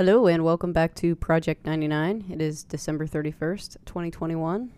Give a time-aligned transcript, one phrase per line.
[0.00, 2.24] Hello and welcome back to Project 99.
[2.30, 4.72] It is December 31st, 2021.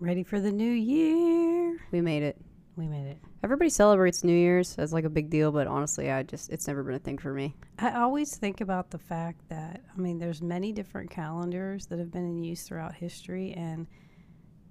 [0.00, 1.78] Ready for the new year.
[1.92, 2.36] We made it.
[2.74, 3.18] We made it.
[3.44, 6.82] Everybody celebrates New Year's as like a big deal, but honestly, I just it's never
[6.82, 7.54] been a thing for me.
[7.78, 12.10] I always think about the fact that I mean there's many different calendars that have
[12.10, 13.86] been in use throughout history and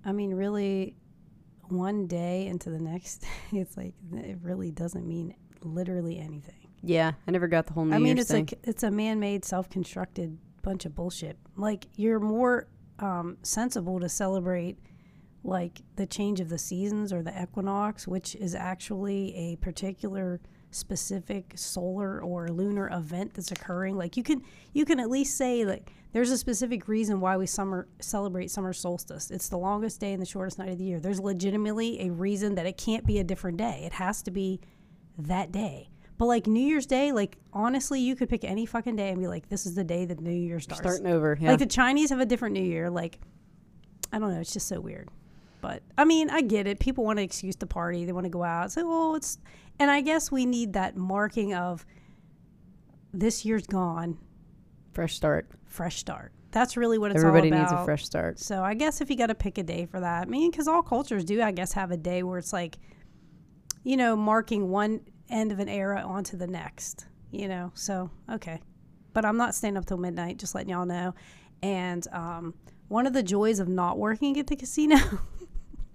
[0.04, 0.98] I mean really
[1.70, 6.61] one day into the next it's like it really doesn't mean literally anything.
[6.84, 8.48] Yeah, I never got the whole New I mean Year's it's thing.
[8.52, 11.38] like it's a man-made self-constructed bunch of bullshit.
[11.56, 12.68] Like you're more
[13.00, 14.78] um, sensible to celebrate
[15.44, 20.40] like the change of the seasons or the equinox, which is actually a particular
[20.72, 23.98] specific solar or lunar event that's occurring.
[23.98, 24.42] Like you can
[24.74, 28.74] you can at least say like there's a specific reason why we summer celebrate summer
[28.74, 29.32] solstice.
[29.32, 31.00] It's the longest day and the shortest night of the year.
[31.00, 33.84] There's legitimately a reason that it can't be a different day.
[33.86, 34.62] It has to be
[35.18, 35.91] that day.
[36.22, 39.28] But like New Year's Day, like honestly, you could pick any fucking day and be
[39.28, 40.80] like, this is the day that New Year starts.
[40.80, 41.50] Starting over, yeah.
[41.50, 42.92] Like the Chinese have a different New Year.
[42.92, 43.18] Like,
[44.14, 44.40] I don't know.
[44.40, 45.10] It's just so weird.
[45.62, 46.80] But I mean, I get it.
[46.80, 48.06] People want an excuse to party.
[48.06, 48.72] They want to go out.
[48.72, 49.40] So, oh, it's,
[49.80, 51.88] and I guess we need that marking of
[53.12, 54.20] this year's gone,
[54.94, 55.50] fresh start.
[55.66, 56.34] fresh start.
[56.52, 57.64] That's really what it's Everybody all about.
[57.64, 58.38] Everybody needs a fresh start.
[58.38, 60.68] So I guess if you got to pick a day for that, I mean, because
[60.68, 62.78] all cultures do, I guess, have a day where it's like,
[63.84, 67.72] you know, marking one end of an era onto the next, you know.
[67.74, 68.62] So, okay.
[69.14, 71.14] But I'm not staying up till midnight, just letting y'all know.
[71.62, 72.54] And um,
[72.88, 74.98] one of the joys of not working at the casino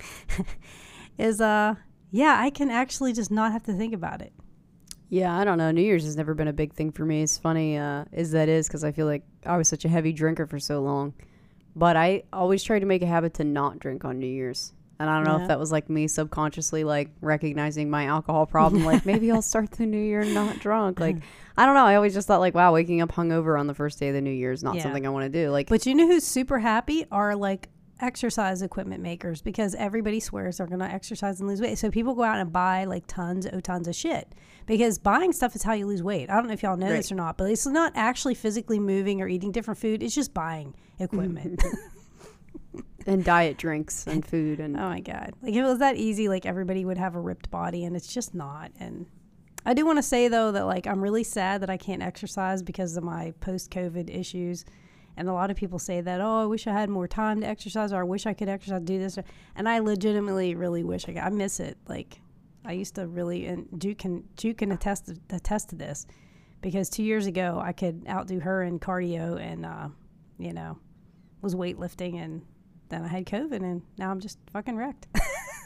[1.19, 1.75] is, uh,
[2.11, 4.33] yeah, I can actually just not have to think about it.
[5.09, 5.71] Yeah, I don't know.
[5.71, 7.23] New Year's has never been a big thing for me.
[7.23, 10.13] It's funny uh, as that is because I feel like I was such a heavy
[10.13, 11.15] drinker for so long.
[11.77, 14.73] But I always try to make a habit to not drink on New Year's.
[14.99, 15.43] And I don't know Yeah.
[15.43, 18.85] if that was like me subconsciously like recognizing my alcohol problem.
[18.85, 21.01] like maybe I'll start the new year not drunk.
[21.01, 21.17] Like
[21.57, 21.85] I don't know.
[21.87, 24.21] I always just thought like, wow, waking up hungover on the first day of the
[24.21, 24.83] new year is not Yeah.
[24.83, 25.51] something I want to do.
[25.51, 27.69] Like But you know who's super happy are like
[27.99, 31.79] exercise equipment makers because everybody swears they're going to exercise and lose weight.
[31.79, 34.29] So people go out and buy like tons, oh, tons of shit
[34.67, 36.29] because buying stuff is how you lose weight.
[36.29, 39.23] I don't know if y'all know this or not, but it's not actually physically moving
[39.23, 40.03] or eating different food.
[40.03, 41.63] It's just buying equipment.
[43.07, 45.33] and diet drinks and food and oh my God.
[45.43, 48.13] Like if it was that easy, like everybody would have a ripped body and it's
[48.13, 48.73] just not.
[48.79, 49.07] And
[49.65, 52.63] I do want to say though that like I'm really sad that I can't exercise
[52.63, 54.65] because of my post COVID issues.
[55.17, 57.47] And a lot of people say that, oh, I wish I had more time to
[57.47, 59.19] exercise, or I wish I could exercise, do this.
[59.55, 61.23] And I legitimately really wish I could.
[61.23, 61.79] I miss it.
[61.89, 62.21] Like,
[62.67, 66.07] I used to really, and Juke can, Juke can attest to, attest to this
[66.61, 69.89] because two years ago I could outdo her in cardio and, uh,
[70.39, 70.79] you know,
[71.41, 72.23] was weightlifting.
[72.23, 72.43] And
[72.89, 75.07] then I had COVID and now I'm just fucking wrecked.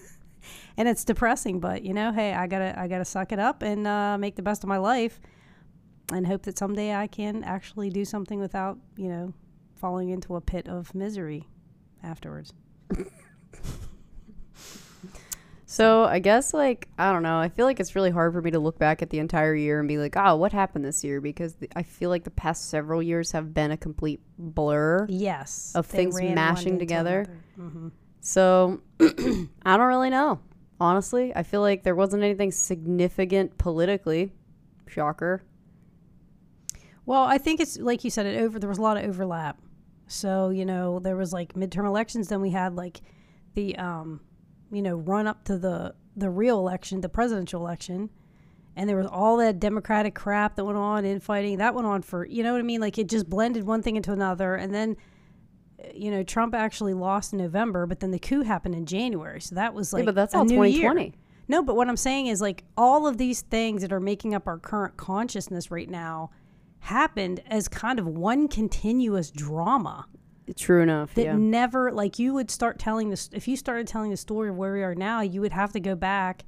[0.76, 3.86] and it's depressing, but you know, hey, I gotta, I gotta suck it up and
[3.86, 5.20] uh, make the best of my life
[6.12, 9.34] and hope that someday I can actually do something without, you know,
[9.76, 11.48] falling into a pit of misery
[12.02, 12.52] afterwards.
[15.70, 17.38] So I guess like I don't know.
[17.38, 19.78] I feel like it's really hard for me to look back at the entire year
[19.78, 21.20] and be like, oh, what happened this year?
[21.20, 25.06] Because the, I feel like the past several years have been a complete blur.
[25.08, 25.70] Yes.
[25.76, 27.24] Of things mashing together.
[27.56, 27.92] Mhm.
[28.18, 30.40] So I don't really know.
[30.80, 34.32] Honestly, I feel like there wasn't anything significant politically.
[34.88, 35.44] Shocker.
[37.06, 38.26] Well, I think it's like you said.
[38.26, 38.58] It over.
[38.58, 39.60] There was a lot of overlap.
[40.08, 42.26] So you know, there was like midterm elections.
[42.26, 43.00] Then we had like
[43.54, 44.20] the, um,
[44.70, 48.10] you know, run up to the the real election, the presidential election,
[48.76, 52.24] and there was all that Democratic crap that went on, infighting that went on for
[52.26, 52.80] you know what I mean.
[52.80, 54.96] Like it just blended one thing into another, and then.
[55.94, 59.40] You know, Trump actually lost in November, but then the coup happened in January.
[59.40, 60.60] So that was like yeah, but that's all year.
[60.60, 61.14] 2020.
[61.48, 64.46] No, but what I'm saying is like all of these things that are making up
[64.46, 66.30] our current consciousness right now
[66.78, 70.06] happened as kind of one continuous drama
[70.56, 71.14] True enough.
[71.14, 71.36] that yeah.
[71.36, 74.72] never like you would start telling this if you started telling the story of where
[74.72, 76.44] we are now, you would have to go back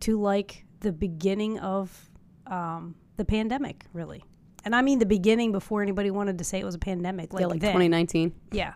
[0.00, 2.10] to like the beginning of
[2.46, 4.24] um, the pandemic, really.
[4.64, 7.32] And I mean the beginning before anybody wanted to say it was a pandemic.
[7.32, 7.70] Like, yeah, like then.
[7.70, 8.34] 2019.
[8.52, 8.74] Yeah.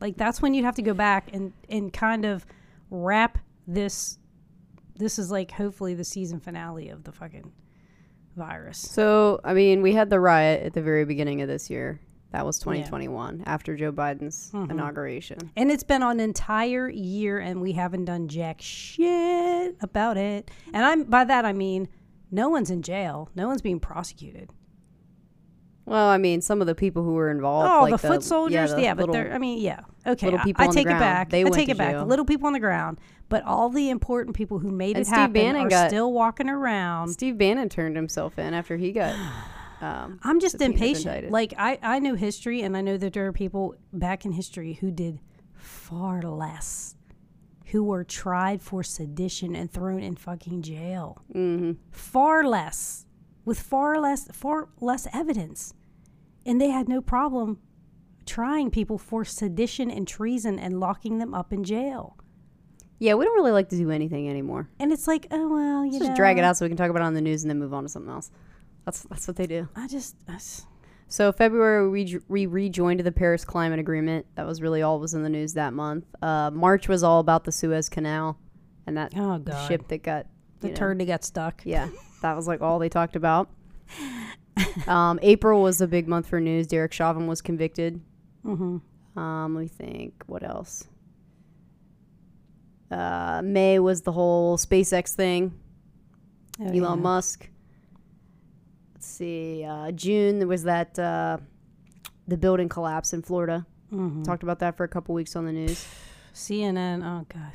[0.00, 2.46] Like that's when you'd have to go back and and kind of
[2.90, 4.18] wrap this
[4.96, 7.52] this is like hopefully the season finale of the fucking
[8.36, 8.78] virus.
[8.78, 12.00] So, I mean, we had the riot at the very beginning of this year.
[12.32, 14.70] That was 2021 after Joe Biden's Mhm.
[14.70, 15.38] inauguration.
[15.56, 20.50] And it's been an entire year and we haven't done jack shit about it.
[20.72, 21.88] And I'm by that I mean
[22.30, 23.28] no one's in jail.
[23.34, 24.50] No one's being prosecuted.
[25.84, 28.72] Well, I mean, some of the people who were involved, Oh, like the foot soldiers.
[28.72, 29.34] the Yeah, but little- they're.
[29.34, 29.80] I mean, yeah.
[30.06, 31.30] Okay, little I- people I, on the take it back.
[31.30, 31.90] they I take it back.
[31.90, 32.00] jail.
[32.04, 32.98] The little people on the ground,
[33.28, 36.12] but all the important people who made And it Steve happen Bannon are got- still
[36.12, 37.08] walking around.
[37.08, 39.14] Steve Bannon turned himself in after he got
[39.82, 41.30] Um, I'm just impatient.
[41.30, 44.74] Like I, I know history, and I know that there are people back in history
[44.74, 45.18] who did
[45.54, 46.94] far less,
[47.66, 51.22] who were tried for sedition and thrown in fucking jail.
[51.34, 51.76] mhm.
[51.90, 53.06] Far less,
[53.44, 55.74] with far less, far less evidence,
[56.46, 57.58] and they had no problem
[58.24, 62.16] trying people for sedition and treason and locking them up in jail.
[63.00, 64.68] yeah, we don't really like to do anything anymore.
[64.78, 66.76] And it's like, oh well, you Let's know, just drag it out so we can
[66.76, 68.30] talk about it on the news and then move on to something else.
[68.84, 69.68] That's that's what they do.
[69.76, 70.66] I just, I s-
[71.08, 74.26] So February we, j- we rejoined the Paris Climate Agreement.
[74.34, 76.04] That was really all that was in the news that month.
[76.20, 78.38] Uh, March was all about the Suez Canal
[78.86, 80.26] and that oh god, ship that got
[80.60, 81.62] the you know, turd that got stuck.
[81.64, 81.88] Yeah,
[82.22, 83.48] that was like all they talked about.
[84.88, 86.66] um, April was a big month for news.
[86.66, 88.00] Derek Chauvin was convicted.
[88.44, 89.18] Mm-hmm.
[89.18, 90.24] Um, let me think.
[90.26, 90.88] What else?
[92.90, 95.52] Uh, May was the whole SpaceX thing.
[96.60, 96.94] Oh, Elon yeah.
[96.96, 97.48] Musk.
[99.02, 99.64] Let's see.
[99.64, 101.38] Uh, June there was that uh,
[102.28, 103.66] the building collapse in Florida.
[103.92, 104.22] Mhm.
[104.22, 105.84] Talked about that for a couple weeks on the news.
[106.32, 107.02] CNN.
[107.04, 107.50] Oh God.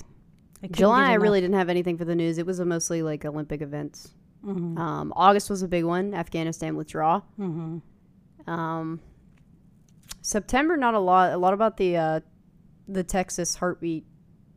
[0.61, 2.37] I July, I really didn't have anything for the news.
[2.37, 4.09] It was a mostly like Olympic events.
[4.45, 4.77] Mhm.
[4.77, 6.13] Um, August was a big one.
[6.13, 7.23] Afghanistan withdrawal.
[7.39, 7.81] Mhm.
[8.45, 8.99] Um,
[10.21, 11.31] September, not a lot.
[11.31, 12.19] A lot about the uh,
[12.89, 14.05] the Texas heartbeat,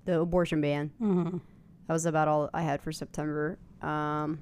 [0.06, 0.90] the abortion ban.
[1.00, 1.40] Mhm.
[1.86, 3.60] That was about all I had for September.
[3.80, 4.40] Um,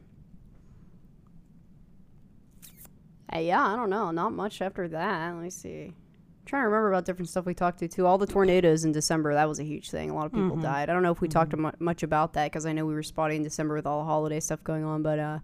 [3.34, 4.10] uh, yeah, I don't know.
[4.10, 5.34] Not much after that.
[5.34, 5.84] Let me see.
[5.84, 5.94] I'm
[6.46, 8.06] trying to remember about different stuff we talked to too.
[8.06, 9.34] All the tornadoes in December.
[9.34, 10.10] That was a huge thing.
[10.10, 10.62] A lot of people Mhm.
[10.62, 10.88] died.
[10.88, 13.02] I don't know if we talked mu- much about that because I know we were
[13.02, 15.02] spotting in December with all the holiday stuff going on.
[15.02, 15.38] But uh,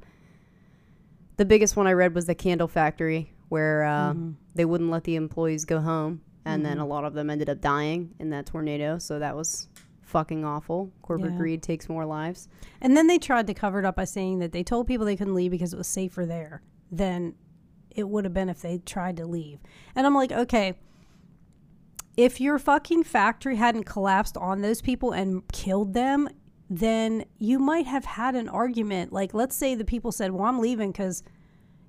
[1.37, 4.35] the biggest one I read was the candle factory where uh, Mhm.
[4.55, 7.61] they wouldn't let the employees go home, and then a lot of them ended up
[7.61, 8.99] dying in that tornado.
[8.99, 9.69] So that was
[10.03, 10.91] fucking awful.
[11.03, 11.39] Corporate Yeah.
[11.39, 12.49] greed takes more lives.
[12.81, 15.17] And then they tried to cover it up by saying that they told people they
[15.17, 17.35] couldn't leave because it was safer there than
[17.95, 19.59] it would have been if they tried to leave.
[19.95, 20.75] And I'm like, okay,
[22.17, 26.29] if your fucking factory hadn't collapsed on those people and killed them,
[26.71, 29.13] then you might have had an argument.
[29.13, 31.23] Like, let's say the people said, well, I'm leaving because,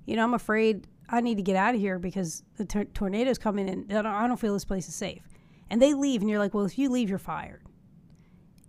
[0.04, 3.38] you know, I'm afraid I need to get out of here because the tor- tornado's
[3.38, 5.22] coming and I don't feel this place is safe.
[5.70, 7.62] And they leave, and you're like, well, if you leave, you're fired.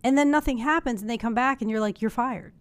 [0.04, 2.54] And then nothing happens, and they come back, and you're like, you're fired.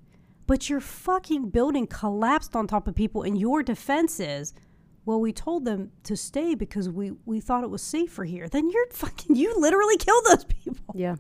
[0.46, 4.52] But your fucking building collapsed on top of people, and your defense is,
[5.06, 8.48] well, we told them to stay because we, we thought it was safer here.
[8.48, 11.16] Then you're fucking, you literally killed those people Yeah.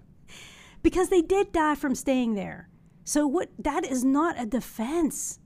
[0.82, 2.68] because they did die from staying there.
[3.04, 3.48] So what?
[3.58, 5.38] That is not a defense.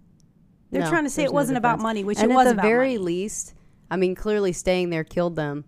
[0.71, 2.57] They're No, trying to say it no wasn't about money, which and it was at
[2.57, 2.99] the very money.
[2.99, 3.55] least,
[3.91, 5.65] I mean, clearly staying there killed them.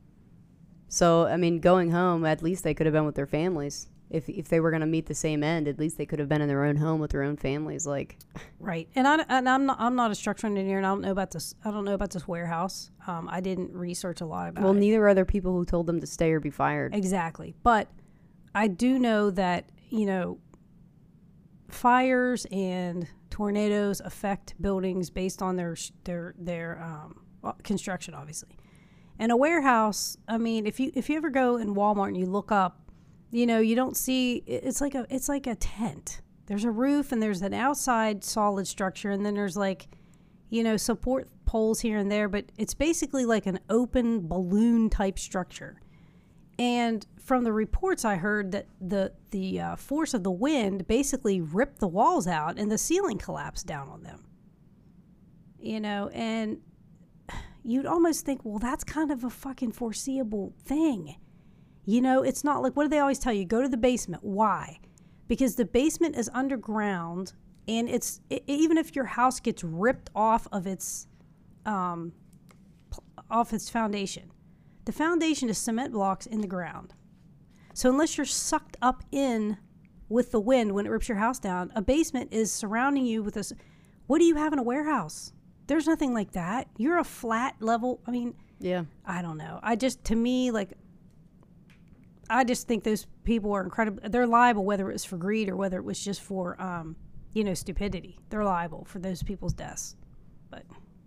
[0.88, 3.88] So I mean, going home, at least they could have been with their families.
[4.12, 6.28] If if they were going to meet the same end, at least they could have
[6.28, 7.86] been in their own home with their own families.
[7.86, 8.18] Like,
[8.60, 11.10] Right, and I and I'm not I'm not a structural engineer, and I don't know
[11.10, 11.54] about this.
[11.64, 12.90] I don't know about this warehouse.
[13.06, 14.78] Um, I didn't research a lot about well, it.
[14.78, 16.94] neither are there people who told them to stay or be fired.
[16.94, 17.54] Exactly.
[17.62, 17.88] But
[18.54, 20.38] I do know that, you know,
[21.68, 25.74] fires and tornadoes affect buildings based on their
[26.04, 28.58] their their um, construction obviously.
[29.18, 32.26] And a warehouse, I mean, if you if you ever go in Walmart and you
[32.26, 32.81] look up,
[33.32, 36.20] you know, you don't see it's like a it's like a tent.
[36.46, 39.88] There's a roof and there's an outside solid structure and then there's like
[40.50, 45.18] you know, support poles here and there, but it's basically like an open balloon type
[45.18, 45.80] structure.
[46.58, 51.40] And from the reports I heard that the the uh, force of the wind basically
[51.40, 54.26] ripped the walls out and the ceiling collapsed down on them.
[55.58, 56.58] You know, and
[57.64, 61.16] you'd almost think, well, that's kind of a fucking foreseeable thing.
[61.84, 63.44] You know, it's not like what do they always tell you?
[63.44, 64.22] Go to the basement.
[64.22, 64.78] Why?
[65.28, 67.32] Because the basement is underground,
[67.66, 71.06] and it's i even if your house gets ripped off of its
[71.66, 72.12] um,
[73.30, 74.30] off its foundation,
[74.84, 76.94] the foundation is cement blocks in the ground.
[77.74, 79.56] So unless you're sucked up in
[80.08, 83.34] with the wind when it rips your house down, a basement is surrounding you with
[83.34, 83.52] this.
[84.06, 85.32] What do you have in a warehouse?
[85.68, 86.68] There's nothing like that.
[86.76, 88.00] You're a flat level.
[88.06, 88.84] I mean, yeah.
[89.06, 89.58] I don't know.
[89.62, 90.72] I just to me like
[92.32, 94.00] I just think those people are incredible.
[94.08, 96.96] They're liable whether it was for greed or whether it was just for um,
[97.34, 98.18] you know stupidity.
[98.30, 99.96] They're liable for those people's deaths.
[100.50, 100.64] But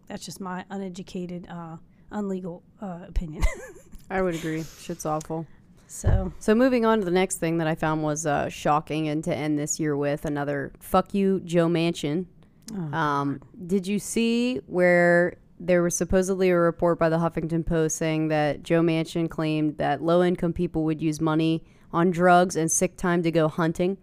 [0.08, 1.78] that's just my uneducated, uh,
[2.12, 3.44] unlegal uh, opinion.
[4.10, 4.64] I would agree.
[4.64, 5.48] Shit's awful.
[5.88, 9.24] so So moving on to the next thing that I found was uh, shocking, and
[9.24, 12.28] to end this year with another "fuck you, Joe Manchin."
[12.72, 17.96] Oh, um, did you see where there was supposedly a report by the Huffington Post
[17.98, 22.98] saying that Joe Manchin claimed that low-income people would use money on drugs and sick
[22.98, 23.98] time to go hunting?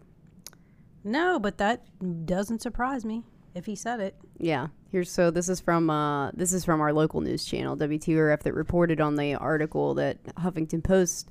[1.04, 1.84] no, but that
[2.26, 3.24] doesn't surprise me.
[3.54, 4.14] if he said it.
[4.38, 4.68] Yeah.
[4.90, 8.52] Here's so this is from uh this is from our local news channel WTRF that
[8.54, 11.30] reported on the article that Huffington Post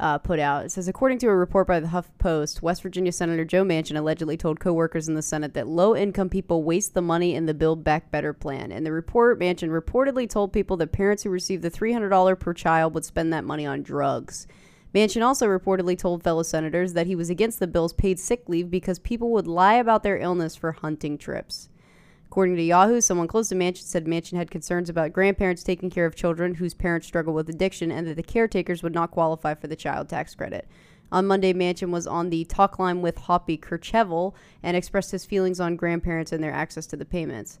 [0.00, 0.64] uh, put out.
[0.64, 3.96] It says according to a report by the Huff Post, West Virginia Senator Joe Manchin
[3.96, 7.84] allegedly told coworkers in the Senate that low-income people waste the money in the Build
[7.84, 8.72] Back Better plan.
[8.72, 12.94] In the report, Manchin reportedly told people that parents who received the $300 per child
[12.94, 14.46] would spend that money on drugs.
[14.94, 18.70] Manchin also reportedly told fellow senators that he was against the bill's paid sick leave
[18.70, 21.68] because people would lie about their illness for hunting trips.
[22.34, 26.04] According to Yahoo, someone close to Manchin said Manchin had concerns about grandparents taking care
[26.04, 29.68] of children whose parents struggle with addiction and that the caretakers would not qualify for
[29.68, 30.66] the child tax credit.
[31.12, 35.60] On Monday, Manchin was on the talk line with Hoppy Kercheval and expressed his feelings
[35.60, 37.60] on grandparents and their access to the payments.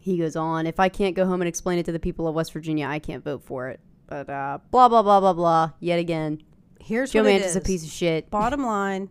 [0.00, 2.34] He goes on, if I can't go home and explain it to the people of
[2.34, 3.80] West Virginia, I can't vote for it.
[4.06, 5.72] But uh, blah, blah, blah, blah, blah.
[5.80, 6.42] Yet again,
[6.80, 7.56] Here's Joe what Manchin's is.
[7.56, 8.30] a piece of shit.
[8.30, 9.10] Bottom line,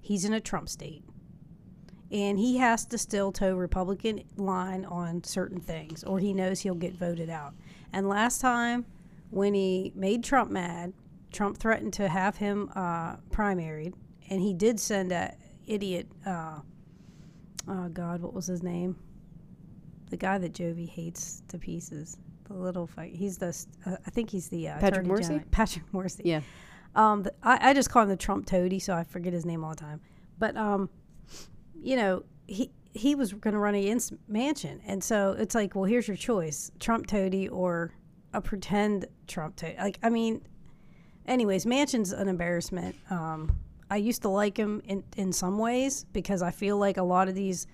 [0.00, 1.04] he's in a Trump state.
[2.12, 6.74] And he has to still toe Republican line on certain things, or he knows he'll
[6.74, 7.54] get voted out.
[7.92, 8.84] And last time,
[9.30, 10.92] when he made Trump mad,
[11.32, 13.94] Trump threatened to have him uh, primaried,
[14.28, 16.08] and he did send that idiot.
[16.26, 16.58] Uh,
[17.68, 18.96] oh God, what was his name?
[20.10, 22.16] The guy that Jovi hates to pieces.
[22.48, 23.14] The little fight.
[23.14, 23.56] He's the.
[23.86, 25.28] Uh, I think he's the uh, Patrick Morrisey?
[25.28, 25.44] General.
[25.52, 26.22] Patrick Morrisey.
[26.24, 26.40] Yeah.
[26.96, 29.62] Um, the, I, I just call him the Trump toady, so I forget his name
[29.62, 30.00] all the time.
[30.40, 30.90] But um,
[31.82, 35.84] you know, he he was going to run against Manchin, and so it's like, well,
[35.84, 37.92] here's your choice: Trump toady or
[38.32, 39.76] a pretend Trump toady.
[39.78, 40.42] Like, I mean,
[41.26, 42.96] anyways, Manchin's an embarrassment.
[43.10, 43.56] Um,
[43.90, 47.28] I used to like him in in some ways because I feel like a lot
[47.28, 47.66] of these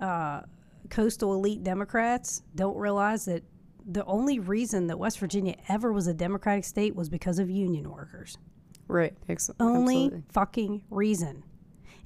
[0.00, 0.42] uh,
[0.88, 3.42] coastal elite Democrats don't realize that
[3.86, 7.90] the only reason that West Virginia ever was a Democratic state was because of union
[7.90, 8.36] workers
[8.90, 9.14] Right.
[9.28, 10.22] Ex- only absolutely.
[10.32, 11.44] fucking reason.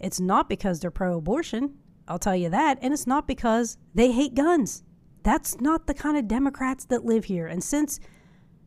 [0.00, 1.74] It's not because they're pro abortion,
[2.06, 4.82] I'll tell you that, and it's not because they hate guns.
[5.22, 7.46] That's not the kind of Democrats that live here.
[7.46, 7.98] And since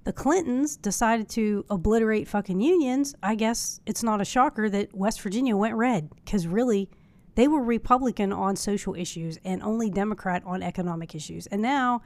[0.06, 5.22] the Clintons decided to obliterate fucking unions, I guess it's not a shocker that West
[5.22, 6.90] Virginia went red because really
[7.36, 11.46] they were Republican on social issues and only Democrat on economic issues.
[11.48, 12.02] And now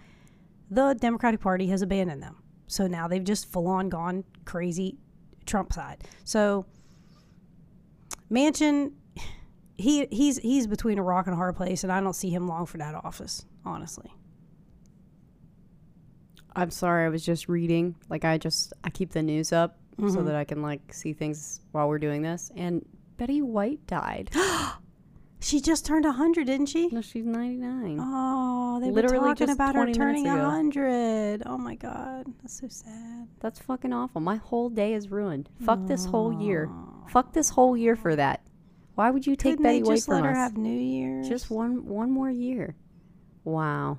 [0.70, 2.44] the Democratic Party has abandoned them.
[2.68, 4.98] So now they've just full on gone crazy
[5.46, 6.04] Trump side.
[6.26, 6.66] So
[8.30, 8.94] Manchin,
[9.82, 12.48] he he's he's between a rock and a hard place, and I don't see him
[12.48, 14.14] long for that office, honestly.
[16.56, 17.96] I'm sorry, I was just reading.
[18.10, 20.26] Like I just I keep the news up so Mhm.
[20.26, 22.52] that I can like see things while we're doing this.
[22.56, 22.86] And
[23.18, 24.32] Betty White died.
[25.44, 26.88] She just turned hundred, didn't she?
[26.90, 27.98] no, she's 99.
[28.00, 31.42] Oh, they were Literally talking about her turning hundred.
[31.48, 33.28] Oh my god, that's so sad.
[33.40, 34.22] That's fucking awful.
[34.22, 35.50] My whole day is ruined.
[35.66, 36.70] Fuck this whole year.
[37.08, 38.42] Fuck this whole year for that.
[39.02, 40.38] Why would you take Couldn't Betty they White just from let her us?
[40.38, 41.28] have New Year's?
[41.28, 42.76] Just one one more year.
[43.44, 43.98] Wow.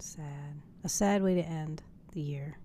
[0.00, 0.60] sad.
[0.82, 2.58] A sad way to end the year.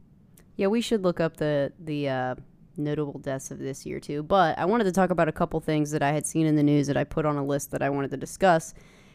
[0.55, 2.35] Yeah, we should look up the the uh,
[2.77, 4.23] notable deaths of this year too.
[4.23, 6.63] But I wanted to talk about a couple things that I had seen in the
[6.63, 8.73] news that I put on a list that I wanted to discuss,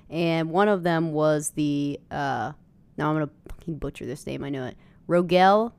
[0.08, 2.52] and one of them was the uh,
[2.96, 4.44] now I'm gonna fucking butcher this name.
[4.44, 4.76] I know it.
[5.08, 5.72] Rogel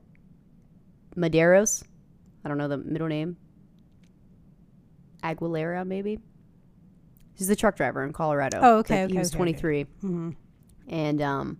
[1.16, 1.82] Mederos.
[2.44, 3.38] I don't know the middle name.
[5.24, 6.18] Aguilera, maybe.
[7.38, 8.58] He's the truck driver in Colorado.
[8.60, 10.30] Oh, okay, Like, okay, He was okay, 23 Mm-hmm.
[10.88, 11.58] and um,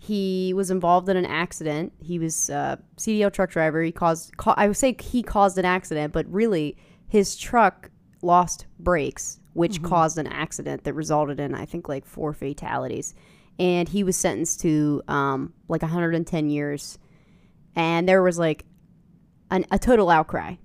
[0.00, 1.92] he was involved in an accident.
[2.00, 3.82] He was a CDL truck driver.
[3.82, 6.76] He caused, ca- I would say he caused an accident, but really
[7.08, 7.90] his truck
[8.22, 13.14] lost brakes, which caused an accident that resulted in, I think, like four fatalities.
[13.58, 16.98] And he was sentenced to um, like 110 years.
[17.74, 18.64] And there was like
[19.50, 20.56] an, a total outcry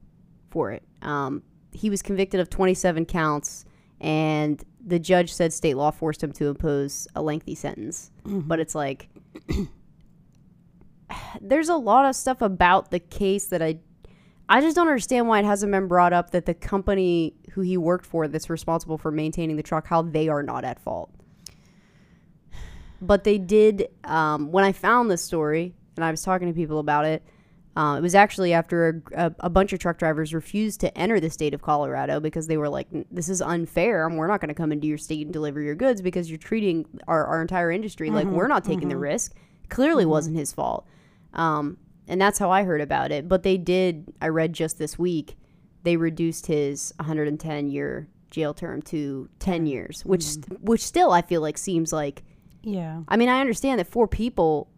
[0.50, 0.84] for it.
[1.02, 3.66] Um, he was convicted of 27 counts,
[4.00, 8.12] and the judge said state law forced him to impose a lengthy sentence.
[8.26, 9.10] But it's like,
[11.42, 13.80] there's a lot of stuff about the case that I,
[14.50, 17.78] I just don't understand why it hasn't been brought up that the company who he
[17.78, 21.12] worked for that's responsible for maintaining the truck, how they are not at fault.
[23.02, 26.80] But they did, um, when I found this story and I was talking to people
[26.80, 27.24] about it,
[27.76, 31.20] uh, it was actually after a, a, a bunch of truck drivers refused to enter
[31.20, 34.06] the state of Colorado because they were like, "This is unfair.
[34.08, 36.38] and We're not going to come into your state and deliver your goods because you're
[36.38, 39.36] treating our, our entire industry like we're not taking the risk."
[39.70, 40.86] Clearly, wasn't his fault,
[41.34, 43.30] um, and that's how I heard about it.
[43.30, 44.14] But they did.
[44.22, 45.38] I read just this week
[45.84, 50.26] they reduced his 110 year jail term to 10 years, which
[50.60, 52.24] which still I feel like seems like
[52.64, 53.02] Yeah.
[53.08, 54.70] I mean, I understand that four people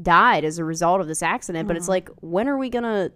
[0.00, 1.90] died as a result of this accident, but it's mm-hmm.
[1.90, 3.10] like, when are we gonna?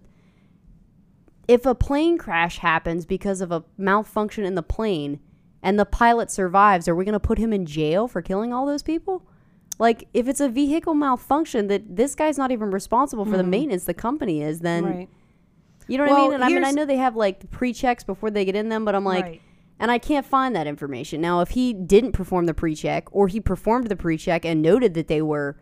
[1.47, 5.19] If a plane crash happens because of a malfunction in the plane,
[5.65, 8.83] and the pilot survives, are we to put him in jail for killing all those
[8.83, 9.25] people?
[9.79, 13.49] Like, if it's a vehicle malfunction that this guy's not even responsible for the mm-hmm.
[13.49, 15.09] maintenance, the company is, then right.
[15.87, 16.33] you know what I mean?
[16.33, 18.85] And I mean, I know they have like pre checks before they get in them,
[18.85, 19.41] but I'm like, Right.
[19.79, 21.19] and I can't find that information.
[21.19, 24.61] Now, if he didn't perform the pre check or he performed the pre check and
[24.61, 25.57] noted that they were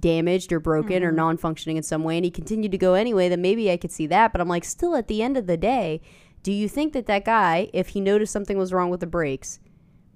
[0.00, 1.04] damaged or broken Mm-hmm.
[1.04, 3.76] or non functioning in some way and he continued to go anyway, then maybe I
[3.76, 4.32] could see that.
[4.32, 6.00] But I'm like, still at the end of the day,
[6.42, 9.60] do you think that that guy, if he noticed something was wrong with the brakes,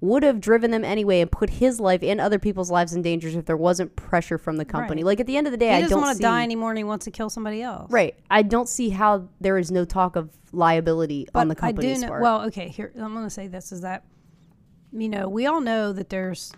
[0.01, 3.27] would have driven them anyway and put his life and other people's lives in danger
[3.29, 5.03] if there wasn't pressure from the company?
[5.03, 5.07] Right.
[5.11, 6.69] Like at the end of the day, He I doesn't don't want to die anymore,
[6.71, 7.91] and he wants to kill somebody else.
[7.91, 8.15] Right.
[8.29, 11.99] I don't see how there is no talk of liability But on the I company's
[11.99, 12.07] do know.
[12.09, 12.21] part.
[12.21, 12.67] Well, okay.
[12.67, 14.03] Here, I'm going to say this: is that
[14.91, 16.51] you know we all know that there's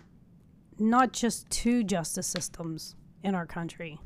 [0.78, 3.98] not just two justice systems in our country,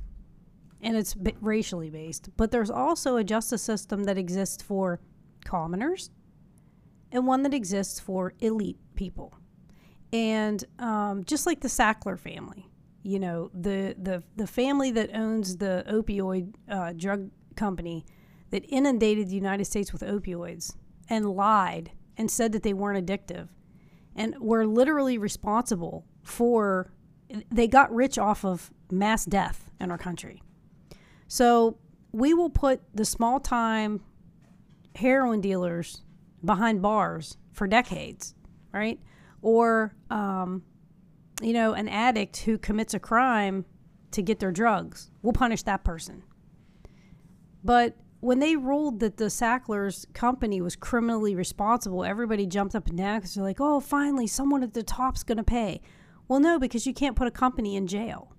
[0.80, 5.00] and it's racially based, but there's also a justice system that exists for
[5.44, 6.10] commoners,
[7.10, 9.34] and one that exists for elite people,
[10.12, 12.68] and um, just like the Sackler family.
[13.04, 18.06] You know, the, the, the family that owns the opioid uh, drug company
[18.50, 20.76] that inundated the United States with opioids
[21.08, 23.48] and lied and said that they weren't addictive
[24.14, 26.92] and were literally responsible for
[27.50, 30.42] they got rich off of mass death in our country.
[31.28, 31.78] So
[32.12, 34.02] we will put the small time
[34.94, 36.02] heroin dealers
[36.44, 38.34] behind bars for decades,
[38.72, 39.00] right?
[39.40, 40.62] Or, um,
[41.40, 43.64] you know, an addict who commits a crime
[44.12, 45.10] to get their drugs.
[45.22, 46.22] We'll punish that person.
[47.64, 52.96] But when they ruled that the Sacklers company was criminally responsible, everybody jumped up and
[52.96, 55.80] down because they're like, oh, finally, someone at the top's going to pay.
[56.28, 58.31] Well, no, because you can't put a company in jail.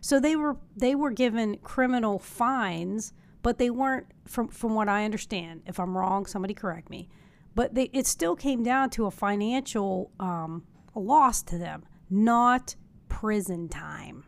[0.00, 5.04] So they were they were given criminal fines, but they weren't from from what I
[5.04, 5.62] understand.
[5.66, 7.08] If I'm wrong, somebody correct me.
[7.54, 12.76] But they, it still came down to a financial um, loss to them, not
[13.08, 14.24] prison time.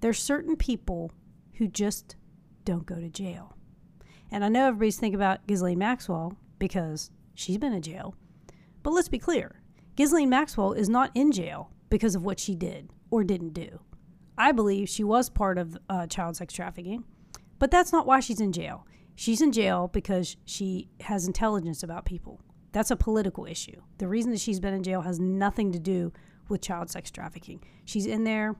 [0.00, 1.12] There's certain people
[1.54, 2.16] who just
[2.64, 3.56] don't go to jail.
[4.30, 8.16] And I know everybody's thinking about Ghislaine Maxwell because she's been in jail.
[8.82, 9.62] But let's be clear
[9.94, 13.80] Ghislaine Maxwell is not in jail because of what she did or didn't do.
[14.36, 17.04] I believe she was part of uh, child sex trafficking,
[17.58, 18.86] but that's not why she's in jail.
[19.14, 22.40] She's in jail because she has intelligence about people.
[22.72, 23.82] That's a political issue.
[23.98, 26.12] The reason that she's been in jail has nothing to do
[26.48, 27.62] with child sex trafficking.
[27.84, 28.56] She's in there,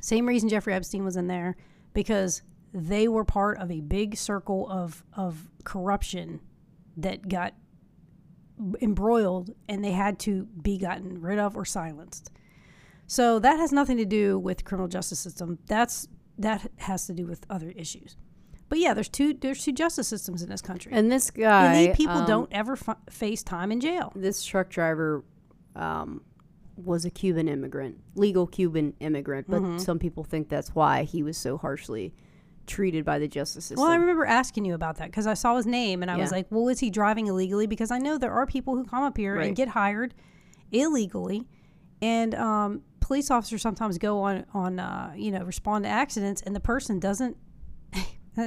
[0.00, 1.56] same reason Jeffrey Epstein was in there,
[1.94, 2.42] because
[2.74, 6.40] they were part of a big circle of, of corruption
[6.96, 7.54] that got
[8.80, 12.30] embroiled and they had to be gotten rid of or silenced.
[13.06, 15.58] So that has nothing to do with criminal justice system.
[15.66, 18.16] That's that has to do with other issues.
[18.68, 20.92] But yeah, there's two there's two justice systems in this country.
[20.94, 24.12] and this guy, Elite people um, don't ever f- face time in jail.
[24.16, 25.24] This truck driver
[25.76, 26.22] um,
[26.76, 29.78] was a Cuban immigrant, legal Cuban immigrant, but Mm-hmm.
[29.78, 32.14] some people think that's why he was so harshly
[32.66, 33.82] treated by the justice system.
[33.82, 36.30] Well, I remember asking you about that because I saw his name and I was
[36.32, 37.66] like, well, is he driving illegally?
[37.66, 39.48] Because I know there are people who come up here Right.
[39.48, 40.14] and get hired
[40.70, 41.46] illegally,
[42.00, 46.56] and um, police officers sometimes go on on uh, you know respond to accidents, and
[46.56, 47.36] the person doesn't.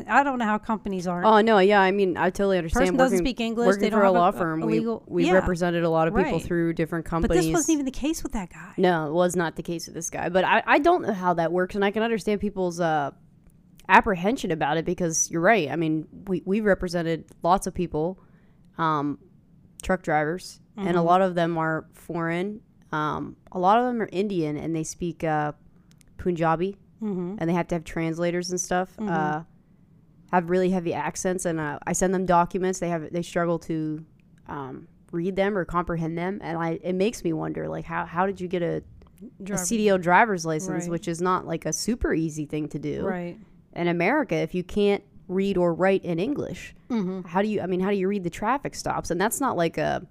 [0.09, 1.27] I don't know how companies aren't.
[1.27, 2.81] Oh no, yeah, I mean, I totally understand.
[2.85, 4.79] Person doesn't working, speak English, Working they for don't a law a- firm, a we
[4.79, 5.33] legal- we yeah.
[5.33, 6.41] represented a lot of people Right.
[6.43, 7.37] through different companies.
[7.37, 8.73] but this wasn't even the case with that guy.
[8.77, 10.29] No, it was not the case with this guy.
[10.29, 13.11] But I, I don't know how that works, and I can understand people's uh,
[13.87, 15.69] apprehension about it because you're right.
[15.69, 18.19] I mean, we we represented lots of people,
[18.79, 19.19] um,
[19.83, 21.05] truck drivers, and a Mm-hmm.
[21.05, 22.61] lot of them are foreign.
[22.91, 25.53] Um, a lot of them are Indian, and they speak uh,
[26.17, 27.35] Punjabi, Mm-hmm.
[27.39, 28.89] and they have to have translators and stuff.
[28.99, 29.43] Uh,
[30.31, 32.79] have really heavy accents, and uh, I send them documents.
[32.79, 34.03] They have they struggle to
[34.47, 38.25] um, read them or comprehend them, and I it makes me wonder like how how
[38.25, 38.81] did you get a
[39.41, 40.91] a CDL driver's license, Right.
[40.91, 43.37] which is not like a super easy thing to do Right.
[43.73, 44.35] in America.
[44.35, 47.27] If you can't read or write in English, Mm-hmm.
[47.27, 47.61] how do you?
[47.61, 49.11] I mean, how do you read the traffic stops?
[49.11, 50.05] And that's not like a.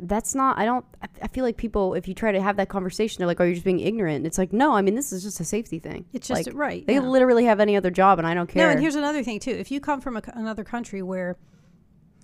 [0.00, 0.58] That's not.
[0.58, 0.84] I don't.
[1.20, 3.54] I, feel like people, if you try to have that conversation, they're like, "Oh, you're
[3.54, 4.72] just being ignorant." And it's like, no.
[4.72, 6.06] I mean, this is just a safety thing.
[6.12, 6.86] It's just like, right.
[6.86, 7.00] They yeah.
[7.00, 8.66] literally have any other job, and I don't care.
[8.66, 9.50] No, and here's another thing too.
[9.50, 11.36] If you come from a, another country where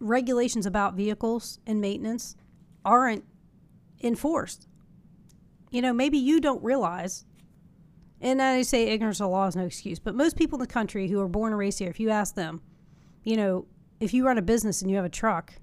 [0.00, 2.36] regulations about vehicles and maintenance
[2.84, 3.24] aren't
[4.02, 4.66] enforced,
[5.70, 7.24] you know, maybe you don't realize.
[8.20, 10.66] And I say ignorance of the law is no excuse, but most people in the
[10.66, 12.62] country who are born and raised here, if you ask them,
[13.22, 13.66] you know,
[14.00, 15.54] if you run a business and you have a truck,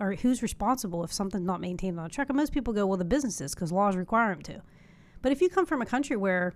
[0.00, 2.28] or who's responsible if something's not maintained on a truck?
[2.30, 4.62] And most people go, well, the business is because laws require them to.
[5.22, 6.54] But if you come from a country where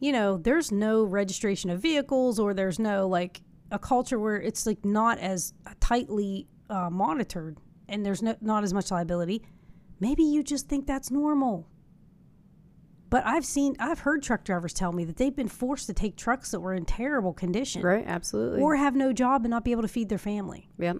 [0.00, 4.66] you know, there's no registration of vehicles or there's no like a culture where it's
[4.66, 7.56] like not as tightly uh, monitored
[7.88, 9.42] and there's no, not as much liability,
[10.00, 11.68] maybe you just think that's normal.
[13.08, 16.16] But I've seen, I've heard truck drivers tell me that they've been forced to take
[16.16, 18.04] trucks that were in terrible condition Right.
[18.06, 18.60] Absolutely.
[18.60, 20.68] or have no job and not be able to feed their family.
[20.78, 20.96] yep.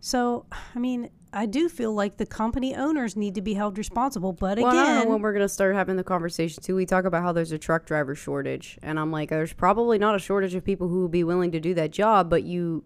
[0.00, 4.32] So, I mean, I do feel like the company owners need to be held responsible.
[4.32, 6.74] But Well, and I don't know again, when we're gonna start having the conversation too.
[6.74, 10.14] We talk about how there's a truck driver shortage, and I'm like, there's probably not
[10.14, 12.82] a shortage of people who would be willing to do that job, but you,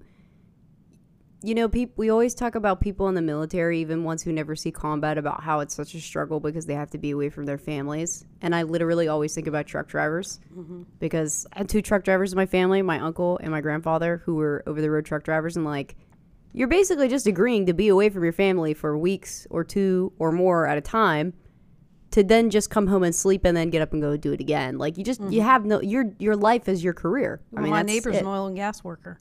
[1.41, 1.95] you know, people.
[1.97, 5.45] We always talk about people in the military, even ones who never see combat, about
[5.45, 8.25] how it's such a struggle because they have to be away from their families.
[8.41, 10.83] And I literally always think about truck drivers mm-hmm.
[10.99, 14.35] because I had two truck drivers in my family, my uncle and my grandfather, who
[14.35, 15.95] were over the road truck drivers, and like.
[16.53, 20.33] You're basically just agreeing to be away from your family for weeks or two or
[20.33, 21.33] more at a time
[22.11, 24.41] to then just come home and sleep and then get up and go do it
[24.41, 24.77] again.
[24.77, 25.41] Like you just you mm-hmm.
[25.41, 27.41] have no your your life is your career.
[27.57, 28.21] I mean, my neighbor's it.
[28.21, 29.19] an oil and gas worker.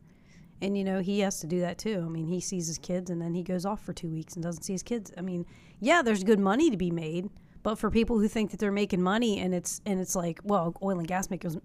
[0.61, 2.03] And, you know, he has to do that too.
[2.05, 4.43] I mean, he sees his kids and then he goes off for two weeks and
[4.43, 5.11] doesn't see his kids.
[5.17, 5.45] I mean,
[5.79, 7.29] yeah, there's good money to be made.
[7.63, 10.75] But for people who think that they're making money and it's and it's like, well,
[10.81, 11.57] oil and gas makers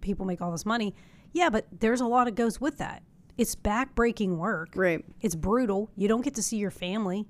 [0.00, 0.94] people make all this money.
[1.32, 3.02] Yeah, but there's a lot that goes with that.
[3.38, 4.70] It's backbreaking work.
[4.74, 5.04] right.
[5.20, 5.90] It's brutal.
[5.96, 7.26] You don't get to see your family.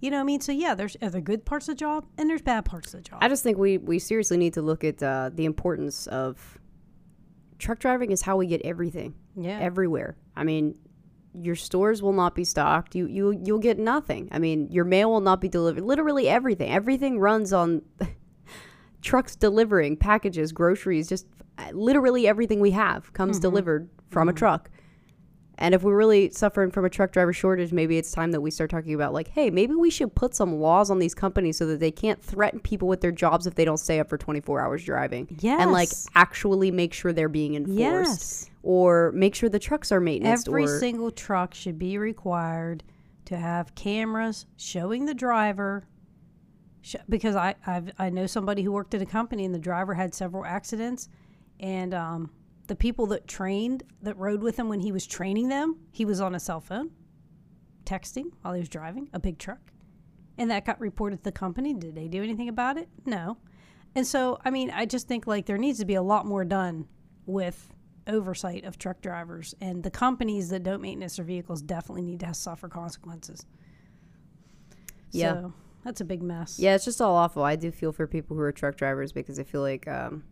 [0.00, 0.40] You know what I mean?
[0.40, 3.08] So yeah, there's other good parts of the job and there's bad parts of the
[3.08, 3.20] job.
[3.22, 6.58] I just think we we seriously need to look at uh, the importance of
[7.58, 9.60] truck driving is how we get everything yeah.
[9.60, 10.16] everywhere.
[10.34, 10.74] I mean,
[11.32, 12.96] your stores will not be stocked.
[12.96, 14.28] You you you'll get nothing.
[14.32, 15.84] I mean, your mail will not be delivered.
[15.84, 16.72] Literally everything.
[16.72, 17.82] Everything runs on
[19.02, 21.26] trucks delivering packages, groceries, just
[21.58, 24.68] uh, literally everything we have comes delivered from a truck.
[25.58, 28.50] And if we're really suffering from a truck driver shortage, maybe it's time that we
[28.50, 31.66] start talking about like, hey, maybe we should put some laws on these companies so
[31.66, 34.60] that they can't threaten people with their jobs if they don't stay up for 24
[34.60, 35.28] hours driving.
[35.40, 35.60] Yes.
[35.60, 38.50] And like actually make sure they're being enforced Yes.
[38.62, 42.82] or make sure the trucks are maintenance Every single truck should be required
[43.26, 45.84] to have cameras showing the driver.
[46.80, 49.94] Sh- because I I've, I know somebody who worked at a company and the driver
[49.94, 51.08] had several accidents,
[51.60, 52.30] and um,
[52.66, 56.20] the people that trained that rode with him when he was training them, he was
[56.20, 56.90] on a cell phone,
[57.84, 59.72] texting while he was driving a big truck,
[60.38, 61.74] and that got reported to the company.
[61.74, 62.88] Did they do anything about it?
[63.04, 63.38] No.
[63.94, 66.44] And so, I mean, I just think like there needs to be a lot more
[66.44, 66.86] done
[67.26, 67.74] with
[68.06, 72.32] oversight of truck drivers, and the companies that don't maintenance their vehicles definitely need to
[72.34, 73.44] suffer consequences.
[75.10, 75.32] Yeah.
[75.34, 75.52] So,
[75.84, 76.58] that's a big mess.
[76.60, 77.42] yeah, it's just all awful.
[77.42, 80.22] I do feel for people who are truck drivers because I feel like um,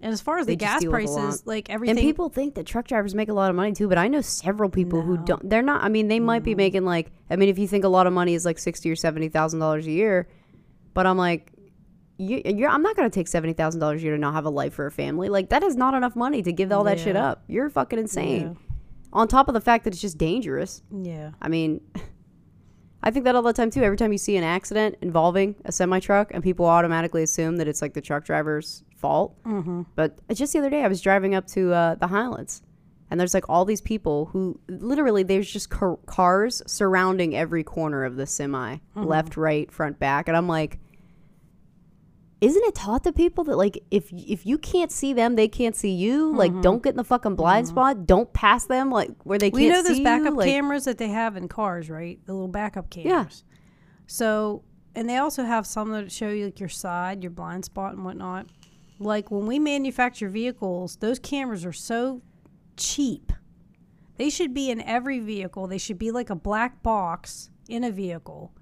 [0.00, 2.28] And as far as They the gas deal with a prices, like everything, and people
[2.28, 5.02] think that truck drivers make a lot of money too, but I know several people
[5.02, 5.48] who don't.
[5.48, 5.82] They're not.
[5.82, 7.10] I mean, they might be making like.
[7.28, 9.58] I mean, if you think a lot of money is like sixty or seventy thousand
[9.58, 10.28] dollars a year,
[10.94, 11.52] but I'm like,
[12.16, 12.70] you, you're.
[12.70, 14.86] I'm not gonna take seventy thousand dollars a year to not have a life for
[14.86, 15.28] a family.
[15.28, 17.42] Like that is not enough money to give all that shit up.
[17.48, 18.56] You're fucking insane.
[19.12, 20.82] On top of the fact that it's just dangerous.
[20.92, 21.80] yeah, I mean,
[23.02, 23.82] I think that all the time too.
[23.82, 27.66] Every time you see an accident involving a semi truck, and people automatically assume that
[27.66, 29.42] it's like the truck driver's fault.
[29.44, 29.82] Mm-hmm.
[29.94, 32.62] But just the other day, I was driving up to uh, the Highlands,
[33.10, 38.04] and there's like all these people who literally there's just car- cars surrounding every corner
[38.04, 40.78] of the semi, left, right, front, back, and I'm like.
[42.40, 45.74] Isn't it taught to people that like if if you can't see them, they can't
[45.74, 46.32] see you?
[46.32, 48.06] Like, don't get in the fucking blind spot.
[48.06, 50.34] Don't pass them like where they we can't know those backup.
[50.34, 52.24] Like, cameras that they have in cars, right?
[52.26, 53.42] The little backup cameras.
[53.44, 53.56] Yeah.
[54.06, 54.62] So,
[54.94, 58.04] and they also have some that show you like your side, your blind spot, and
[58.04, 58.46] whatnot.
[58.98, 62.22] Like when we manufacture vehicles, those cameras are so
[62.76, 63.32] cheap.
[64.16, 65.68] They should be in every vehicle.
[65.68, 68.52] They should be like a black box in a vehicle.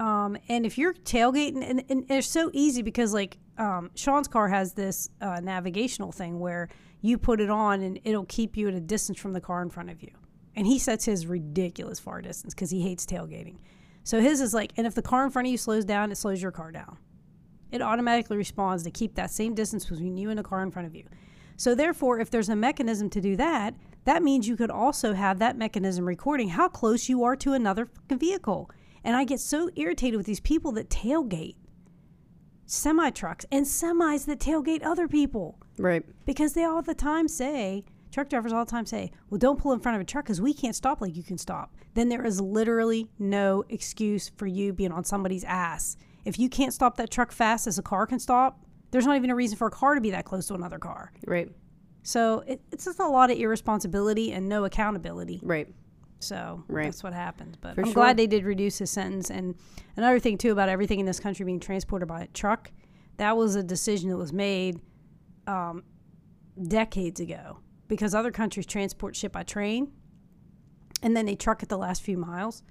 [0.00, 4.48] Um, and if you're tailgating, and, and it's so easy because like um, Sean's car
[4.48, 6.68] has this uh, navigational thing where
[7.02, 9.70] you put it on and it'll keep you at a distance from the car in
[9.70, 10.10] front of you.
[10.56, 13.58] And he sets his ridiculous far distance because he hates tailgating.
[14.02, 16.16] So his is like, and if the car in front of you slows down, it
[16.16, 16.98] slows your car down.
[17.70, 20.86] It automatically responds to keep that same distance between you and the car in front
[20.86, 21.04] of you.
[21.56, 25.38] So therefore, if there's a mechanism to do that, that means you could also have
[25.38, 28.70] that mechanism recording how close you are to another vehicle.
[29.04, 31.56] And I get so irritated with these people that tailgate
[32.70, 36.04] semi trucks and semis that tailgate other people right.
[36.24, 39.72] because they all the time say truck drivers all the time say well don't pull
[39.72, 42.24] in front of a truck because we can't stop like you can stop then there
[42.24, 47.10] is literally no excuse for you being on somebody's ass if you can't stop that
[47.10, 49.94] truck fast as a car can stop there's not even a reason for a car
[49.94, 51.48] to be that close to another car Right.
[52.02, 55.68] so it, it's just a lot of irresponsibility and no accountability Right.
[56.18, 56.84] so Right.
[56.84, 57.56] that's what happened.
[57.60, 57.94] But For I'm sure.
[57.94, 59.30] glad they did reduce his sentence.
[59.30, 59.54] And
[59.96, 62.70] another thing too about everything in this country being transported by a truck,
[63.16, 64.80] that was a decision that was made
[65.46, 65.82] um,
[66.68, 69.92] decades ago because other countries transport shit by train,
[71.02, 72.62] and then they truck it the last few miles.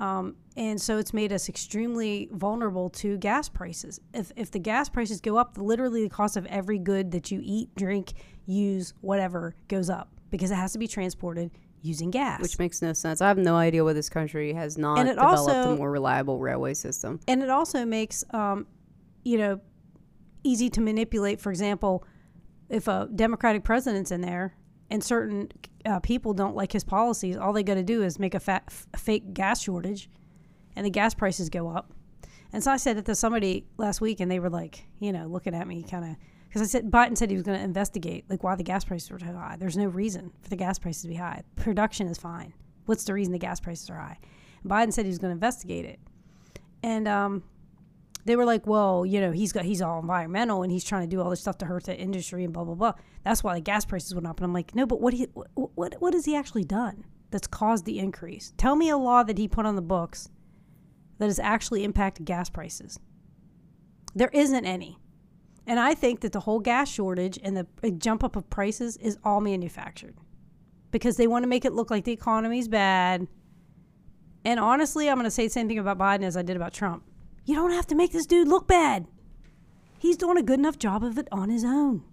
[0.00, 4.00] Um, and so it's made us extremely vulnerable to gas prices.
[4.14, 7.40] If, if the gas prices go up, literally the cost of every good that you
[7.42, 8.14] eat, drink,
[8.46, 11.50] use, whatever goes up because it has to be transported
[11.82, 12.40] using gas.
[12.40, 13.20] Which makes no sense.
[13.20, 15.90] I have no idea why this country has not And it developed also- a more
[15.90, 17.20] reliable railway system.
[17.28, 18.66] and it also makes um,
[19.22, 19.60] you know
[20.44, 22.04] easy to manipulate for example
[22.70, 24.54] if a democratic president's in there
[24.90, 25.50] and certain
[25.86, 28.62] uh, people don't like his policies all they got to do is make a,
[28.96, 30.10] fake gas shortage
[30.76, 31.92] and the gas prices go up.
[32.52, 35.26] And so i said it to somebody last week and they were like you know
[35.26, 36.16] looking at me kind of
[36.48, 39.10] because i said biden said he was going to investigate like why the gas prices
[39.10, 39.56] were so high.
[39.58, 41.42] There's no reason for the gas prices to be high.
[41.56, 42.52] Production is fine.
[42.86, 44.18] What's the reason the gas prices are high?
[44.66, 46.00] Biden said he was going to investigate it.
[46.82, 47.44] And um,
[48.24, 51.08] they were like, "Well, you know, he's got he's all environmental and he's trying to
[51.08, 52.92] do all this stuff to hurt the industry and blah blah blah.
[53.24, 55.48] That's why the gas prices went up." And I'm like, "No, but what he what
[55.54, 58.52] what, what has he actually done that's caused the increase?
[58.56, 60.28] Tell me a law that he put on the books
[61.18, 62.98] that has actually impacted gas prices.
[64.14, 64.98] There isn't any."
[65.66, 69.18] And I think that the whole gas shortage and the jump up of prices is
[69.22, 70.16] all manufactured
[70.90, 73.28] because they want to make it look like the economy's bad.
[74.44, 76.72] And honestly, I'm going to say the same thing about Biden as I did about
[76.72, 77.04] Trump.
[77.50, 79.08] You don't have to make this dude look bad.
[79.98, 82.04] He's doing a good enough job of it on his own.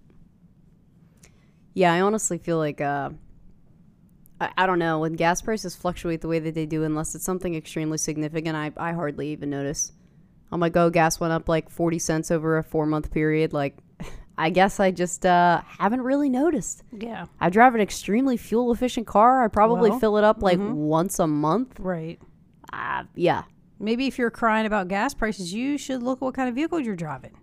[1.76, 3.12] Yeah, I honestly feel like uh,
[4.42, 7.24] I, I don't know when gas prices fluctuate the way that they do, unless it's
[7.24, 8.56] something extremely significant.
[8.56, 9.92] I I hardly even notice.
[10.52, 13.54] I'm like, oh, gas went up like forty cents over a four month period.
[13.54, 13.78] Like,
[14.40, 16.82] I guess I just uh, haven't really noticed.
[16.92, 17.28] Yeah.
[17.40, 19.44] I drive an extremely fuel efficient car.
[19.44, 21.80] I probably Well, fill it up like once a month.
[21.80, 22.20] Right.
[22.74, 23.44] Uh, yeah,
[23.80, 26.80] Maybe if you're crying about gas prices, you should look at what kind of vehicle
[26.80, 27.38] you're driving.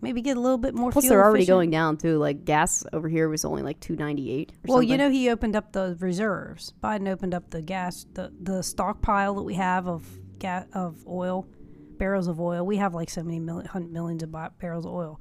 [0.00, 1.54] Maybe get a little bit more Plus, fuel they're already efficient.
[1.54, 2.18] going down too.
[2.18, 4.52] Like gas over here was only like two ninety eight.
[4.66, 6.72] Well, you know, he opened up the reserves.
[6.82, 10.04] Biden opened up the gas, the, the stockpile that we have of
[10.40, 11.46] gas of oil,
[11.98, 12.66] barrels of oil.
[12.66, 15.20] We have like so many millions of barrels of oil.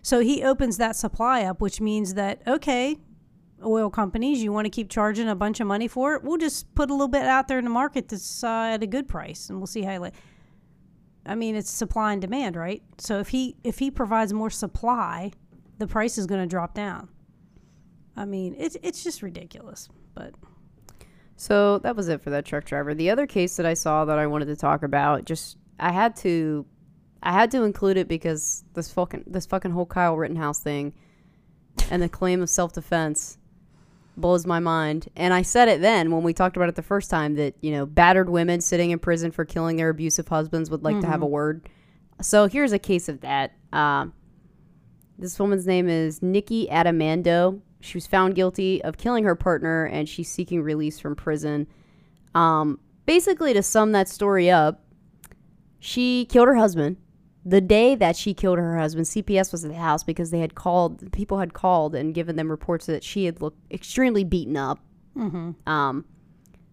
[0.00, 2.96] So he opens that supply up, which means that okay,
[3.64, 6.22] oil companies, you want to keep charging a bunch of money for it?
[6.22, 8.86] We'll just put a little bit out there in the market that's uh, at a
[8.86, 10.02] good price, and we'll see how.
[10.04, 10.14] It.
[11.26, 12.82] I mean, it's supply and demand, right?
[12.98, 15.32] So if he if he provides more supply,
[15.78, 17.08] the price is going to drop down.
[18.16, 19.88] I mean, it's it's just ridiculous.
[20.14, 20.34] But
[21.36, 22.94] So that was it for that truck driver.
[22.94, 26.14] The other case that I saw that I wanted to talk about, just I had
[26.16, 26.66] to,
[27.22, 30.92] I had to include it because this fucking this fucking whole Kyle Rittenhouse thing,
[31.90, 33.38] and the claim of self defense,
[34.16, 35.08] blows my mind.
[35.16, 37.72] And I said it then when we talked about it the first time that you
[37.72, 41.22] know battered women sitting in prison for killing their abusive husbands would like to have
[41.22, 41.68] a word.
[42.20, 43.52] So here's a case of that.
[43.72, 44.12] Um,
[45.18, 47.60] this woman's name is Nikki Addimando.
[47.80, 51.66] She was found guilty of killing her partner and she's seeking release from prison.
[52.34, 54.82] Um, basically, to sum that story up,
[55.78, 56.96] she killed her husband.
[57.44, 60.54] The day that she killed her husband, CPS was at the house because they had
[60.54, 64.80] called, people had called and given them reports that she had looked extremely beaten up.
[65.66, 66.06] Um,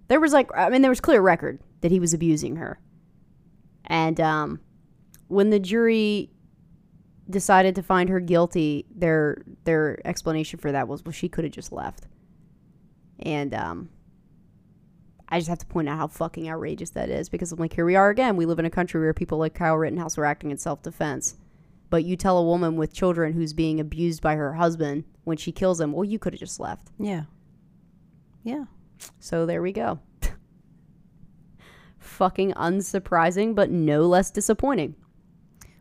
[0.07, 2.79] there was like, I mean, there was clear record that he was abusing her.
[3.85, 4.59] And um,
[5.27, 6.29] when the jury
[7.29, 11.53] decided to find her guilty, their their explanation for that was, well, she could have
[11.53, 12.07] just left.
[13.19, 13.89] And um,
[15.31, 17.85] I just have to point out how fucking outrageous that is because I'm like, here
[17.85, 18.35] we are again.
[18.35, 21.37] We live in a country where people like Kyle Rittenhouse are acting in self defense.
[21.89, 25.51] But you tell a woman with children who's being abused by her husband when she
[25.51, 26.89] kills him, well, you could have just left.
[26.99, 27.23] yeah,
[28.43, 28.65] yeah,
[29.19, 29.99] So there we go.
[31.99, 34.95] fucking unsurprising, but no less disappointing.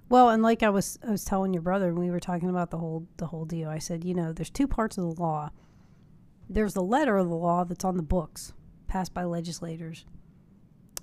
[0.09, 2.71] Well, and like I was, I was telling your brother when we were talking about
[2.71, 3.69] the whole the whole deal.
[3.69, 5.51] I said, you know, there's two parts of the law.
[6.49, 8.53] There's the letter of the law that's on the books,
[8.91, 10.05] passed by legislators,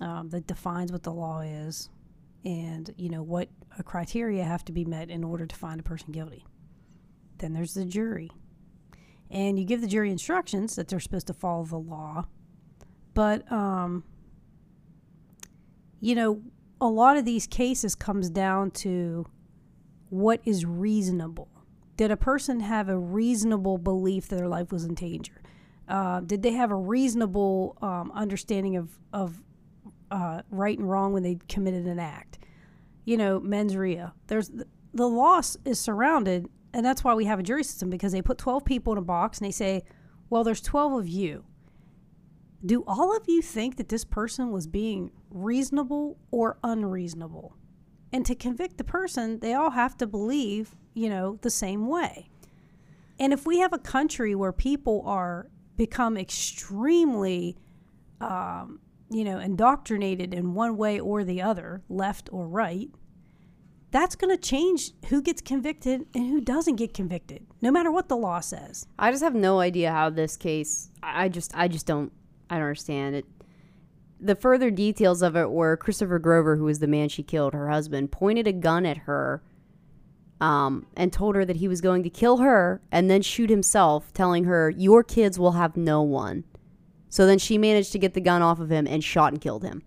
[0.00, 1.88] um, that defines what the law is,
[2.44, 3.48] and you know what
[3.84, 6.44] criteria have to be met in order to find a person guilty.
[7.38, 8.30] Then there's the jury,
[9.30, 12.26] and you give the jury instructions that they're supposed to follow the law,
[13.14, 14.04] but um,
[16.00, 16.42] you know
[16.80, 19.26] a lot of these cases comes down to
[20.10, 21.48] what is reasonable.
[21.96, 25.42] Did a person have a reasonable belief that their life was in danger?
[25.88, 29.42] Uh, did they have a reasonable um, understanding of of
[30.10, 32.38] uh, right and wrong when they committed an act?
[33.04, 34.08] You know, mens rea.
[34.26, 34.50] There's
[34.92, 38.38] the, loss is surrounded, and that's why we have a jury system because they put
[38.38, 39.84] twelve people in a box and they say,
[40.28, 41.44] "Well, there's twelve of you."
[42.64, 47.56] do all of you think that this person was being reasonable or unreasonable?
[48.12, 52.30] And to convict the person, they all have to believe, you know, the same way.
[53.18, 57.56] And if we have a country where people are become extremely
[58.20, 62.90] um, you know, indoctrinated in one way or the other, left or right,
[63.90, 68.08] that's going to change who gets convicted and who doesn't get convicted, no matter what
[68.08, 68.86] the law says.
[68.98, 70.90] I just have no idea how this case.
[71.02, 72.12] I just, I just don't,
[72.50, 73.24] I don't understand it.
[74.20, 77.70] The further details of it were Christopher Grover, who was the man she killed, her
[77.70, 79.42] husband, pointed a gun at her,
[80.40, 84.12] um, and told her that he was going to kill her and then shoot himself,
[84.12, 86.44] telling her, "Your kids will have no one."
[87.08, 89.64] So then she managed to get the gun off of him and shot and killed
[89.64, 89.82] him.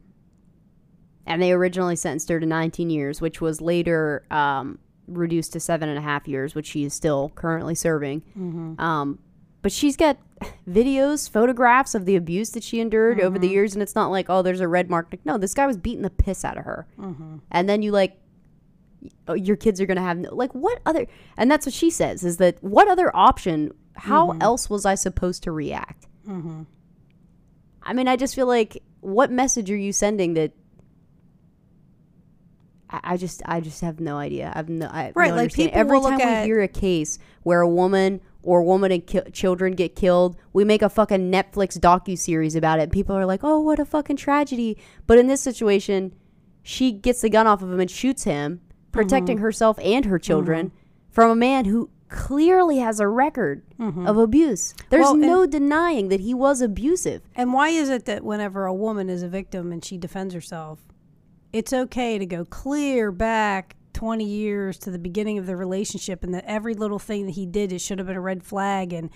[1.25, 5.87] And they originally sentenced her to 19 years, which was later um, reduced to seven
[5.87, 8.23] and a half years, which she is still currently serving.
[8.79, 9.19] Um,
[9.61, 10.17] but she's got
[10.67, 14.25] videos, photographs of the abuse that she endured over the years, and it's not like,
[14.27, 15.09] oh, there's a red mark.
[15.11, 16.87] Like, no, this guy was beating the piss out of her.
[17.51, 18.17] And then you like,
[19.27, 21.07] Uh, your kids are gonna have no, like what other?
[21.37, 23.71] And that's what she says is that what other option?
[23.95, 24.41] How mm-hmm.
[24.41, 26.07] else was I supposed to react?
[26.27, 26.63] Mm-hmm.
[27.83, 30.53] I mean, I just feel like what message are you sending that?
[32.89, 34.51] I, I just, I just have no idea.
[34.55, 37.61] I've no, I Right, no like, people Every time we at- hear a case where
[37.61, 42.17] a woman or woman and ki- children get killed, we make a fucking Netflix docu
[42.17, 42.91] series about it.
[42.91, 46.13] People are like, "Oh, what a fucking tragedy!" But in this situation,
[46.63, 48.61] she gets the gun off of him and shoots him,
[48.91, 49.43] protecting Mm-hmm.
[49.43, 50.71] herself and her children
[51.10, 54.73] from a man who clearly has a record of abuse.
[54.89, 55.19] There's Mm-hmm.
[55.21, 57.21] Well, no denying that he was abusive.
[57.36, 60.80] And why is it that whenever a woman is a victim and she defends herself,
[61.54, 66.34] it's okay to go clear back 20 years to the beginning of the relationship and
[66.34, 69.10] that every little thing that he did it should have been a red flag and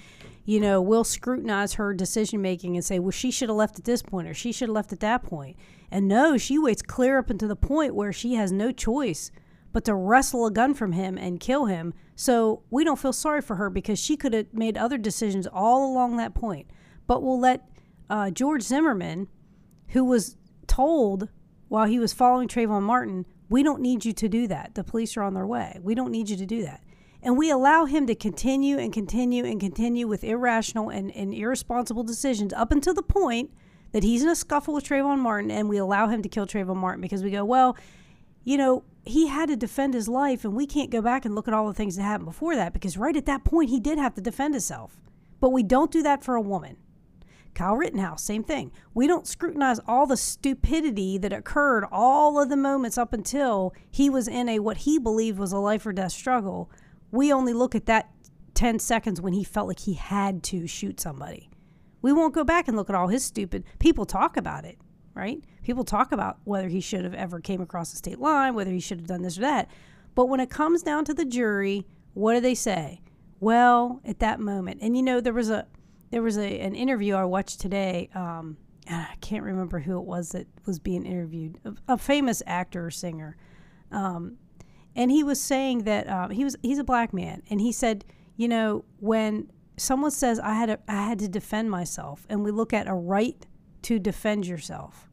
[0.44, 3.86] you know we'll scrutinize her decision making and say well she should have left at
[3.86, 5.56] this point or she should have left at that point
[5.90, 9.32] and no she waits clear up until the point where she has no choice
[9.76, 13.42] but to wrestle a gun from him and kill him so we don't feel sorry
[13.42, 16.66] for her because she could have made other decisions all along that point
[17.08, 17.68] but we'll let
[18.10, 19.28] uh, george zimmerman
[19.90, 21.28] who was told
[21.68, 24.76] while he was following Trayvon Martin, we don't need you to do that.
[24.76, 25.80] The police are on their way.
[25.82, 26.82] We don't need you to do that.
[27.22, 32.04] And we allow him to continue and continue and continue with irrational and, and irresponsible
[32.04, 33.52] decisions up until the point
[33.94, 36.76] that he's in a scuffle with Trayvon Martin and we allow him to kill Trayvon
[36.76, 37.76] Martin because we go, well,
[38.44, 41.48] you know, he had to defend his life and we can't go back and look
[41.48, 43.98] at all the things that happened before that because right at that point he did
[43.98, 45.00] have to defend himself.
[45.40, 46.78] But we don't do that for a woman.
[47.54, 48.72] Kyle Rittenhouse, same thing.
[48.94, 54.10] We don't scrutinize all the stupidity that occurred, all of the moments up until he
[54.10, 56.70] was in a what he believed was a life or death struggle.
[57.12, 58.10] We only look at that
[58.56, 61.50] 10 seconds when he felt like he had to shoot somebody.
[62.02, 64.78] We won't go back and look at all his stupid people talk about it,
[65.14, 65.42] right?
[65.66, 68.80] People talk about whether he should have ever came across the state line, whether he
[68.80, 69.68] should have done this or that.
[70.14, 73.02] But when it comes down to the jury, what do they say?
[73.40, 75.66] Well, at that moment, and you know, there was a
[76.12, 80.06] there was a, an interview I watched today, um, and I can't remember who it
[80.06, 83.36] was that was being interviewed, a, a famous actor or singer,
[83.92, 84.38] um,
[84.96, 88.06] and he was saying that um, he was he's a black man, and he said,
[88.38, 92.52] you know, when someone says I had a, I had to defend myself, and we
[92.52, 93.46] look at a right
[93.82, 95.10] to defend yourself,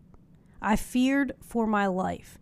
[0.63, 2.39] I feared for my life.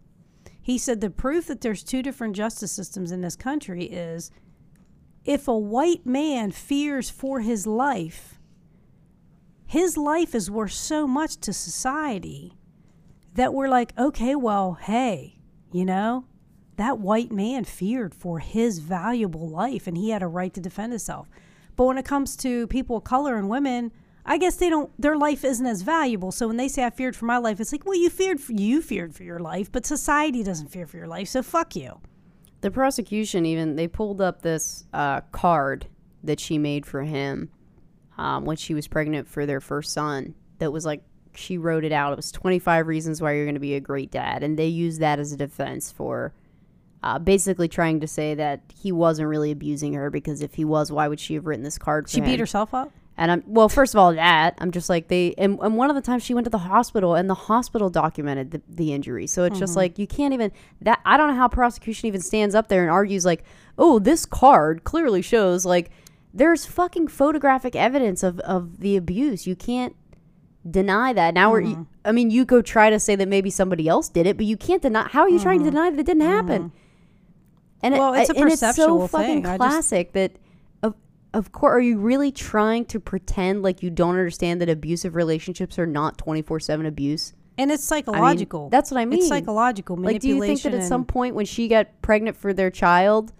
[0.60, 4.30] He said the proof that there's two different justice systems in this country is
[5.24, 8.38] if a white man fears for his life,
[9.66, 12.58] his life is worth so much to society
[13.34, 15.38] that we're like, okay, well, hey,
[15.72, 16.26] you know,
[16.76, 20.92] that white man feared for his valuable life and he had a right to defend
[20.92, 21.28] himself.
[21.76, 23.92] But when it comes to people of color and women,
[24.24, 26.30] I guess they don't their life isn't as valuable.
[26.32, 28.52] So when they say I feared for my life, it's like, well, you feared for
[28.52, 32.00] you feared for your life, but society doesn't fear for your life, so fuck you.
[32.60, 35.86] The prosecution even they pulled up this uh, card
[36.22, 37.50] that she made for him
[38.18, 40.34] um, when she was pregnant for their first son.
[40.58, 41.02] That was like
[41.34, 42.12] she wrote it out.
[42.12, 45.00] It was 25 reasons why you're going to be a great dad, and they used
[45.00, 46.34] that as a defense for
[47.02, 50.92] uh, basically trying to say that he wasn't really abusing her because if he was,
[50.92, 52.04] why would she have written this card?
[52.06, 52.26] For She him?
[52.26, 52.92] beat herself up?
[53.20, 53.68] And I'm well.
[53.68, 55.34] First of all, that I'm just like they.
[55.36, 58.50] And, and one of the times she went to the hospital, and the hospital documented
[58.50, 59.26] the, the injury.
[59.26, 59.80] So it's just mm-hmm.
[59.80, 60.50] like you can't even
[60.80, 61.00] that.
[61.04, 63.44] I don't know how prosecution even stands up there and argues like,
[63.76, 65.90] oh, this card clearly shows like
[66.32, 69.46] there's fucking photographic evidence of of the abuse.
[69.46, 69.94] You can't
[70.68, 71.34] deny that.
[71.34, 71.60] Now we're.
[71.60, 71.82] Mm-hmm.
[72.06, 74.56] I mean, you go try to say that maybe somebody else did it, but you
[74.56, 75.06] can't deny.
[75.08, 75.76] How are you trying to mm-hmm.
[75.76, 76.72] deny that it didn't happen?
[77.82, 79.46] And Well, it, it's a and it's so perceptual fucking thing.
[79.46, 80.32] I just- classic that
[81.32, 85.78] of course are you really trying to pretend like you don't understand that abusive relationships
[85.78, 87.32] are not 24/7 abuse?
[87.58, 88.70] And it's psychological.
[88.70, 89.18] that's what I mean.
[89.18, 92.52] It's psychological Like do you think that at some point when she got pregnant for
[92.54, 93.32] their child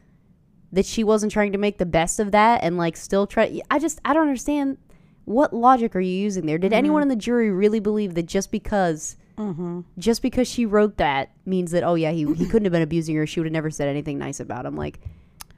[0.73, 3.79] that she wasn't trying to make the best of that and like still try I
[3.79, 4.79] just I don't understand
[5.25, 6.59] what logic are you using there?
[6.59, 6.79] Did Mm-hmm.
[6.79, 9.81] anyone in the jury really believe that just because Mm-hmm.
[9.99, 13.17] just because she wrote that means that oh yeah he, he couldn't have been abusing
[13.17, 15.01] her she would have never said anything nice about him like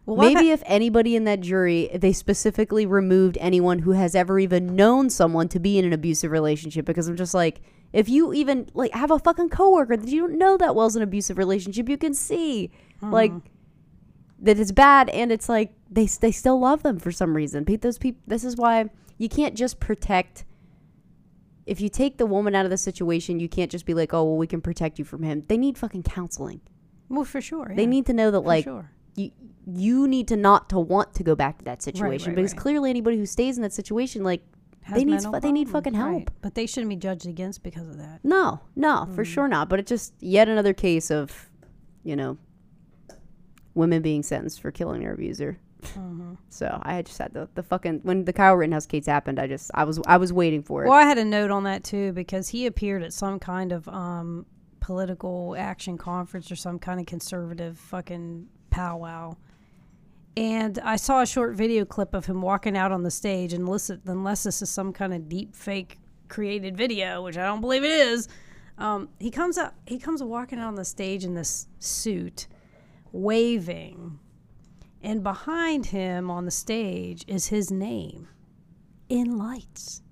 [0.05, 4.39] Well, maybe if anybody in that jury if they specifically removed anyone who has ever
[4.39, 7.61] even known someone to be in an abusive relationship because i'm just like
[7.93, 10.97] if you even like have a fucking coworker that you don't know that well is
[10.97, 12.71] an abusive relationship you can see
[13.11, 13.47] like mm-hmm.
[14.41, 17.65] that it's bad and it's like they they still love them for some reason.
[17.65, 18.89] Those people this is why
[19.19, 20.45] you can't just protect
[21.67, 24.25] if you take the woman out of the situation you can't just be like oh
[24.25, 25.45] well we can protect you from him.
[25.49, 26.61] They need fucking counseling.
[27.09, 27.73] Well, for sure.
[27.75, 28.91] they need to know that for like sure.
[29.17, 29.31] You
[29.67, 32.61] you need to not to want to go back to that situation right, because right.
[32.61, 34.43] clearly anybody who stays in that situation like
[34.83, 36.13] Has they need they need fucking help.
[36.13, 36.29] right.
[36.41, 38.21] But they shouldn't be judged against because of that.
[38.25, 39.27] no no for Mm.
[39.35, 41.49] sure not but it's just yet another case of
[42.03, 42.39] you know
[43.75, 46.35] women being sentenced for killing their abuser Mm-hmm.
[46.49, 49.69] so i just had the, the fucking when the kyle rittenhouse case happened i just
[49.75, 52.13] i was i was waiting for it Well, I had a note on that too
[52.13, 54.47] because he appeared at some kind of um,
[54.79, 59.37] political action conference or some kind of conservative fucking powwow.
[60.37, 63.65] And I saw a short video clip of him walking out on the stage, and
[63.65, 65.99] unless, unless this is some kind of deep fake
[66.29, 68.29] created video, which I don't believe it is,
[68.79, 69.75] um, he comes up.
[69.87, 72.49] He comes walking out on the stage in this suit,
[73.13, 74.19] waving,
[75.03, 78.29] and behind him on the stage is his name
[79.11, 80.03] in lights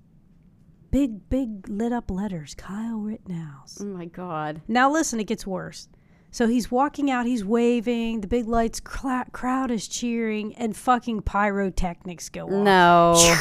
[0.91, 3.79] big, big lit up letters Kyle Rittenhouse.
[3.81, 5.87] oh my god Now, listen, it gets worse.
[6.31, 11.23] So he's walking out, he's waving, the big lights, cla crowd is cheering, and fucking
[11.23, 12.51] pyrotechnics go off.
[12.51, 13.35] no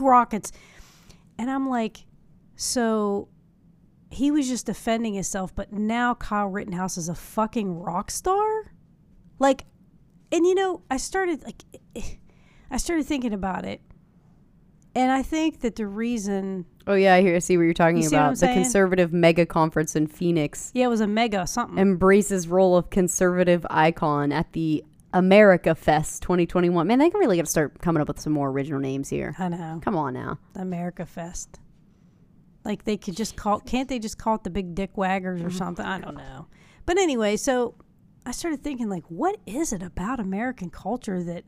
[0.00, 0.52] Rockets.
[1.38, 2.04] And I'm like,
[2.56, 3.28] so
[4.10, 8.74] he was just defending himself, but now Kyle Rittenhouse is a fucking rock star?
[9.38, 9.64] Like,
[10.30, 11.64] and you know, I started, like,
[12.70, 13.80] I started thinking about it.
[14.94, 17.96] And I think that the reason oh yeah i hear I see what you're talking
[17.98, 18.62] You see what I'm about the saying?
[18.64, 21.78] conservative mega conference in phoenix Yeah, it was a mega something.
[21.78, 24.84] embraces role of conservative icon at the
[25.14, 26.86] America Fest 2021.
[26.86, 29.34] Man, they can really got to start coming up with some more original names here.
[29.38, 29.78] I know.
[29.84, 30.38] Come on now.
[30.56, 31.60] America Fest.
[32.64, 35.46] Like they could just call can't they just call it the big dick waggers Mm-hmm.
[35.46, 35.84] or something?
[35.84, 36.46] I don't know.
[36.86, 37.74] But anyway, so
[38.24, 41.44] I started thinking like what is it about American culture that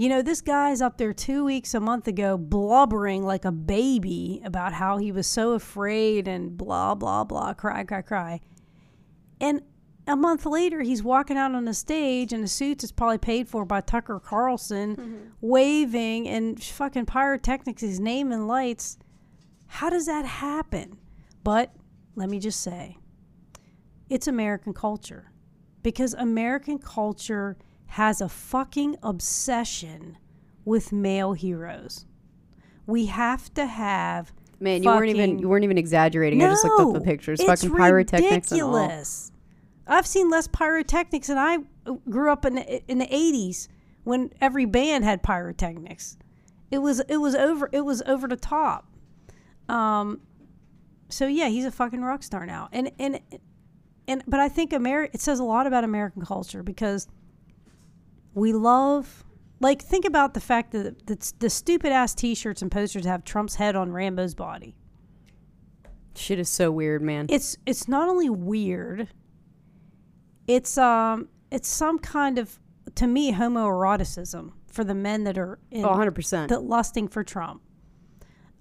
[0.00, 4.40] you know, this guy's up there 2 weeks a month ago blubbering like a baby
[4.46, 8.40] about how he was so afraid and blah blah blah cry cry cry.
[9.42, 9.60] And
[10.06, 13.46] a month later, he's walking out on the stage in a suit that's probably paid
[13.46, 15.16] for by Tucker Carlson, mm-hmm.
[15.42, 18.96] waving and fucking pyrotechnics, his name and lights.
[19.66, 20.96] How does that happen?
[21.44, 21.74] But
[22.16, 22.96] let me just say,
[24.08, 25.30] it's American culture.
[25.82, 27.58] Because American culture
[27.90, 30.16] has a fucking obsession
[30.64, 32.06] with male heroes.
[32.86, 36.42] We have to have Man, you weren't even you weren't even exaggerating.
[36.42, 37.40] I just looked up the pictures.
[37.40, 38.72] It's Fucking pyrotechnics and all.
[38.72, 39.32] ridiculous.
[39.86, 41.58] I've seen less pyrotechnics, and I
[42.08, 43.68] grew up in the, in the '80s
[44.04, 46.16] when every band had pyrotechnics.
[46.70, 48.86] It was it was over it was over the top.
[49.68, 50.20] Um,
[51.08, 53.20] so yeah, he's a fucking rock star now, and and
[54.06, 57.08] and but I think America it says a lot about American culture because
[58.34, 59.24] we love
[59.60, 63.56] like think about the fact that the, the stupid ass T-shirts and posters have Trump's
[63.56, 64.74] head on Rambo's body.
[66.14, 67.26] Shit is so weird, man.
[67.28, 69.08] it's it's not only weird
[70.46, 72.58] it's um it's some kind of
[72.96, 76.48] to me homoeroticism for the men that are in, oh, 100%.
[76.48, 77.62] that lusting for Trump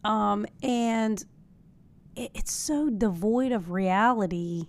[0.03, 1.25] um and
[2.15, 4.67] it, it's so devoid of reality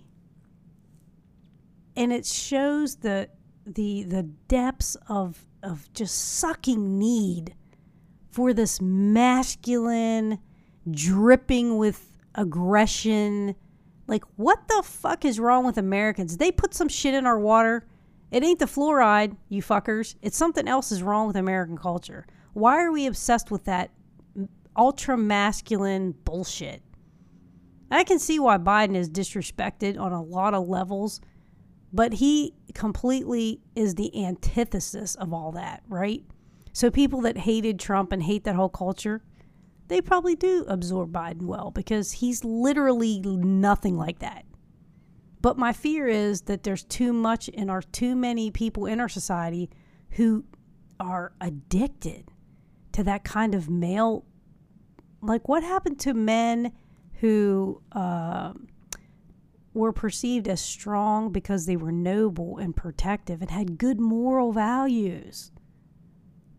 [1.95, 3.29] and it shows the
[3.65, 7.53] the the depths of of just sucking need
[8.29, 10.39] for this masculine
[10.89, 13.55] dripping with aggression.
[14.07, 16.37] Like what the fuck is wrong with americans?
[16.37, 17.85] They put some shit in our water.
[18.31, 20.15] It ain't the fluoride you fuckers.
[20.21, 22.25] It's something else is wrong with american culture.
[22.53, 23.91] Why are we obsessed with that
[24.75, 26.81] ultra masculine bullshit?
[27.91, 31.19] I can see why biden is disrespected on a lot of levels
[31.93, 36.23] but he completely is the antithesis of all that, right?
[36.73, 39.21] So people that hated Trump and hate that whole culture,
[39.87, 44.45] they probably do absorb Biden well because he's literally nothing like that.
[45.41, 49.09] But my fear is that there's too much in our too many people in our
[49.09, 49.69] society
[50.11, 50.45] who
[50.99, 52.29] are addicted
[52.93, 54.25] to that kind of male
[55.21, 56.71] like what happened to men
[57.19, 58.53] who uh,
[59.73, 65.51] were perceived as strong because they were noble and protective and had good moral values.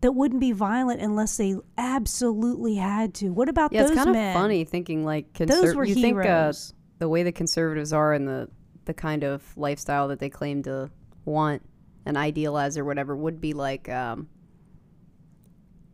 [0.01, 3.29] that wouldn't be violent unless they absolutely had to.
[3.29, 6.69] What about Yeah, those it's kind of funny thinking like conser- Those were you heroes.
[6.73, 8.49] think uh, the way the conservatives are and the
[8.85, 10.89] the kind of lifestyle that they claim to
[11.23, 11.61] want
[12.05, 14.27] and idealize or whatever would be like um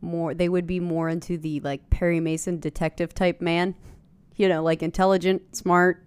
[0.00, 3.74] more they would be more into the like Perry Mason detective type man.
[4.36, 6.02] You know, like intelligent, smart,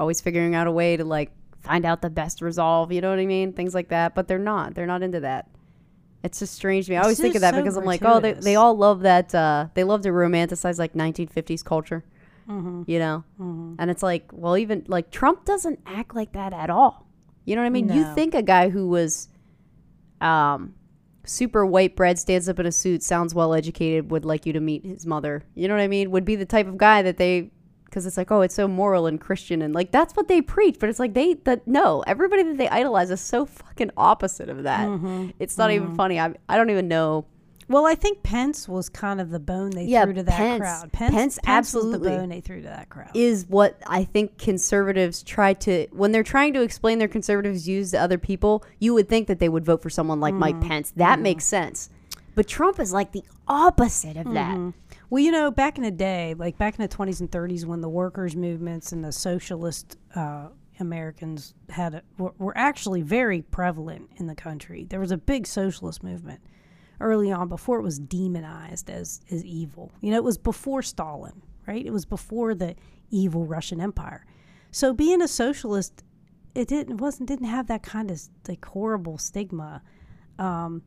[0.00, 1.30] always figuring out a way to like
[1.60, 3.52] find out the best resolve, you know what I mean?
[3.52, 4.74] Things like that, but they're not.
[4.74, 5.48] They're not into that.
[6.22, 6.96] It's just strange to me.
[6.96, 9.34] I always think of that so because I'm like, oh, they, they all love that.
[9.34, 12.04] Uh, they love to romanticize like 1950s culture
[12.48, 12.82] Mm-hmm.
[12.90, 13.22] you know
[13.78, 17.06] and it's like well even like trump doesn't act like that at all
[17.44, 19.28] you know what i mean you think a guy who was
[20.20, 20.74] um
[21.24, 24.58] super white bread stands up in a suit sounds well educated would like you to
[24.58, 27.18] meet his mother you know what i mean would be the type of guy that
[27.18, 27.52] they
[27.90, 30.76] because it's like oh it's so moral and christian and like that's what they preach
[30.78, 34.62] but it's like they that no everybody that they idolize is so fucking opposite of
[34.62, 35.30] that Mm-hmm.
[35.38, 37.26] it's not even funny I, I don't even know
[37.68, 40.60] Well, I think Pence was kind of the bone they Yeah, threw to that Pence.
[40.60, 40.92] crowd.
[40.92, 43.10] Pence was absolutely the bone they threw to that crowd.
[43.14, 47.92] is what I think conservatives try to when they're trying to explain their conservatives views
[47.92, 50.58] to other people, you would think that they would vote for someone like Mm-hmm.
[50.58, 50.92] Mike Pence.
[50.96, 51.90] That makes sense.
[52.34, 54.56] But Trump is like the opposite of that.
[55.10, 57.80] Well, you know, back in the day, like back in the 20s and 30s, when
[57.80, 60.48] the workers' movements and the socialist uh,
[60.78, 64.86] Americans had a, were, were actually very prevalent in the country.
[64.88, 66.40] There was a big socialist movement
[67.00, 69.90] early on before it was demonized as as evil.
[70.00, 71.84] You know, it was before Stalin, right?
[71.84, 72.76] It was before the
[73.10, 74.24] evil Russian Empire.
[74.70, 76.04] So being a socialist,
[76.54, 79.82] it didn't wasn't didn't have that kind of like horrible stigma.
[80.38, 80.82] Um,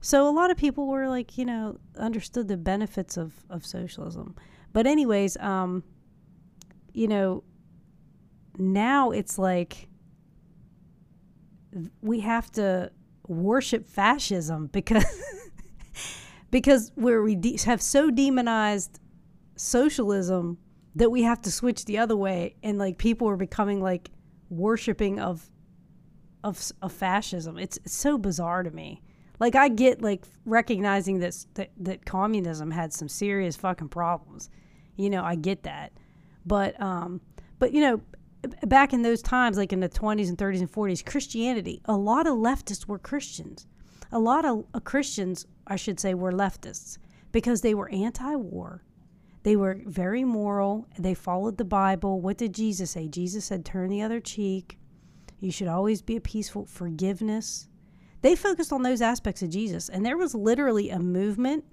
[0.00, 4.36] so a lot of people were like, you know, understood the benefits of, of socialism.
[4.72, 5.82] But anyways, um,
[6.92, 7.42] you know,
[8.58, 9.88] now it's like
[12.00, 12.90] we have to
[13.26, 15.04] worship fascism because
[16.50, 19.00] because we're we de- have so demonized
[19.56, 20.58] socialism
[20.94, 24.10] that we have to switch the other way and like people are becoming like
[24.48, 25.50] worshiping of
[26.44, 27.58] of, of fascism.
[27.58, 29.02] It's, it's so bizarre to me.
[29.40, 34.50] Like I get like recognizing that, that that communism had some serious fucking problems.
[34.96, 35.92] You know, I get that.
[36.44, 37.20] But um
[37.58, 38.00] but you know,
[38.66, 42.26] back in those times like in the 20s and 30s and 40s, Christianity, a lot
[42.26, 43.66] of leftists were Christians.
[44.10, 46.98] A lot of uh, Christians, I should say, were leftists
[47.30, 48.82] because they were anti-war.
[49.42, 50.86] They were very moral.
[50.98, 52.20] They followed the Bible.
[52.20, 53.06] What did Jesus say?
[53.08, 54.78] Jesus said, "Turn the other cheek."
[55.40, 57.68] You should always be a peaceful forgiveness.
[58.20, 61.64] They focused on those aspects of Jesus, and there was literally a movement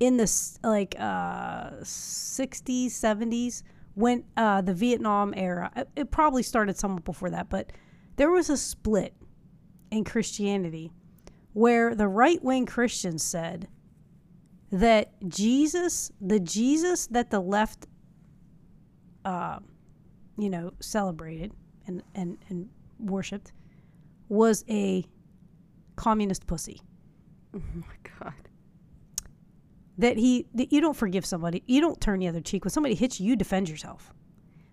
[0.00, 3.62] in the like uh, 60s, 70s
[3.94, 5.70] when uh, the Vietnam era.
[5.96, 7.72] It, probably started somewhat before that, but
[8.16, 9.14] there was a split
[9.90, 10.92] in Christianity
[11.52, 13.68] where the right wing Christians said
[14.70, 17.86] that Jesus, the Jesus that the left,
[19.24, 19.58] uh,
[20.36, 21.52] you know, celebrated
[21.86, 23.52] and, and, and worshipped
[24.28, 25.04] was a
[25.98, 26.80] communist pussy.
[27.54, 28.34] Oh my god.
[29.98, 32.64] That he, that you don't forgive somebody, you don't turn the other cheek.
[32.64, 34.12] When somebody hits you, you defend yourself.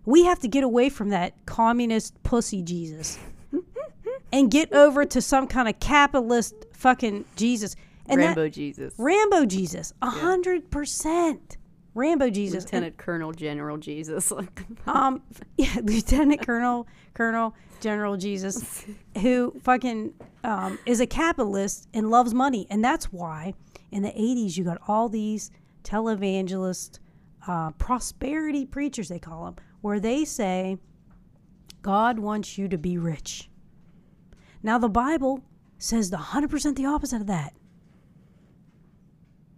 [0.06, 3.18] We have to get away from that communist pussy Jesus
[4.32, 7.76] and get over to some kind of capitalist fucking Jesus.
[8.06, 8.94] And that- Rambo Jesus.
[9.00, 11.58] Rambo Jesus, a hundred percent.
[11.96, 12.66] Rambo Jesus.
[12.66, 14.32] And, Lieutenant Colonel General Jesus.
[14.88, 15.24] um,
[15.58, 18.86] yeah, Lieutenant Colonel, Colonel General Jesus,
[19.22, 23.54] who fucking um, is a capitalist and loves money, and that's why
[23.92, 25.52] in the '80s you got all these
[25.84, 27.00] televangelists,
[27.48, 30.78] uh, prosperity preachers they call them, where they say,
[31.82, 33.50] God wants you to be rich.
[34.62, 35.44] Now the Bible
[35.78, 37.54] says the hundred percent the opposite of that.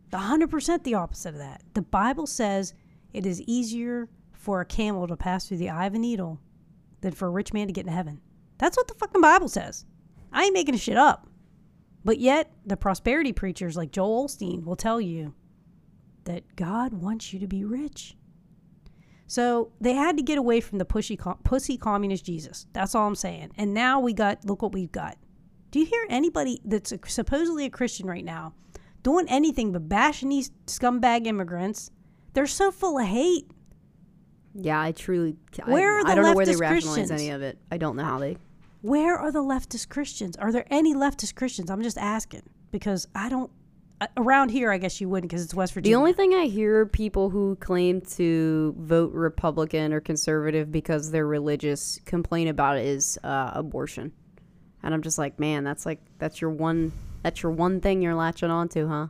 [0.10, 1.62] The 100% the opposite of that.
[1.74, 2.74] The Bible says
[3.14, 6.40] it is easier for a camel to pass through the eye of a needle
[7.02, 8.22] than for a rich man to get into heaven.
[8.58, 9.86] That's what the fucking Bible says.
[10.32, 11.28] I ain't making a shit up.
[12.06, 15.34] But yet, the prosperity preachers like Joel Osteen will tell you
[16.24, 18.16] that God wants you to be rich.
[19.28, 22.66] So they had to get away from the pushy, pussy communist Jesus.
[22.72, 23.52] That's all I'm saying.
[23.58, 25.18] And now we got, look what we've got.
[25.72, 28.54] Do you hear anybody that's a, supposedly a Christian right now
[29.08, 31.92] doing anything but bashing these scumbag immigrants?
[32.34, 33.50] They're so full of hate.
[34.54, 35.38] yeah, I truly.
[35.66, 37.22] I- Where are I the don't know where they leftist rationalize Christians?
[37.22, 37.58] any of it.
[37.72, 38.38] I don't know how they.
[38.82, 40.36] Where are the leftist Christians?
[40.38, 41.70] Are there any leftist Christians?
[41.72, 43.50] I'm just asking because I don't.
[44.00, 45.96] Uh, around here, I guess you wouldn't because it's West Virginia.
[45.96, 51.26] The only thing I hear people who claim to vote Republican or conservative because they're
[51.26, 54.12] religious complain about is uh, abortion,
[54.84, 56.92] and I'm just like, man, that's like that's your one
[57.28, 59.08] That's your one thing you're latching onto, huh?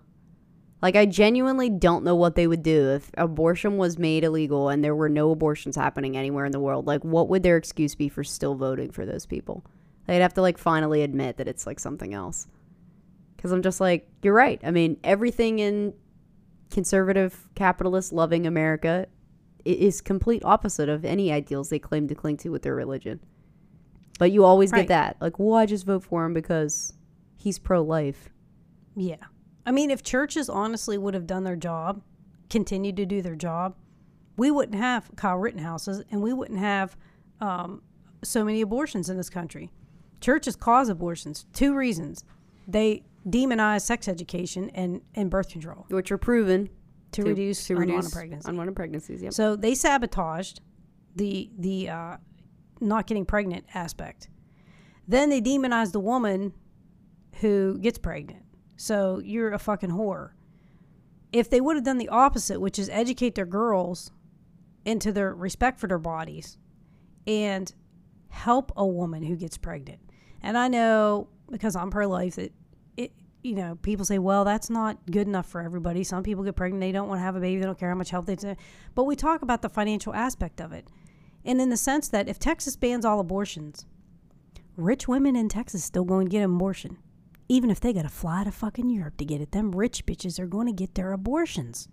[0.82, 4.84] Like, I genuinely don't know what they would do if abortion was made illegal and
[4.84, 6.88] there were no abortions happening anywhere in the world.
[6.88, 9.64] Like, what would their excuse be for still voting for those people?
[10.08, 12.48] They'd have to, like, finally admit that it's, like, something else.
[13.36, 14.60] Because I'm just like, you're right.
[14.64, 15.94] I mean, everything in
[16.72, 19.06] conservative, capitalist, loving America
[19.64, 23.20] is complete opposite of any ideals they claim to cling to with their religion.
[24.18, 24.80] But you always Right.
[24.80, 25.18] get that.
[25.22, 26.94] Like, well, I just vote for him because
[27.38, 28.30] he's pro life.
[28.96, 29.18] Yeah.
[29.66, 32.02] I mean, if churches honestly would have done their job,
[32.50, 33.76] continued to do their job,
[34.38, 36.96] we wouldn't have Kyle Rittenhouses and we wouldn't have
[37.42, 37.82] um,
[38.24, 39.72] so many abortions in this country.
[40.22, 41.46] Churches cause abortions.
[41.54, 42.24] Two reasons.
[42.68, 46.70] They demonize sex education and, and birth control Which are proven
[47.12, 48.50] to, reduce to unwanted reduce pregnancy.
[48.50, 49.22] unwanted pregnancies.
[49.22, 49.34] Yep.
[49.34, 50.62] So they sabotaged
[51.16, 52.18] the the uh,
[52.80, 54.30] not getting pregnant aspect.
[55.08, 56.54] Then they demonize the woman
[57.40, 58.44] who gets pregnant.
[58.76, 60.32] So you're a fucking whore.
[61.32, 64.12] If they would have done the opposite, which is educate their girls
[64.86, 66.58] into their respect for their bodies
[67.26, 67.74] and
[68.30, 70.00] help a woman who gets pregnant.
[70.42, 72.54] And I know because I'm pro life that
[72.96, 73.12] it
[73.44, 76.04] you know, people say, well, that's not good enough for everybody.
[76.04, 77.96] Some people get pregnant, they don't want to have a baby, they don't care how
[77.96, 78.56] much help they do.
[78.96, 80.88] But we talk about the financial aspect of it.
[81.46, 83.86] And in the sense that if Texas bans all abortions,
[84.76, 86.98] rich women in Texas still going to get an abortion.
[87.50, 90.40] Even if they got to fly to fucking Europe to get it, them rich bitches
[90.40, 91.88] are going to get their abortions.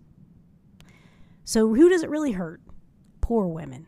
[1.43, 2.61] So who does it really hurt?
[3.21, 3.87] Poor women.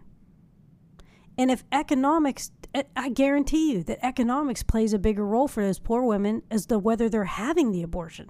[1.38, 5.80] And if economics, I- I guarantee you that economics plays a bigger role for those
[5.80, 8.30] poor women as to whether they're having the abortion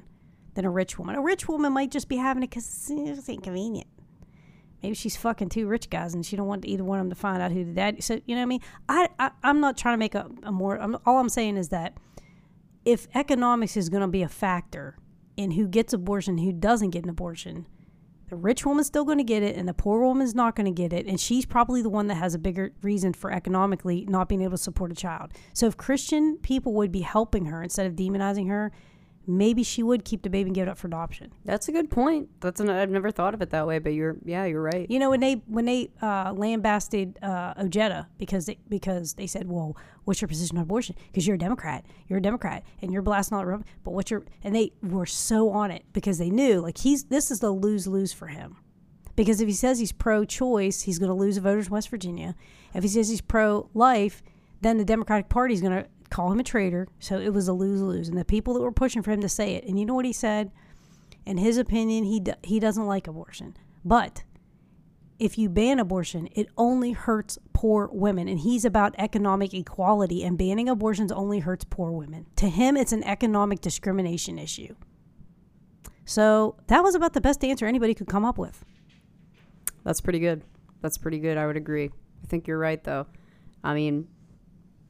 [0.55, 1.15] than a rich woman.
[1.15, 3.87] A rich woman might just be having it because eh, it's inconvenient.
[4.81, 7.15] Maybe she's fucking two rich guys and she don't want either one of them to
[7.15, 8.03] find out who the dad.
[8.03, 8.61] So you know what I mean?
[8.89, 10.79] I, I I'm not trying to make a, a more.
[10.79, 11.93] I'm, all I'm saying is that
[12.87, 14.95] if economics is going to be a factor
[15.35, 17.67] in who gets abortion, who doesn't get an abortion,
[18.29, 20.71] the rich woman's still going to get it, and the poor woman's not going to
[20.71, 24.29] get it, and she's probably the one that has a bigger reason for economically not
[24.29, 25.33] being able to support a child.
[25.51, 28.71] So if Christian people would be helping her instead of demonizing her,
[29.27, 31.31] maybe she would keep the baby and give it up for adoption.
[31.45, 32.29] That's a good point.
[32.39, 34.89] That's an, I've never thought of it that way, but you're yeah, you're right.
[34.89, 39.49] You know when they when they uh, lambasted uh, Ojeda because they because they said,
[39.49, 39.75] "Well,
[40.05, 40.95] what's your position on abortion?
[41.07, 44.09] Because you're a Democrat, you're a Democrat, and you're blasting all the Republic- But what's
[44.09, 47.51] your?" And they were so on it because they knew like he's this is the
[47.51, 48.57] lose lose for him.
[49.15, 52.35] Because if he says he's pro-choice, he's going to lose voters in West Virginia.
[52.75, 54.21] If he says he's pro-life,
[54.61, 56.87] then the Democratic Party is going to call him a traitor.
[56.99, 59.29] So it was a lose lose, and the people that were pushing for him to
[59.29, 60.51] say it, and you know what he said?
[61.25, 64.23] In his opinion, he do, he doesn't like abortion, but
[65.19, 68.27] if you ban abortion, it only hurts poor women.
[68.27, 72.27] And he's about economic equality, and banning abortions only hurts poor women.
[72.37, 74.75] To him, it's an economic discrimination issue.
[76.05, 78.63] So that was about the best answer anybody could come up with.
[79.83, 80.43] That's pretty good.
[80.81, 81.37] That's pretty good.
[81.37, 81.89] I would agree.
[82.23, 83.07] I think you're right, though.
[83.63, 84.07] I mean,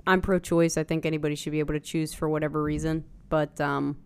[0.07, 0.77] I'm pro-choice.
[0.77, 3.03] I think anybody should be able to choose for whatever reason.
[3.29, 3.97] But um,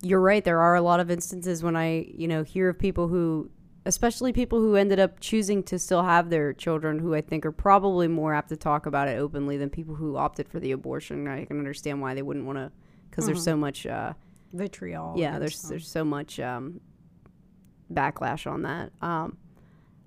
[0.00, 0.42] you're right.
[0.42, 3.50] There are a lot of instances when I, you know, hear of people who,
[3.84, 7.52] especially people who ended up choosing to still have their children, who I think are
[7.52, 11.28] probably more apt to talk about it openly than people who opted for the abortion.
[11.28, 12.72] I can understand why they wouldn't want to,
[13.10, 13.84] because there's so much.
[13.86, 14.14] Uh,
[14.54, 15.14] Vitriol.
[15.16, 16.80] yeah there's there's so much um,
[17.92, 19.36] backlash on that um,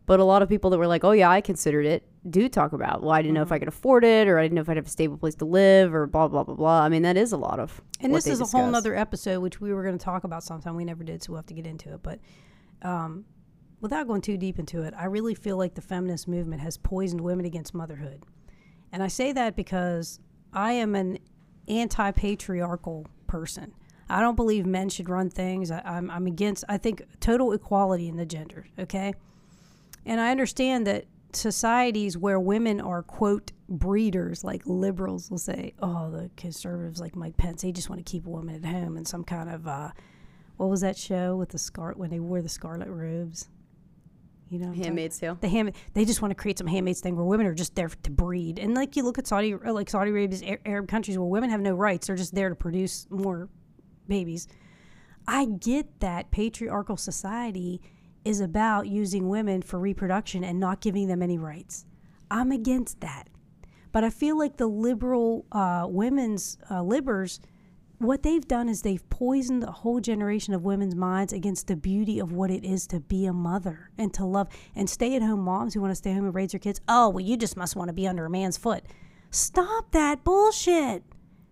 [0.06, 2.74] but a lot of people that were like oh yeah i considered it do talk
[2.74, 4.70] about well i didn't know if i could afford it or i didn't know if
[4.70, 7.16] i'd have a stable place to live or blah blah blah blah i mean that
[7.18, 8.72] is a lot of And this is a whole discuss.
[8.72, 10.76] nother episode, which we were going to talk about sometime.
[10.76, 12.04] We never did, so we'll have to get into it.
[12.04, 12.20] But
[12.84, 13.26] um,
[13.82, 17.22] without going too deep into it, I really feel like the feminist movement has poisoned
[17.22, 18.24] women against motherhood.
[18.92, 20.20] And I say that because
[20.54, 21.20] I am an
[21.68, 23.74] anti patriarchal person.
[24.10, 25.70] I don't believe men should run things.
[25.72, 29.14] I, I'm, I'm against, I think, total equality in the gender, okay?
[30.06, 36.10] And I understand that societies where women are, quote, breeders, like liberals will say, oh,
[36.10, 39.06] the conservatives like Mike Pence, they just want to keep a woman at home in
[39.06, 39.92] some kind of, uh,
[40.58, 43.48] what was that show with the scar when they wore the scarlet robes?
[44.50, 47.26] You know, handmaid's tale the hand they just want to create some handmaid's thing where
[47.26, 50.42] women are just there to breed and like you look at saudi like saudi arabia's
[50.66, 53.50] arab countries where women have no rights they're just there to produce more
[54.08, 54.48] babies
[55.28, 57.82] i get that patriarchal society
[58.28, 61.86] is about using women for reproduction and not giving them any rights
[62.30, 63.30] i'm against that
[63.92, 67.40] but i feel like the liberal uh, women's uh, libers
[68.00, 72.20] what they've done is they've poisoned a whole generation of women's minds against the beauty
[72.20, 75.40] of what it is to be a mother and to love and stay at home
[75.40, 76.80] moms who want to stay home and raise their kids.
[76.88, 78.84] Oh, well, you just must want to be under a man's foot.
[79.32, 81.04] Stop that bullshit.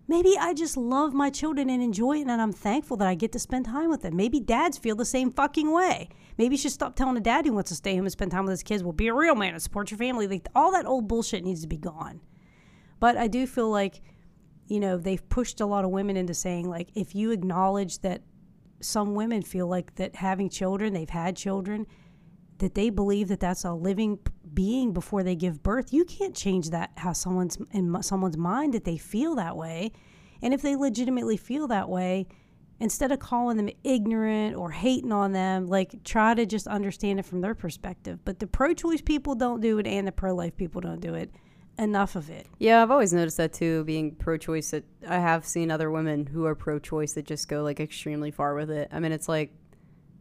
[0.08, 3.32] Maybe I just love my children and enjoy it, and I'm thankful that I get
[3.32, 4.16] to spend time with them.
[4.16, 6.10] Maybe dads feel the same fucking way.
[6.38, 8.46] Maybe you should stop telling a dad who wants to stay home and spend time
[8.46, 8.84] with his kids.
[8.84, 10.28] Well, be a real man and support your family.
[10.28, 12.22] Like all that old bullshit needs to be gone.
[13.00, 14.02] But I do feel like,
[14.68, 18.22] you know, they've pushed a lot of women into saying like, if you acknowledge that
[18.82, 21.88] some women feel like that having children, they've had children,
[22.60, 24.20] that they believe that that's a living
[24.54, 25.92] being before they give birth.
[25.92, 29.92] You can't change that how someone's in someone's mind that they feel that way.
[30.42, 32.28] And if they legitimately feel that way,
[32.80, 37.26] instead of calling them ignorant or hating on them, like try to just understand it
[37.26, 38.20] from their perspective.
[38.26, 41.14] But the pro choice people don't do it and the pro life people don't do
[41.14, 41.32] it.
[41.78, 42.48] Enough of it.
[42.58, 46.26] Yeah, I've always noticed that too, being pro choice that I have seen other women
[46.26, 48.90] who are pro choice that just go like extremely far with it.
[48.92, 49.52] I mean it's like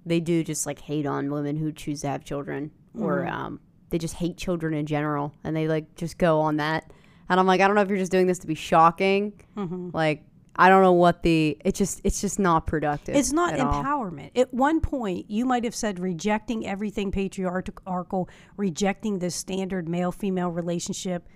[0.06, 3.34] they do just like hate on women who choose to have children or Mm-hmm.
[3.34, 6.90] um they just hate children in general and they like just go on that.
[7.28, 9.32] And I'm like, I don't know if you're just doing this to be shocking.
[9.56, 9.90] Mm-hmm.
[9.92, 10.24] Like
[10.56, 13.14] I don't know what the it just it's just not productive.
[13.16, 13.82] It's not at all.
[13.84, 14.30] empowerment.
[14.36, 20.50] At one point, you might have said rejecting everything patriarchal, rejecting this standard male female
[20.50, 21.28] relationship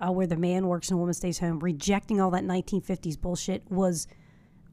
[0.00, 3.62] uh, where the man works and the woman stays home, rejecting all that 1950s bullshit
[3.70, 4.06] was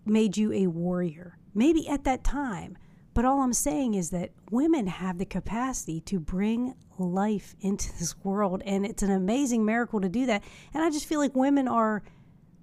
[0.05, 1.37] made you a warrior.
[1.53, 2.77] Maybe at that time.
[3.13, 8.15] But all I'm saying is that women have the capacity to bring life into this
[8.23, 8.63] world.
[8.65, 10.43] And it's an amazing miracle to do that.
[10.73, 12.03] And I just feel like women are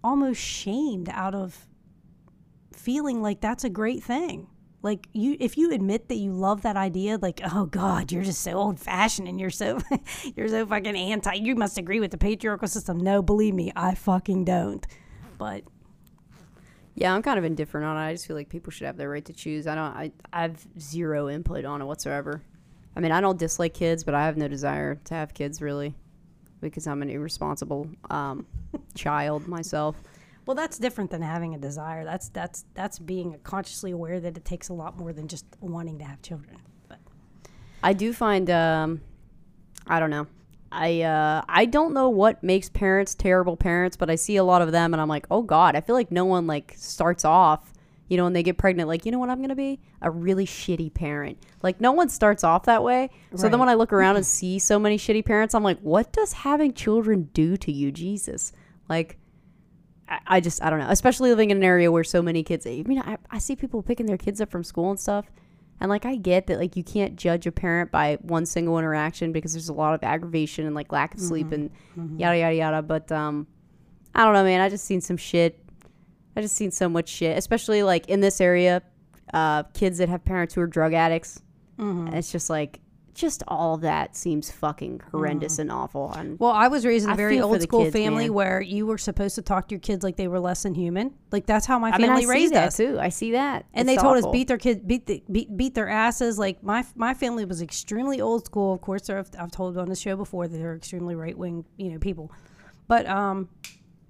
[0.02, 1.66] almost shamed out of
[2.72, 4.48] feeling like that's a great thing.
[4.82, 8.40] Like you, if you admit that you love that idea, like oh god, you're just
[8.40, 9.78] so old fashioned and you're so
[10.36, 11.34] you're so fucking anti.
[11.34, 12.96] You must agree with the patriarchal system.
[12.96, 14.86] No, believe me, I fucking don't.
[15.36, 15.64] But
[17.00, 18.00] Yeah, I'm kind of indifferent on it.
[18.00, 19.66] I just feel like people should have their right to choose.
[19.66, 19.84] I don't.
[19.84, 22.42] I, I have zero input on it whatsoever.
[22.94, 25.94] I mean, I don't dislike kids, but I have no desire to have kids really,
[26.60, 28.46] because I'm an irresponsible um,
[28.94, 29.96] child myself.
[30.44, 32.04] well, that's different than having a desire.
[32.04, 35.98] That's that's that's being consciously aware that it takes a lot more than just wanting
[36.00, 36.58] to have children.
[36.86, 36.98] But
[37.82, 38.50] I do find.
[38.50, 39.00] Um,
[39.86, 40.26] I don't know.
[40.72, 44.62] I uh, I don't know what makes parents terrible parents, but I see a lot
[44.62, 47.72] of them, and I'm like, oh god, I feel like no one like starts off,
[48.08, 49.80] you know, when they get pregnant, like, you know what I'm gonna be?
[50.02, 51.38] A really shitty parent.
[51.62, 53.10] Like, no one starts off that way.
[53.36, 56.12] So then when I look around and see so many shitty parents, I'm like, what
[56.12, 58.52] does having children do to you, Jesus?
[58.88, 59.16] Like,
[60.08, 60.88] I, I just I don't know.
[60.88, 62.66] Especially living in an area where so many kids.
[62.66, 65.30] I mean, I, I see people picking their kids up from school and stuff,
[65.80, 69.32] and like I get that like you can't judge a parent by one single interaction
[69.32, 71.70] because there's a lot of aggravation and like lack of sleep and
[72.18, 72.82] yada yada yada.
[72.82, 73.46] But um,
[74.14, 74.60] I don't know, man.
[74.60, 75.58] I just seen some shit.
[76.36, 78.82] I just seen so much shit, especially like in this area,
[79.34, 81.40] uh, kids that have parents who are drug addicts.
[82.08, 82.80] And it's just like,
[83.14, 86.12] just all of that seems fucking horrendous and awful.
[86.12, 88.34] And Well, I was raised in a very old school kids, family man.
[88.34, 91.14] where you were supposed to talk to your kids like they were less than human.
[91.32, 92.76] Like that's how my I family mean, I see raised that us.
[92.76, 92.98] too.
[93.00, 94.30] I see that, And It's they told awful.
[94.30, 96.38] us beat their kids, beat, the, beat beat their asses.
[96.38, 98.74] Like my my family was extremely old school.
[98.74, 101.90] Of course, I've, I've told on the show before that they're extremely right wing, you
[101.92, 102.32] know, people.
[102.88, 103.48] But um,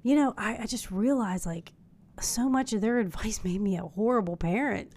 [0.02, 1.72] you know, I, I just realized like
[2.20, 4.92] so much of their advice made me a horrible parent.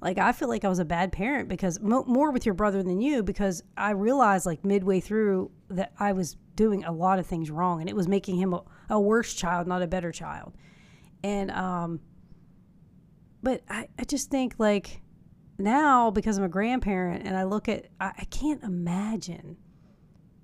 [0.00, 2.82] Like I feel like I was a bad parent because mo- more with your brother
[2.82, 7.26] than you because I realized like midway through that I was doing a lot of
[7.26, 10.54] things wrong and it was making him a, a worse child, not a better child.
[11.22, 12.00] And um,
[13.42, 15.00] but I, I just think like
[15.58, 19.56] now because I'm a grandparent and I look at I, I can't imagine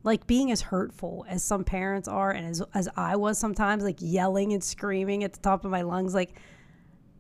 [0.02, 3.98] like being as hurtful as some parents are and as as I was sometimes like
[4.00, 6.38] yelling and screaming at the top of my lungs like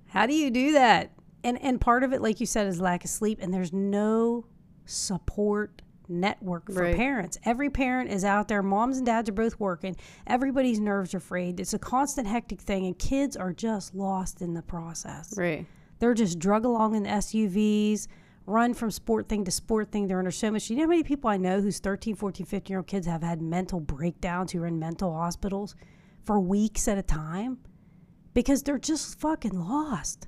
[0.06, 1.12] how do you do that
[1.44, 4.44] and and part of it like you said is lack of sleep and there's no
[4.84, 6.96] support network for Right.
[6.96, 11.20] parents every parent is out there moms and dads are both working everybody's nerves are
[11.20, 15.66] frayed it's a constant hectic thing and kids are just lost in the process Right.
[16.00, 18.08] they're just drug along in SUVs,
[18.44, 20.08] run from sport thing to sport thing.
[20.08, 20.68] They're under so much.
[20.68, 23.22] You know how many people I know whose 13, 14, 15 year old kids have
[23.22, 25.76] had mental breakdowns who are in mental hospitals
[26.24, 27.58] for weeks at a time?
[28.34, 30.26] Because they're just fucking lost.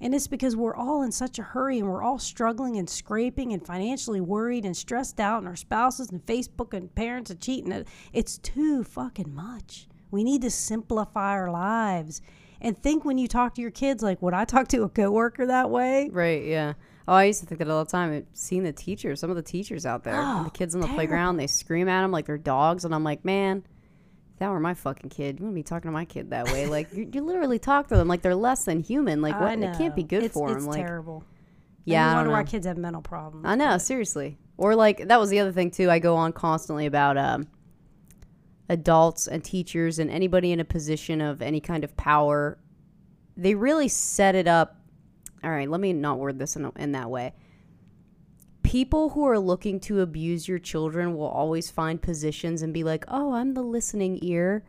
[0.00, 3.52] And it's because we're all in such a hurry and we're all struggling and scraping
[3.52, 7.84] and financially worried and stressed out, and our spouses and Facebook and parents are cheating.
[8.12, 9.88] It's too fucking much.
[10.10, 12.22] We need to simplify our lives.
[12.60, 15.46] And think when you talk to your kids, like, would I talk to a coworker
[15.46, 16.08] that way?
[16.10, 16.44] Right.
[16.44, 16.74] Yeah.
[17.06, 18.12] Oh, I used to think that all the time.
[18.12, 20.80] I've seen the teachers, some of the teachers out there, and the Oh, kids on
[20.80, 23.64] the playground, they scream at them like they're dogs, and I'm like, man,
[24.38, 26.66] if that were my fucking kid, you wouldn't be talking to my kid that way.
[26.68, 29.20] like you, you literally talk to them like they're less than human.
[29.20, 29.58] Like what?
[29.58, 30.66] It can't be good it's, for it's them.
[30.66, 31.24] Like terrible.
[31.84, 32.48] yeah, And I wonder why know.
[32.48, 33.46] kids have mental problems.
[33.48, 34.38] I know, seriously.
[34.56, 35.90] Or like that was the other thing too.
[35.90, 37.48] I go on constantly about um
[38.68, 42.60] adults and teachers and anybody in a position of any kind of power,
[43.36, 44.76] they really set it up.
[45.42, 47.32] All right, let me not word this in, in that way.
[48.68, 53.02] People who are looking to abuse your children will always find positions and be like,
[53.08, 54.62] oh, I'm the listening ear.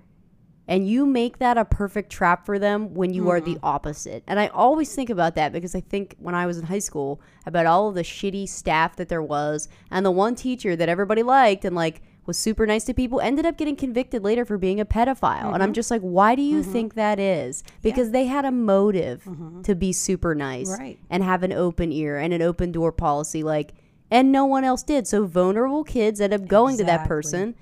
[0.69, 3.65] And you make that a perfect trap for them when you are the mm-hmm.
[3.65, 4.23] opposite.
[4.25, 7.19] And I always think about that because I think when I was in high school
[7.45, 11.23] about all of the shitty staff that there was and the one teacher that everybody
[11.23, 14.79] liked and like was super nice to people ended up getting convicted later for being
[14.79, 15.53] a pedophile.
[15.53, 15.73] And I'm mm-hmm.
[15.73, 16.71] just like, why do you mm-hmm.
[16.71, 17.63] think that is?
[17.81, 19.27] Because they had a motive
[19.63, 20.99] to be super nice Right.
[21.09, 23.73] and have an open ear and an open door policy like
[24.11, 25.07] and no one else did.
[25.07, 27.55] So vulnerable kids end up going to that person.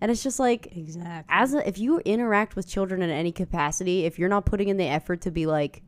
[0.00, 1.34] And it's just like Exactly.
[1.34, 4.76] as a, if you interact with children in any capacity, if you're not putting in
[4.76, 5.82] the effort to be like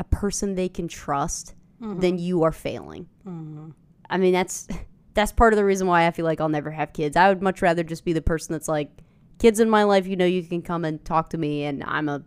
[0.00, 2.00] a person they can trust, mm-hmm.
[2.00, 3.08] then you are failing.
[3.26, 3.70] Mm-hmm.
[4.10, 4.66] I mean, that's
[5.14, 7.16] that's part of the reason why I feel like I'll never have kids.
[7.16, 8.90] I would much rather just be the person that's like,
[9.38, 12.08] kids in my life, you know, you can come and talk to me, and I'm
[12.08, 12.22] a,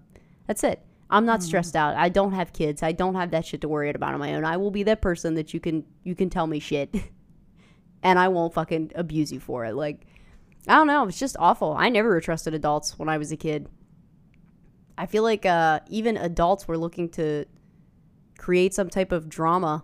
[0.48, 0.82] that's it.
[1.10, 1.96] I'm not stressed out.
[1.96, 2.84] I don't have kids.
[2.84, 4.46] I don't have that shit to worry about on my own.
[4.46, 6.94] I will be that person that you can you can tell me shit,
[8.04, 9.74] and I won't fucking abuse you for it.
[9.74, 10.06] Like,
[10.68, 11.08] I don't know.
[11.08, 11.74] It's just awful.
[11.74, 13.68] I never trusted adults when I was a kid.
[14.98, 17.46] I feel like uh, even adults were looking to
[18.38, 19.84] create some type of drama.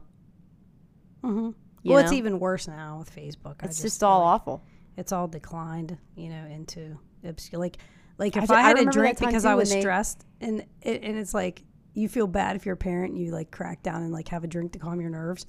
[1.83, 3.55] you Well, it's even worse now with Facebook.
[3.61, 4.63] I It's just just all like awful.
[4.97, 7.59] It's all declined, you know, into obscure.
[7.59, 7.77] Like,
[8.17, 11.17] like if I, I had a drink because I was they- stressed, and it, and
[11.17, 11.63] it's like
[11.93, 14.43] you feel bad if you're a parent, and you like crack down and like have
[14.43, 15.45] a drink to calm your nerves.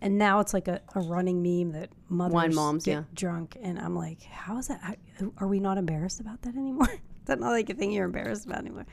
[0.00, 3.02] And now it's like a, a running meme that mothers Wine moms, get yeah.
[3.14, 4.98] drunk, and I'm like, how is that?
[5.38, 6.90] Are we not embarrassed about that anymore?
[6.92, 8.84] is that not like a thing you're embarrassed about anymore?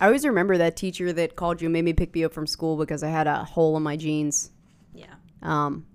[0.00, 2.46] I always remember that teacher that called you and made me pick me up from
[2.46, 4.50] school because I had a hole in my jeans.
[4.94, 5.14] Yeah.
[5.42, 5.86] Um,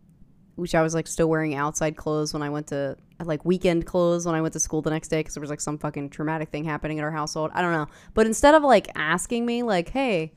[0.56, 4.26] which I was like still wearing outside clothes when I went to like weekend clothes
[4.26, 6.50] when I went to school the next day because there was like some fucking traumatic
[6.50, 7.52] thing happening in our household.
[7.54, 7.88] I don't know.
[8.14, 10.34] But instead of like asking me like, "Hey,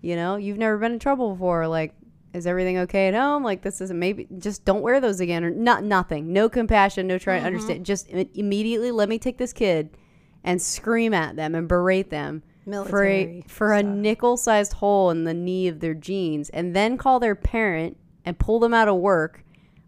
[0.00, 1.94] you know, you've never been in trouble before, like
[2.34, 3.44] is everything okay at home?
[3.44, 6.32] Like this isn't maybe just don't wear those again or not nothing.
[6.32, 7.54] No compassion, no trying to mm-hmm.
[7.54, 7.86] understand.
[7.86, 9.96] Just im- immediately let me take this kid
[10.42, 15.10] and scream at them and berate them for a Military for a nickel sized hole
[15.10, 18.88] in the knee of their jeans and then call their parent and pull them out
[18.88, 19.44] of work.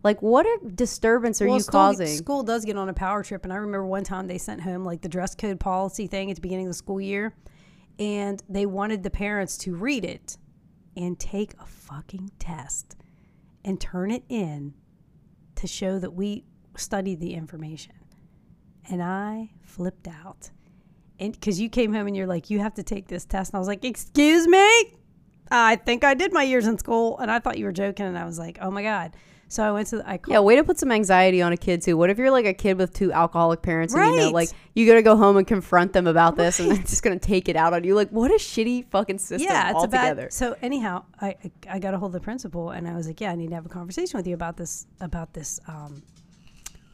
[0.06, 2.06] Like what a disturbance are you school, causing?
[2.06, 4.84] School does get on a power trip, and I remember one time they sent home
[4.84, 7.34] like the dress code policy thing at the beginning of the school year,
[7.98, 10.38] and they wanted the parents to read it
[10.96, 12.94] and take a fucking test
[13.64, 14.74] and turn it in
[15.56, 16.44] to show that we
[16.76, 17.94] studied the information.
[18.88, 20.50] And I flipped out.
[21.18, 23.50] And because you came home and you're like, you have to take this test.
[23.50, 24.94] And I was like, excuse me?
[25.50, 27.18] I think I did my years in school.
[27.18, 28.06] And I thought you were joking.
[28.06, 29.16] And I was like, oh my God.
[29.48, 30.32] So I went to, the, I called.
[30.32, 31.96] Yeah, way to put some anxiety on a kid too.
[31.96, 34.34] What if you're like a kid with two alcoholic parents and you know, Right.
[34.34, 37.48] like you gotta go home and confront them about this and they're just gonna take
[37.48, 37.94] it out on you?
[37.94, 40.22] Like, what a shitty fucking system yeah, it's altogether.
[40.22, 40.32] about.
[40.32, 43.20] So anyhow, I I- I got a hold of the principal and I was like,
[43.20, 46.02] yeah, I need to have a conversation with you about this about this, um,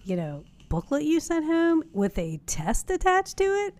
[0.04, 3.74] you know, booklet you sent home with a test attached to it.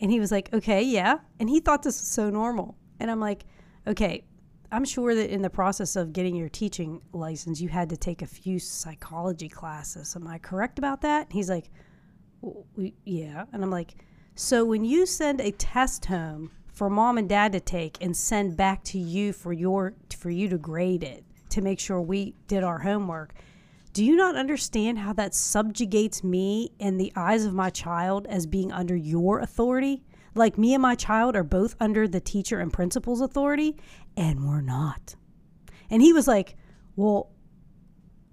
[0.00, 1.18] And he was like, okay, yeah.
[1.40, 2.76] And he thought this was so normal.
[3.00, 3.44] And I'm like,
[3.86, 4.24] okay,
[4.72, 8.22] I'm sure that in the process of getting your teaching license, you had to take
[8.22, 10.16] a few psychology classes.
[10.16, 11.30] Am I correct about that?
[11.30, 11.70] He's like,
[12.42, 13.44] "W- we, yeah.
[13.52, 13.94] And I'm like,
[14.34, 18.56] so when you send a test home for mom and dad to take and send
[18.56, 22.64] back to you for your for you to grade it to make sure we did
[22.64, 23.34] our homework,
[23.92, 28.46] do you not understand how that subjugates me in the eyes of my child as
[28.46, 30.02] being under your authority?
[30.34, 33.76] Like me and my child are both under the teacher and principal's authority,
[34.16, 35.14] and we're not.
[35.90, 36.56] And he was like,
[36.96, 37.30] "Well,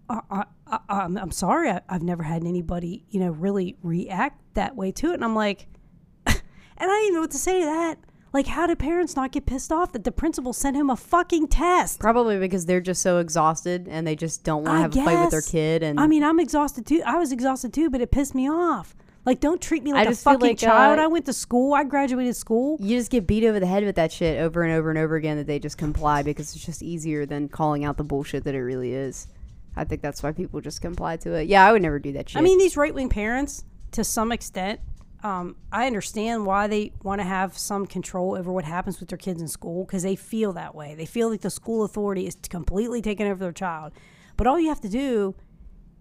[0.09, 1.69] I, I, I, I'm, I'm sorry.
[1.69, 5.35] I, I've never had anybody, you know, really react that way to it." And I'm
[5.35, 5.67] like,
[6.25, 6.35] and
[6.79, 7.97] I didn't even know what to say to that.
[8.31, 11.47] Like, how do parents not get pissed off that the principal sent him a fucking
[11.47, 11.99] test?
[11.99, 15.23] Probably because they're just so exhausted and they just don't want to have a fight
[15.23, 17.01] with their kid and I mean, I'm exhausted too.
[17.05, 18.95] I was exhausted too, but it pissed me off.
[19.25, 20.97] Like, don't treat me like a just fucking like, child.
[20.97, 21.73] uh, I went to school.
[21.73, 22.77] I graduated school.
[22.79, 25.15] you just get beat over the head with that shit over and over and over
[25.15, 28.55] again that they just comply because it's just easier than calling out the bullshit that
[28.55, 29.27] it really is.
[29.75, 31.47] I think that's why people just comply to it.
[31.47, 32.39] Yeah, I would never do that shit.
[32.39, 34.79] I mean, these right wing parents, to some extent,
[35.21, 39.17] um, I understand why they want to have some control over what happens with their
[39.17, 40.95] kids in school because they feel that way.
[40.95, 43.91] They feel like the school authority is completely taking over their child.
[44.37, 45.35] But all you have to do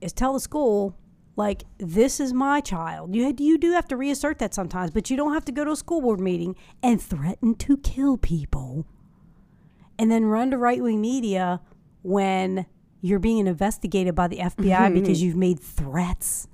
[0.00, 0.96] is tell the school,
[1.38, 3.14] like, this is my child.
[3.14, 5.70] You, you do have to reassert that sometimes, but you don't have to go to
[5.70, 8.84] a school board meeting and threaten to kill people
[9.98, 11.60] and then run to right wing media
[12.02, 12.66] when
[13.00, 14.94] you're being investigated by the FBI mm-hmm.
[14.94, 16.48] because you've made threats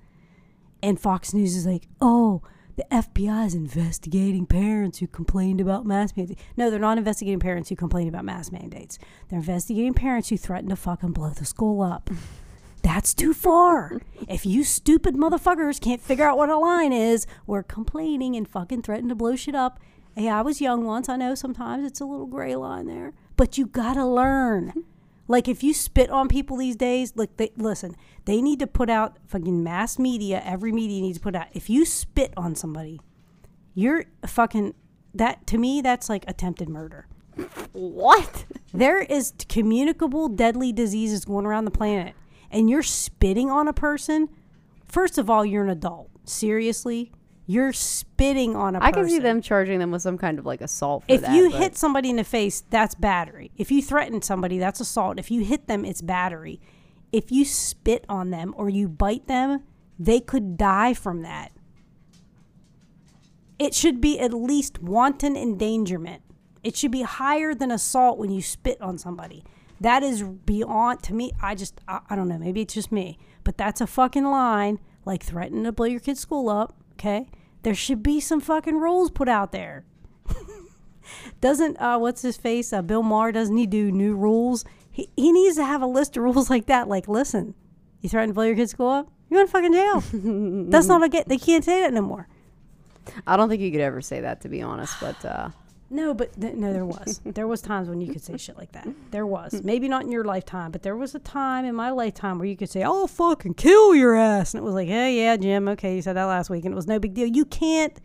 [0.82, 2.42] And Fox News is like, oh,
[2.76, 6.42] the FBI is investigating parents who complained about mask mandates.
[6.58, 8.98] No, they're not investigating parents who complained about mask mandates.
[9.30, 12.10] They're investigating parents who threatened to fucking blow the school up.
[12.84, 14.02] That's too far.
[14.28, 18.82] if you stupid motherfuckers can't figure out what a line is, we're complaining and fucking
[18.82, 19.80] threatening to blow shit up.
[20.14, 21.08] Hey, I was young once.
[21.08, 24.72] I know sometimes it's a little gray line there, but you gotta learn.
[25.26, 28.90] Like if you spit on people these days, like they listen, they need to put
[28.90, 30.42] out fucking mass media.
[30.44, 31.46] Every media needs to put out.
[31.54, 33.00] If you spit on somebody,
[33.74, 34.74] you're fucking
[35.14, 35.46] that.
[35.46, 37.06] To me, that's like attempted murder.
[37.72, 38.44] What?
[38.74, 42.14] There is communicable deadly diseases going around the planet,
[42.54, 44.28] and you're spitting on a person.
[44.86, 46.08] First of all, you're an adult.
[46.24, 47.12] Seriously,
[47.46, 49.02] you're spitting on a I person.
[49.02, 51.34] can see them charging them with some kind of like assault for If that.
[51.34, 53.50] you but- hit somebody in the face, that's battery.
[53.58, 55.18] If you threaten somebody, that's assault.
[55.18, 56.60] If you hit them, it's battery.
[57.12, 59.64] If you spit on them or you bite them,
[59.98, 61.52] they could die from that.
[63.58, 66.22] It should be at least wanton endangerment.
[66.62, 69.44] It should be higher than assault when you spit on somebody.
[69.84, 73.18] That is beyond, to me, I just, I, I don't know, maybe it's just me,
[73.44, 77.28] but that's a fucking line like threatening to blow your kid's school up, okay?
[77.64, 79.84] There should be some fucking rules put out there.
[81.42, 82.72] Doesn't uh, what's his face?
[82.72, 84.64] Uh, Bill Maher doesn't he do new rules?
[84.90, 86.88] He he needs to have a list of rules like that.
[86.88, 87.54] Like, listen,
[88.00, 90.02] you threaten to blow your kid's school up, you're in fucking jail.
[90.70, 91.28] That's not a get.
[91.28, 92.26] They can't say that no more.
[93.26, 95.50] I don't think you could ever say that to be honest, but uh,
[95.94, 97.20] No, but th- no, there was.
[97.24, 98.88] there was times when you could say shit like that.
[99.12, 99.52] There was.
[99.52, 99.64] Hmm.
[99.64, 102.56] Maybe not in your lifetime, but there was a time in my lifetime where you
[102.56, 105.94] could say, "I'll fucking kill your ass," and it was like, "Hey, yeah, Jim, okay,
[105.94, 107.96] you said that last week, and it was no big deal." You can't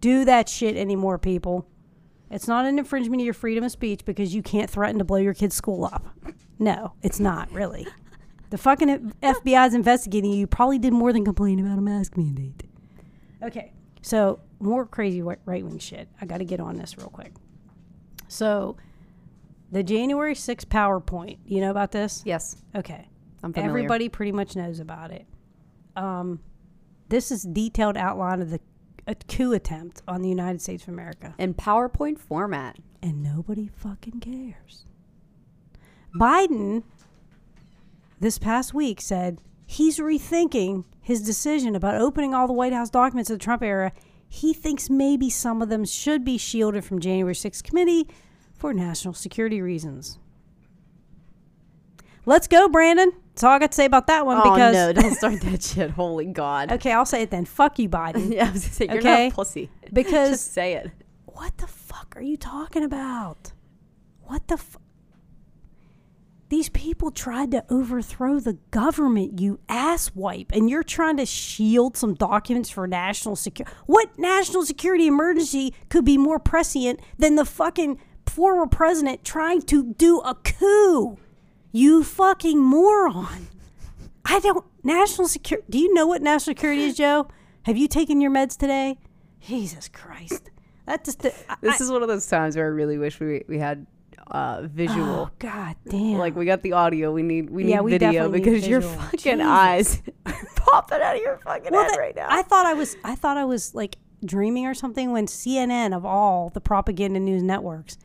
[0.00, 1.68] do that shit anymore, people.
[2.30, 5.18] It's not an infringement of your freedom of speech because you can't threaten to blow
[5.18, 6.06] your kid's school up.
[6.58, 7.86] No, it's not really.
[8.48, 10.38] The fucking FBI is investigating you.
[10.38, 12.62] You Probably did more than complain about a mask mandate.
[13.42, 13.72] Okay,
[14.04, 16.08] so more crazy right wing shit.
[16.20, 17.32] I got to get on this real quick.
[18.28, 18.76] So,
[19.72, 22.22] the January 6th PowerPoint, you know about this?
[22.26, 23.08] yes, Okay.
[23.42, 23.70] I'm familiar.
[23.70, 25.26] Everybody pretty much knows about it.
[25.96, 26.40] Um,
[27.08, 28.60] this is detailed outline of the
[29.06, 32.76] a coup attempt on the United States of America, in PowerPoint format.
[33.02, 34.86] and nobody fucking cares.
[36.18, 36.84] Biden
[38.20, 39.40] this past week said
[39.74, 43.92] he's rethinking his decision about opening all the White House documents of the Trump era.
[44.28, 48.08] He thinks maybe some of them should be shielded from January 6th committee
[48.54, 50.18] for national security reasons.
[52.26, 53.12] Let's go, Brandon.
[53.34, 54.92] That's all I got to say about that one oh because no!
[54.92, 55.90] Don't start that shit.
[55.90, 56.72] Holy God!
[56.72, 57.44] Okay, I'll say it then.
[57.44, 58.32] Fuck you, Biden.
[58.34, 59.24] yeah, I was gonna say, you're Okay.
[59.24, 59.70] not a pussy.
[59.92, 60.90] Because Just say it.
[61.26, 63.52] what the fuck are you talking about?
[64.22, 64.78] What the fu-
[66.54, 72.14] These people tried to overthrow the government, you asswipe, and you're trying to shield some
[72.14, 73.74] documents for national security.
[73.86, 79.94] What national security emergency could be more prescient than the fucking former president trying to
[79.94, 81.18] do a coup?
[81.72, 83.48] You fucking moron.
[84.24, 85.66] I don't national security.
[85.68, 87.26] Do you know what national security is, Joe?
[87.64, 88.96] Have you taken your meds today?
[89.40, 90.52] Jesus Christ.
[90.86, 91.32] That just I-
[91.62, 93.88] This is one of those times where I really wish we we had
[94.28, 95.04] uh, visual.
[95.04, 96.18] Oh God damn!
[96.18, 99.40] Like we got the audio, we need we need Yeah, we video because your fucking
[99.40, 102.26] eyes are popping out of your fucking Well, head that- right now.
[102.30, 106.04] I thought I was I thought I was like dreaming or something when CNN of
[106.06, 107.98] all the propaganda news networks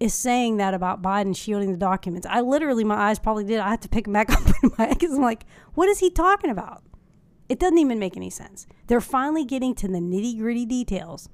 [0.00, 2.26] is saying that about Biden shielding the documents.
[2.28, 3.58] I literally my eyes probably did.
[3.60, 6.10] I had to pick them back up in my because I'm like, what is he
[6.10, 6.82] talking about?
[7.48, 8.66] It doesn't even make any sense.
[8.88, 11.28] They're finally getting to the nitty gritty details.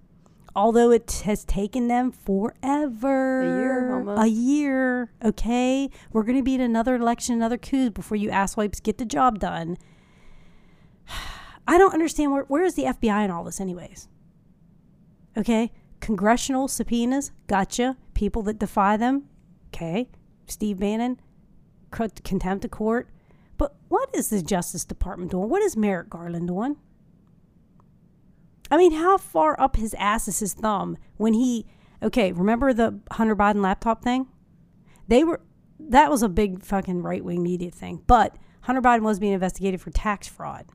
[0.57, 3.41] Although it has taken them forever.
[3.43, 4.23] A year, almost.
[4.23, 5.13] A year.
[5.25, 5.91] Okay.
[6.13, 9.41] We're going to be in another election, another coup before you asswipes get the job
[9.41, 9.77] done.
[11.67, 14.09] I don't understand where where is the FBI in all this, anyways?
[15.37, 17.97] Okay, congressional subpoenas, gotcha.
[18.15, 19.25] People that defy them,
[19.69, 20.09] okay.
[20.47, 21.19] Steve Bannon,
[21.91, 23.09] contempt of court.
[23.57, 25.49] But what is the Justice Department doing?
[25.49, 26.77] What is Merrick Garland doing?
[28.71, 31.67] I mean, how far up his ass is his thumb when he?
[32.03, 34.27] Okay, remember the Hunter Biden laptop thing?
[35.09, 35.41] They were
[35.79, 39.81] that was a big fucking right wing media thing, but Hunter Biden was being investigated
[39.81, 40.67] for tax fraud.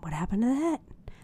[0.00, 0.80] What happened to that?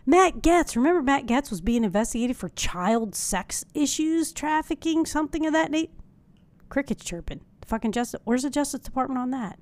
[0.07, 5.53] Matt Gaetz, remember Matt Gaetz was being investigated for child sex issues, trafficking, something of
[5.53, 5.93] that nature.
[6.69, 7.43] Crickets chirping.
[7.61, 8.21] The fucking justice.
[8.25, 9.59] Where's the Justice Department on that?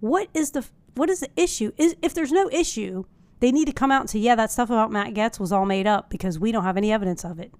[0.00, 1.72] What is the what is the issue?
[1.76, 3.04] Is if there's no issue,
[3.42, 5.66] they need to come out and say, yeah, that stuff about Matt Gaetz was all
[5.66, 7.52] made up because we don't have any evidence of it.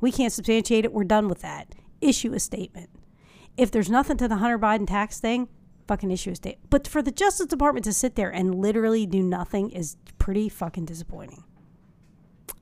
[0.00, 0.94] We can't substantiate it.
[0.94, 1.74] We're done with that.
[2.00, 2.88] Issue a statement.
[3.58, 5.48] If there's nothing to the Hunter Biden tax thing,
[5.86, 6.56] fucking issue a state.
[6.70, 10.86] But for the Justice Department to sit there and literally do nothing is pretty fucking
[10.86, 11.44] disappointing.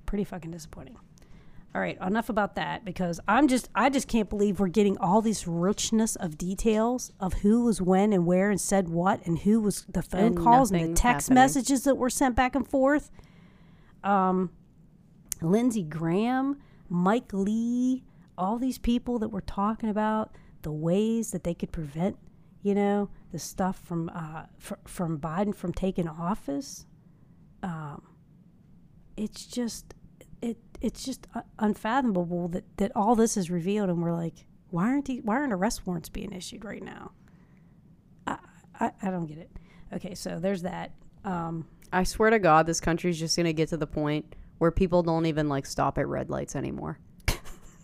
[0.04, 0.96] Pretty fucking disappointing.
[1.74, 5.20] All right, enough about that because I'm just I just can't believe we're getting all
[5.20, 9.60] this richness of details of who was when and where and said what and who
[9.60, 11.42] was the phone And calls and the text happening.
[11.42, 13.10] messages that were sent back and forth.
[14.02, 14.50] Um
[15.40, 16.58] Lindsey Graham,
[16.88, 18.02] Mike Lee,
[18.36, 22.16] all these people that were talking about the ways that they could prevent,
[22.62, 26.86] you know, the stuff from uh, fr- from Biden from taking office.
[27.62, 28.02] Um,
[29.16, 29.94] it's just
[30.80, 31.26] it's just
[31.58, 35.52] unfathomable that that all this is revealed, and we're like, why aren't the, why aren't
[35.52, 37.12] arrest warrants being issued right now?
[38.26, 38.38] I,
[38.80, 39.50] I I don't get it.
[39.92, 40.92] Okay, so there's that.
[41.24, 45.02] Um, I swear to God, this country's just gonna get to the point where people
[45.02, 46.98] don't even like stop at red lights anymore.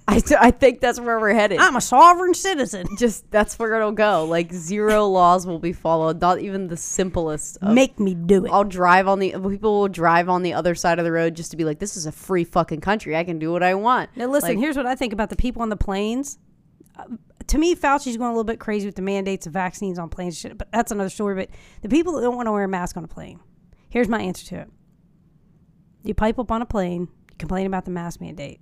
[0.07, 1.59] I, I think that's where we're headed.
[1.59, 2.87] I'm a sovereign citizen.
[2.99, 4.27] just that's where it'll go.
[4.27, 6.21] Like zero laws will be followed.
[6.21, 7.57] Not even the simplest.
[7.63, 8.51] Of, Make me do it.
[8.51, 11.51] I'll drive on the people will drive on the other side of the road just
[11.53, 13.17] to be like, this is a free fucking country.
[13.17, 14.11] I can do what I want.
[14.15, 16.39] Now, listen, Like- here's what I think about the people on the planes.
[16.97, 17.05] Uh,
[17.47, 20.39] to me, Fauci's going a little bit crazy with the mandates of vaccines on planes,
[20.39, 21.35] shit, but that's another story.
[21.35, 21.51] But
[21.83, 23.41] the people that don't want to wear a mask on a plane,
[23.89, 24.69] here's my answer to it.
[26.05, 28.61] You pipe up on a plane, you complain about the mask mandate.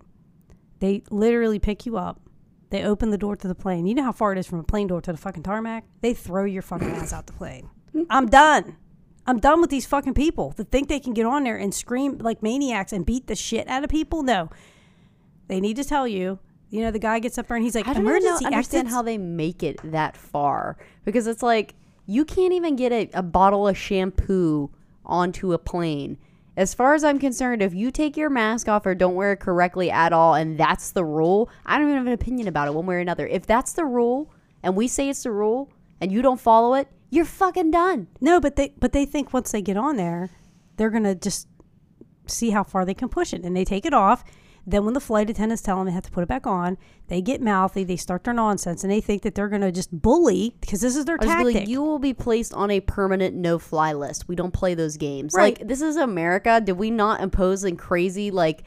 [0.83, 2.21] They literally pick you up.
[2.71, 3.87] They open the door to the plane.
[3.87, 5.85] You know how far it is from a plane door to the fucking tarmac?
[6.01, 7.71] They throw your fucking ass out the plane.
[8.11, 8.77] I'm done.
[9.25, 12.19] I'm done with these fucking people that think they can get on there and scream
[12.19, 14.25] like maniacs and beat the shit out of people.
[14.25, 14.51] No,
[15.47, 16.41] they need to tell you.
[16.71, 18.57] You know, the guy gets up there and he's like, I don't even know, understand
[18.57, 18.91] exits.
[18.93, 21.77] how they make it that far because it's like
[22.07, 24.69] you can't even get a, a bottle of shampoo
[25.07, 26.19] onto a plane.
[26.57, 29.41] As far as I'm concerned, if you take your mask off or don't wear it
[29.41, 32.75] correctly at all, and that's the rule, I don't even have an opinion about it
[32.75, 33.27] one way or another.
[33.27, 34.33] If that's the rule,
[34.63, 38.09] and we say it's the rule, and you don't follow it, you're fucking done.
[38.21, 40.31] no, but they but they think once they get on there,
[40.77, 41.47] they're gonna just
[42.27, 44.25] see how far they can push it, and they take it off.
[44.67, 47.21] Then when the flight attendants tell them they have to put it back on, they
[47.21, 50.81] get mouthy, they start their nonsense, and they think that they're gonna just bully because
[50.81, 51.55] this is their I tactic.
[51.55, 54.29] like, you will be placed on a permanent no-fly list.
[54.29, 55.35] We don't play those games.
[55.35, 55.59] Right.
[55.59, 56.61] Like this is America.
[56.61, 58.63] Did we not impose like crazy like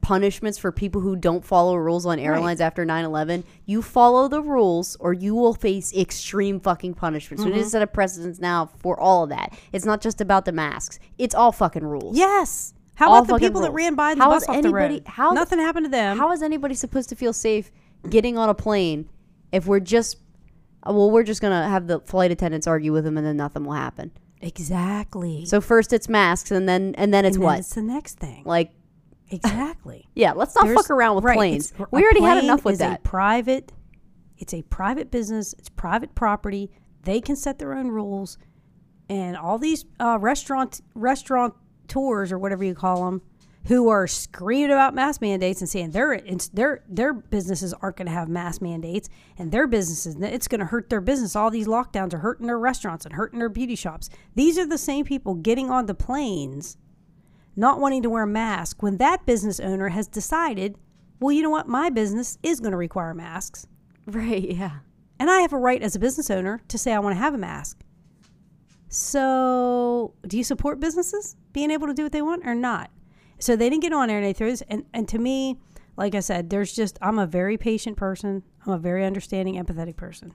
[0.00, 4.96] punishments for people who don't follow rules on airlines after 9-11 you follow the rules
[4.98, 7.58] or you will face extreme fucking punishments we Mm-hmm.
[7.58, 10.52] need to set a precedence now for all of that it's not just about the
[10.52, 12.73] masks it's all fucking rules yes.
[12.96, 15.02] How about the people that ran by the How bus off the anybody- road?
[15.06, 16.16] how- Nothing happened to them.
[16.18, 17.70] how is anybody supposed to feel safe
[18.08, 19.08] getting on a plane
[19.52, 20.18] if we're just
[20.86, 23.72] well we're just gonna have the flight attendants argue with them and then nothing will
[23.72, 25.44] happen exactly.
[25.46, 27.58] So first it's masks, and then and then it's and then what?
[27.60, 28.42] It's the next thing.
[28.44, 28.72] like
[29.30, 30.08] exactly.
[30.14, 31.72] yeah, let's not There's- fuck around with right, planes.
[31.90, 32.98] We already had enough with that.
[32.98, 33.72] A private,
[34.38, 35.54] it's a private business.
[35.58, 36.70] It's private property.
[37.04, 38.38] They can set their own rules,
[39.08, 41.54] and all these uh, restaurant restaurant
[41.88, 43.22] tours or whatever you call them,
[43.66, 46.20] who are screaming about mask mandates and saying their
[46.52, 49.08] their their businesses aren't going to have mask mandates,
[49.38, 51.34] and their businesses it's going to hurt their business.
[51.34, 54.10] All these lockdowns are hurting their restaurants and hurting their beauty shops.
[54.34, 56.76] These are the same people getting on the planes
[57.56, 60.76] not wanting to wear a mask when that business owner has decided,
[61.20, 63.66] well, you know what, my business is going to require masks.
[64.06, 64.50] right?
[64.50, 64.78] Yeah.
[65.18, 67.34] And I have a right as a business owner to say I want to have
[67.34, 67.83] a mask.
[68.96, 72.92] So, do you support businesses being able to do what they want or not?
[73.40, 74.62] So they didn't get on there and they threw this.
[74.68, 75.58] And, and to me,
[75.96, 78.44] like I said, there's just, I'm a very patient person.
[78.64, 80.32] I'm a very understanding, empathetic person.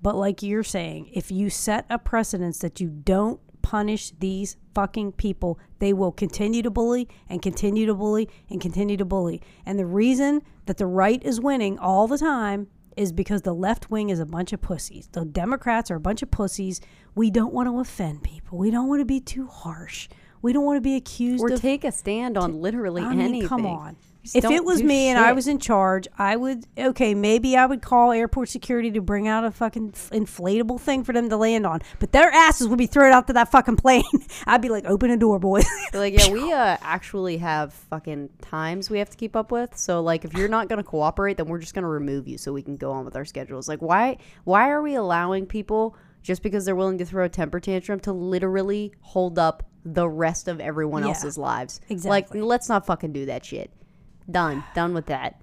[0.00, 5.12] But like you're saying, if you set a precedence that you don't punish these fucking
[5.12, 9.42] people, they will continue to bully and continue to bully and continue to bully.
[9.66, 13.90] And the reason that the right is winning all the time is because the left
[13.90, 15.08] wing is a bunch of pussies.
[15.12, 16.80] The Democrats are a bunch of pussies.
[17.14, 18.58] We don't want to offend people.
[18.58, 20.08] We don't want to be too harsh.
[20.40, 23.20] We don't want to be accused Or of take a stand on literally I mean,
[23.20, 23.48] anything.
[23.48, 23.96] come on.
[24.22, 27.66] Just If it was me and I was in charge, I would okay, maybe I
[27.66, 31.66] would call airport security to bring out a fucking inflatable thing for them to land
[31.66, 31.80] on.
[31.98, 34.04] But their asses would be thrown out to that fucking plane.
[34.46, 35.66] I'd be like, open a door, boys.
[35.92, 39.76] Like, yeah, we uh, actually have fucking times we have to keep up with.
[39.76, 42.62] So like, if you're not gonna cooperate, then we're just gonna remove you so we
[42.62, 43.68] can go on with our schedules.
[43.68, 44.18] Like, why?
[44.44, 48.12] Why are we allowing people just because they're willing to throw a temper tantrum to
[48.12, 51.80] literally hold up the rest of everyone Yeah, else's lives?
[51.88, 52.40] exactly.
[52.40, 53.70] Like, let's not fucking do that shit.
[54.30, 54.62] Done.
[54.74, 55.42] Done with that.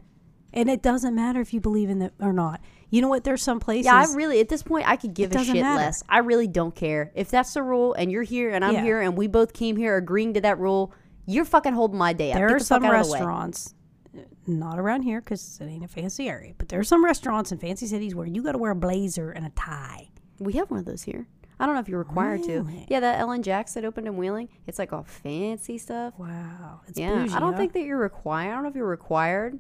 [0.53, 2.59] and it doesn't matter if you believe in it or not.
[2.89, 3.23] You know what?
[3.23, 3.85] There's some places.
[3.85, 5.75] Yeah, I really at this point I could give a shit matter.
[5.75, 6.01] less.
[6.09, 7.11] I really don't care.
[7.13, 8.83] If that's the rule and you're here and I'm Yeah.
[8.83, 10.91] here and we both came here agreeing to that rule,
[11.27, 12.37] you're fucking holding my day up.
[12.39, 13.19] there Get are the some fuck out of the way.
[13.19, 13.75] restaurants,
[14.17, 17.51] uh, not around here because it ain't a fancy area, but there are some restaurants
[17.51, 20.09] in fancy cities where you got to wear a blazer and a tie.
[20.39, 21.27] We have one of those here.
[21.59, 22.65] I don't know if you're required to.
[22.87, 24.47] Yeah, that Ellen Jacks that opened in Wheeling.
[24.65, 26.13] It's like all fancy stuff.
[26.17, 26.79] Wow.
[26.87, 27.59] It's yeah, bougie, I don't huh?
[27.59, 28.51] think that you're required.
[28.51, 29.59] I don't know if you're required,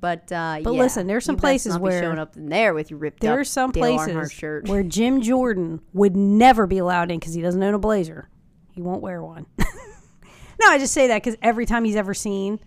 [0.00, 3.00] but uh, But yeah, listen, there's some places where- showing up in there with your
[3.00, 7.18] ripped there up are some Dale places where Jim Jordan would never be allowed in
[7.18, 8.28] because he doesn't own a blazer.
[8.70, 9.46] He won't wear one.
[9.58, 12.60] no, I just say that because every time he's ever seen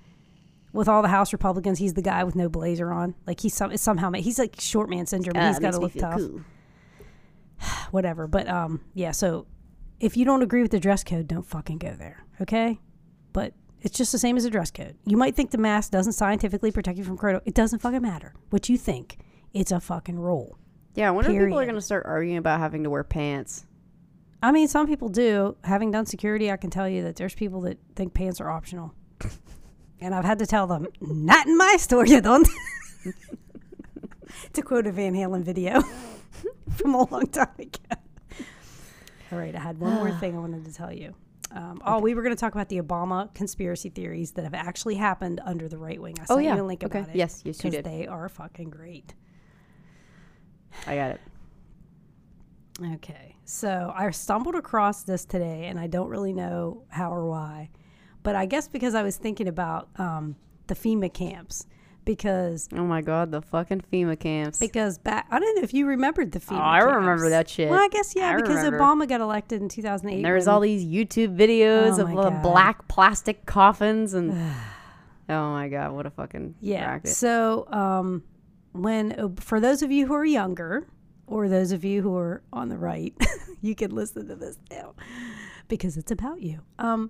[0.73, 3.15] with all the House Republicans, he's the guy with no blazer on.
[3.26, 5.38] Like he's some, somehow he's like short man syndrome.
[5.38, 6.18] Ah, he's got to look tough.
[6.18, 6.41] cool.
[7.92, 8.28] Whatever.
[8.28, 9.12] But um, yeah.
[9.12, 9.48] So
[10.00, 12.26] if you don't agree with the dress code, don't fucking go there.
[12.42, 12.80] Okay.
[13.34, 14.96] But it's just the same as a dress code.
[15.06, 17.42] You might think the mask doesn't scientifically protect you from corona.
[17.46, 19.18] It doesn't fucking matter what you think.
[19.54, 20.58] It's a fucking rule.
[20.96, 23.66] Yeah, I wonder if people are going to start arguing about having to wear pants.
[24.42, 25.58] I mean, some people do.
[25.64, 28.94] Having done security, I can tell you that there's people that think pants are optional.
[30.00, 32.48] and I've had to tell them, not in my store, you don't.
[34.54, 35.82] to quote a Van Halen video
[36.76, 37.80] from a long time ago.
[39.32, 41.14] All right, I had one more thing I wanted to tell you.
[41.52, 44.96] Um, oh, we were going to talk about the Obama conspiracy theories that have actually
[44.96, 46.16] happened under the right wing.
[46.20, 46.56] I sent Oh, yeah.
[46.56, 47.00] you a link Okay.
[47.00, 47.16] about it.
[47.16, 47.86] Yes, yes, you because did.
[47.86, 49.14] they are fucking great.
[50.86, 51.22] I got it.
[52.96, 53.36] Okay.
[53.46, 57.70] So I stumbled across this today and I don't really know how or why.
[58.24, 60.36] But I guess because I was thinking about um,
[60.68, 61.68] the FEMA camps
[62.06, 64.60] because Oh my god, the fucking FEMA camps.
[64.60, 67.69] because back I don't know if you remembered the FEMA Oh, I remember that shit.
[67.69, 68.80] Well, I guess yeah, I because remember.
[68.80, 70.15] Obama got elected in 2008.
[70.18, 74.32] And there was all these YouTube videos Oh of uh, black plastic coffins and
[75.30, 76.86] oh my god, what a fucking Yeah.
[76.86, 77.11] racket.
[77.11, 78.23] So, um,
[78.72, 80.88] when for those of you who are younger,
[81.27, 83.14] or those of you who are on the right,
[83.61, 84.94] you can listen to this now
[85.68, 86.60] because it's about you.
[86.77, 87.10] Um,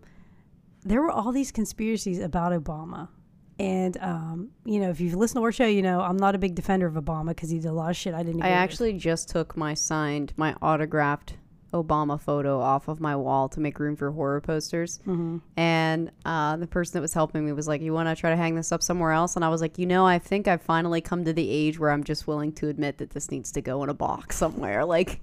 [0.84, 3.10] there were all these conspiracies about Obama.
[3.58, 6.38] And, um, you know, if you've listened to our show, you know, I'm not a
[6.38, 8.58] big defender of Obama because he did a lot of shit I didn't I with.
[8.58, 11.36] actually just took my signed, my autographed
[11.76, 15.00] Obama photo off of my wall to make room for horror posters.
[15.06, 15.38] Mm-hmm.
[15.58, 18.36] And uh, the person that was helping me was like, You want to try to
[18.36, 19.36] hang this up somewhere else?
[19.36, 21.92] And I was like, You know, I think I've finally come to the age where
[21.92, 24.86] I'm just willing to admit that this needs to go in a box somewhere.
[24.96, 25.20] Like,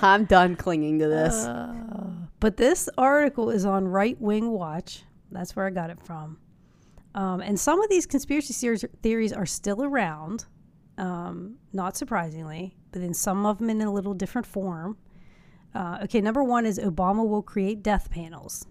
[0.00, 1.34] I'm done clinging to this.
[1.44, 2.10] Uh,
[2.40, 5.04] but this article is on Right Wing Watch.
[5.30, 6.38] That's where I got it from.
[7.14, 8.54] Um, and some of these conspiracy
[9.02, 10.46] theories, are still around,
[10.98, 14.96] um, not surprisingly, but then some of them in a little different form.
[15.74, 18.66] Uh, okay, number one is Obama will create death panels.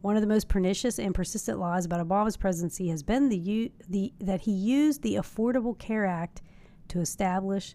[0.00, 4.12] One of the most pernicious and persistent lies about Obama's presidency has been the, the
[4.20, 6.42] that he used the Affordable Care Act
[6.88, 7.74] to establish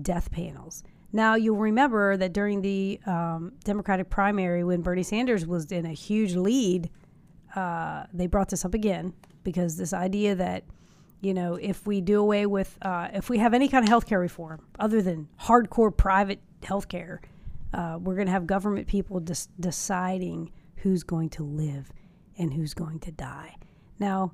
[0.00, 0.82] death panels.
[1.12, 5.92] Now, you'll remember that during the um, Democratic primary, when Bernie Sanders was in a
[5.92, 6.88] huge lead,
[7.56, 9.12] uh, they brought this up again
[9.42, 10.64] because this idea that,
[11.20, 14.20] you know, if we do away with, uh, if we have any kind of healthcare
[14.20, 17.18] reform other than hardcore private healthcare,
[17.72, 21.92] uh, we're going to have government people dis- deciding who's going to live
[22.38, 23.56] and who's going to die.
[23.98, 24.32] Now,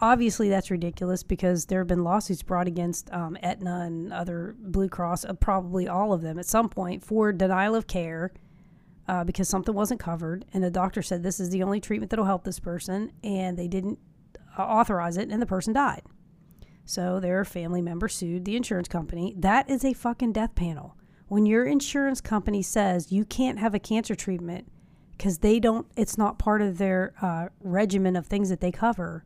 [0.00, 4.88] obviously that's ridiculous because there have been lawsuits brought against um, Aetna and other Blue
[4.88, 8.32] Cross, uh, probably all of them at some point, for denial of care
[9.08, 12.24] uh, because something wasn't covered, and the doctor said this is the only treatment that'll
[12.24, 13.98] help this person, and they didn't
[14.58, 16.02] uh, authorize it, and the person died.
[16.84, 19.34] So their family member sued the insurance company.
[19.36, 20.96] That is a fucking death panel.
[21.28, 24.70] When your insurance company says you can't have a cancer treatment
[25.16, 29.24] because they don't, it's not part of their uh, regimen of things that they cover.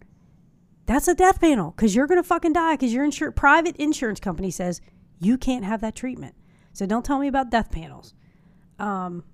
[0.85, 4.51] That's a death panel because you're gonna fucking die because your insur- private insurance company
[4.51, 4.81] says
[5.19, 6.35] you can't have that treatment.
[6.73, 8.15] So don't tell me about death panels.
[8.79, 9.25] Um,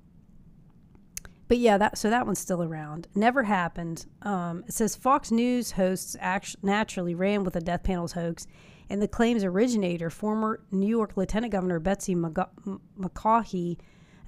[1.53, 3.09] but yeah, that so that one's still around.
[3.15, 4.07] Never happened.
[4.23, 8.47] Um, it says Fox News hosts act- naturally ran with the death panels hoax,
[8.89, 13.77] and the claim's originator, former New York Lieutenant Governor Betsy McCaughey,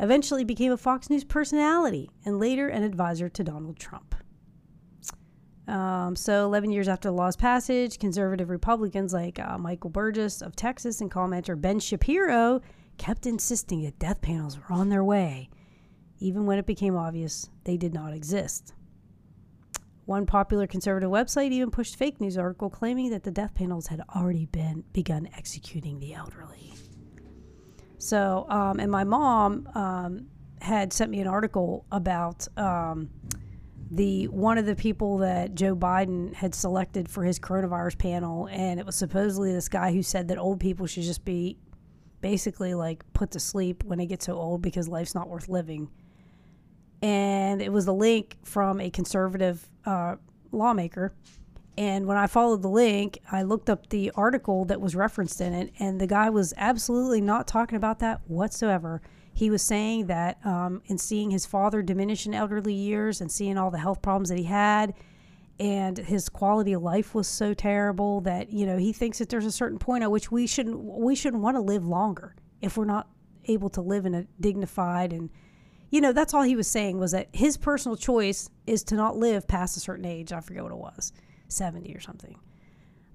[0.00, 4.14] eventually became a Fox News personality and later an advisor to Donald Trump.
[5.66, 10.56] Um, so, 11 years after the law's passage, conservative Republicans like uh, Michael Burgess of
[10.56, 12.60] Texas and commenter Ben Shapiro
[12.98, 15.48] kept insisting that death panels were on their way,
[16.24, 18.74] even when it became obvious they did not exist.
[20.06, 24.02] One popular conservative website even pushed fake news article claiming that the death panels had
[24.14, 26.74] already been begun executing the elderly.
[27.98, 30.26] So, um, and my mom um,
[30.60, 33.08] had sent me an article about um,
[33.90, 38.78] the one of the people that Joe Biden had selected for his coronavirus panel, and
[38.78, 41.56] it was supposedly this guy who said that old people should just be
[42.20, 45.88] basically like put to sleep when they get so old because life's not worth living.
[47.04, 50.16] And it was a link from a conservative uh,
[50.52, 51.12] lawmaker,
[51.76, 55.52] And when I followed the link, I looked up the article that was referenced in
[55.52, 59.02] it, and the guy was absolutely not talking about that whatsoever.
[59.32, 63.58] He was saying that um, in seeing his father diminish in elderly years and seeing
[63.58, 64.94] all the health problems that he had,
[65.58, 69.44] and his quality of life was so terrible that you know he thinks that there's
[69.44, 72.84] a certain point at which we shouldn't we shouldn't want to live longer if we're
[72.84, 73.08] not
[73.46, 75.30] able to live in a dignified and
[75.94, 79.16] you know that's all he was saying was that his personal choice is to not
[79.16, 80.32] live past a certain age.
[80.32, 81.12] I forget what it was
[81.46, 82.36] 70 or something.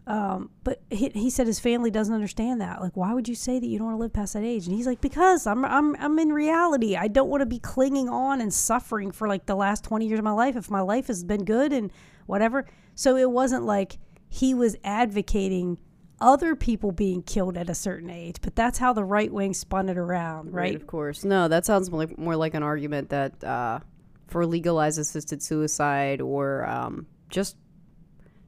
[0.07, 2.79] Um, but he, he said his family doesn't understand that.
[2.79, 4.65] Like why would you say that you don't want to live past that age?
[4.65, 6.95] And he's like because i'm i'm, I'm in reality.
[6.95, 10.19] I don't want to be clinging on and suffering for like the last 20 years
[10.19, 11.91] of my life if my life has been good and
[12.27, 12.65] whatever.
[12.95, 13.97] So it wasn't like
[14.29, 15.79] he was advocating
[16.21, 19.89] other people being killed at a certain age, but that's how the right wing spun
[19.89, 20.61] it around, right?
[20.61, 21.23] right of course.
[21.23, 23.79] No, that sounds more like, more like an argument that uh,
[24.27, 27.55] for legalized assisted suicide or um, just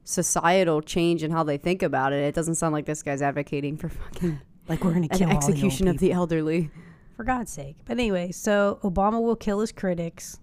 [0.03, 2.23] societal change in how they think about it.
[2.23, 5.35] It doesn't sound like this guy's advocating for fucking like we're going to kill an
[5.35, 6.69] execution the of the elderly.
[7.15, 7.77] For God's sake.
[7.85, 10.39] But anyway, so Obama will kill his critics.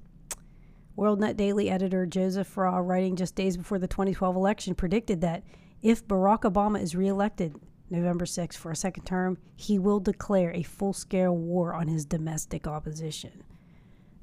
[0.97, 5.45] WorldNet Daily editor Joseph Farah, writing just days before the 2012 election, predicted that
[5.83, 7.55] if Barack Obama is reelected
[7.91, 12.05] November 6th for a second term, he will declare a full scale war on his
[12.05, 13.43] domestic opposition.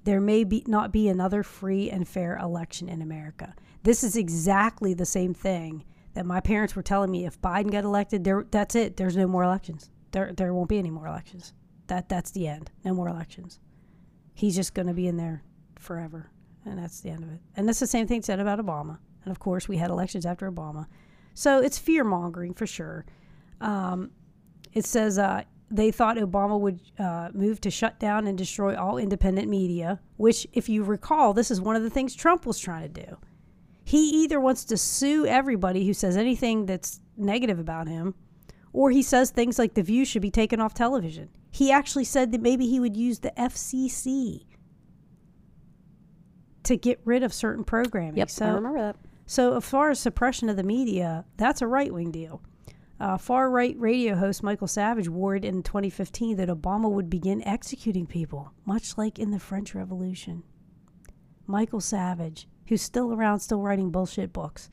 [0.03, 3.55] There may be, not be another free and fair election in America.
[3.83, 5.83] This is exactly the same thing
[6.13, 8.97] that my parents were telling me if Biden got elected, there, that's it.
[8.97, 9.89] There's no more elections.
[10.11, 11.53] There, there won't be any more elections.
[11.87, 12.71] That, that's the end.
[12.83, 13.59] No more elections.
[14.33, 15.43] He's just going to be in there
[15.77, 16.31] forever.
[16.65, 17.39] And that's the end of it.
[17.55, 18.99] And that's the same thing said about Obama.
[19.23, 20.87] And of course, we had elections after Obama.
[21.35, 23.05] So it's fear mongering for sure.
[23.61, 24.11] Um,
[24.73, 28.97] it says uh, they thought Obama would uh, move to shut down and destroy all
[28.97, 32.91] independent media, which, if you recall, this is one of the things Trump was trying
[32.91, 33.17] to do.
[33.83, 38.15] He either wants to sue everybody who says anything that's negative about him,
[38.73, 41.29] or he says things like The View should be taken off television.
[41.51, 44.45] He actually said that maybe he would use the FCC
[46.63, 48.17] to get rid of certain programming.
[48.17, 48.95] Yep, so, I remember that.
[49.25, 52.41] So, as far as suppression of the media, that's a right wing deal.
[52.99, 58.05] Uh, Far right radio host Michael Savage warned in 2015 that Obama would begin executing
[58.05, 60.43] people, much like in the French Revolution.
[61.45, 64.69] Michael Savage, who's still around, still writing bullshit books.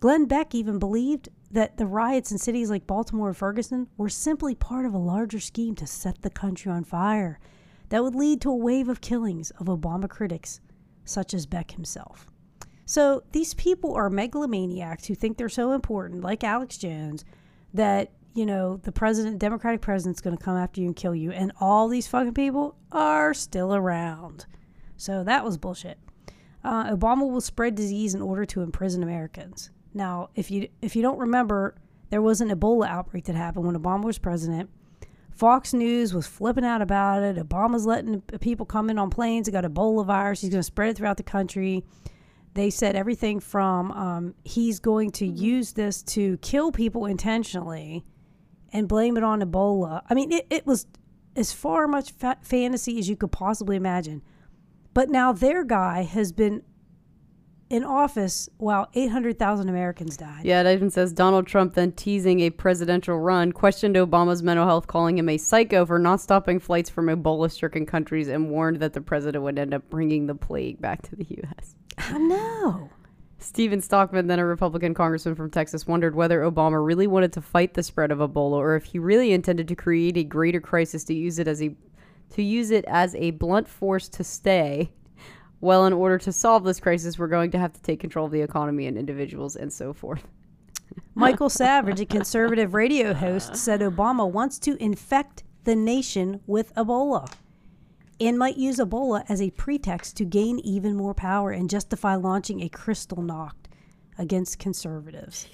[0.00, 4.54] Glenn Beck even believed that the riots in cities like Baltimore and Ferguson were simply
[4.54, 7.40] part of a larger scheme to set the country on fire
[7.88, 10.60] that would lead to a wave of killings of Obama critics,
[11.04, 12.27] such as Beck himself.
[12.88, 17.22] So these people are megalomaniacs who think they're so important, like Alex Jones,
[17.74, 21.30] that you know the president, Democratic president's going to come after you and kill you,
[21.30, 24.46] and all these fucking people are still around.
[24.96, 25.98] So that was bullshit.
[26.64, 29.70] Uh, Obama will spread disease in order to imprison Americans.
[29.92, 31.74] Now, if you if you don't remember,
[32.08, 34.70] there was an Ebola outbreak that happened when Obama was president.
[35.30, 37.36] Fox News was flipping out about it.
[37.36, 39.44] Obama's letting people come in on planes.
[39.44, 40.40] They got Ebola virus.
[40.40, 41.84] He's going to spread it throughout the country
[42.58, 45.44] they said everything from um, he's going to mm-hmm.
[45.44, 48.04] use this to kill people intentionally
[48.72, 50.02] and blame it on Ebola.
[50.10, 50.86] I mean, it, it was
[51.36, 54.22] as far much fa- fantasy as you could possibly imagine.
[54.92, 56.62] But now their guy has been
[57.70, 60.44] in office while 800,000 Americans died.
[60.44, 64.86] Yeah, it even says Donald Trump then teasing a presidential run, questioned Obama's mental health,
[64.86, 68.94] calling him a psycho for not stopping flights from Ebola stricken countries, and warned that
[68.94, 71.76] the president would end up bringing the plague back to the U.S.
[71.98, 72.90] I know.
[73.38, 77.74] Stephen Stockman, then a Republican congressman from Texas, wondered whether Obama really wanted to fight
[77.74, 81.14] the spread of Ebola or if he really intended to create a greater crisis to
[81.14, 81.74] use it as a
[82.30, 84.90] to use it as a blunt force to stay.
[85.60, 88.32] Well, in order to solve this crisis, we're going to have to take control of
[88.32, 90.22] the economy and individuals and so forth.
[91.14, 97.32] Michael Savage, a conservative radio host, said Obama wants to infect the nation with Ebola
[98.20, 102.62] and might use Ebola as a pretext to gain even more power and justify launching
[102.62, 103.52] a crystal Kristallnacht
[104.18, 105.46] against conservatives.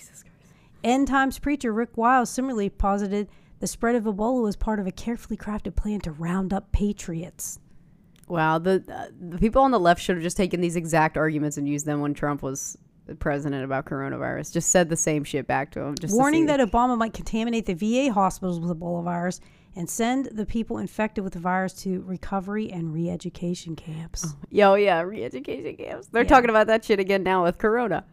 [0.82, 3.28] End Times preacher Rick Wiles similarly posited
[3.60, 7.58] the spread of Ebola was part of a carefully crafted plan to round up patriots.
[8.28, 11.56] Wow, the uh, the people on the left should have just taken these exact arguments
[11.56, 12.76] and used them when Trump was
[13.18, 14.52] president about coronavirus.
[14.52, 15.94] Just said the same shit back to him.
[15.94, 19.40] Just warning that Obama might contaminate the VA hospitals with Ebola virus
[19.76, 24.26] and send the people infected with the virus to recovery and re-education camps.
[24.26, 26.08] Oh, yo, yeah, re-education camps.
[26.08, 26.28] They're yeah.
[26.28, 28.04] talking about that shit again now with Corona.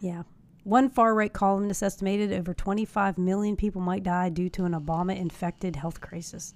[0.00, 0.24] Yeah.
[0.64, 5.16] One far right columnist estimated over 25 million people might die due to an Obama
[5.16, 6.54] infected health crisis.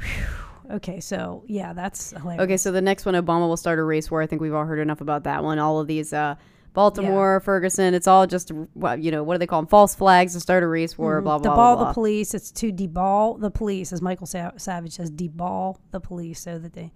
[0.00, 0.26] Whew.
[0.70, 2.42] Okay, so yeah, that's hilarious.
[2.42, 4.20] Okay, so the next one, Obama will start a race war.
[4.20, 5.58] I think we've all heard enough about that one.
[5.58, 6.34] All of these uh,
[6.76, 7.94] Baltimore, Ferguson.
[7.94, 9.66] It's all just you know what do they call them?
[9.66, 11.22] False flags to start a race war.
[11.22, 11.88] Blah blah deball blah.
[11.88, 12.34] the police.
[12.34, 16.74] It's to deball the police, as Michael Sa- Savage says, deball the police, so that
[16.74, 16.92] they.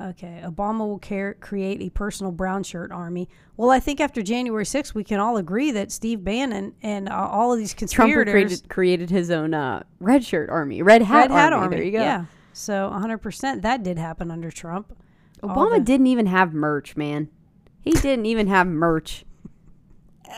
[0.00, 3.28] Okay, Obama will care, create a personal brown shirt army.
[3.56, 7.14] Well, I think after January 6th, we can all agree that Steve Bannon and uh,
[7.14, 11.30] all of these Trump conspirators, created created his own uh, red shirt army, red hat,
[11.30, 11.64] Red Hat army.
[11.64, 11.76] Army.
[11.76, 12.00] There you go.
[12.00, 14.94] Yeah, so 100% that did happen under Trump.
[15.42, 17.28] Obama the- didn't even have merch, man.
[17.84, 19.24] He didn't even have merch.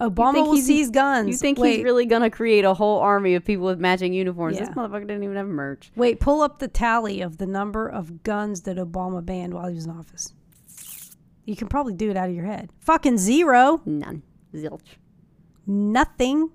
[0.00, 1.28] Obama will seize guns.
[1.28, 4.58] You think wait, he's really gonna create a whole army of people with matching uniforms?
[4.58, 5.92] This motherfucker didn't even have merch.
[5.94, 9.74] Wait, pull up the tally of the number of guns that Obama banned while he
[9.74, 10.32] was in office.
[11.44, 12.70] You can probably do it out of your head.
[12.78, 13.82] Fucking zero.
[13.84, 14.22] None.
[14.54, 14.96] Zilch.
[15.66, 16.50] Nothing.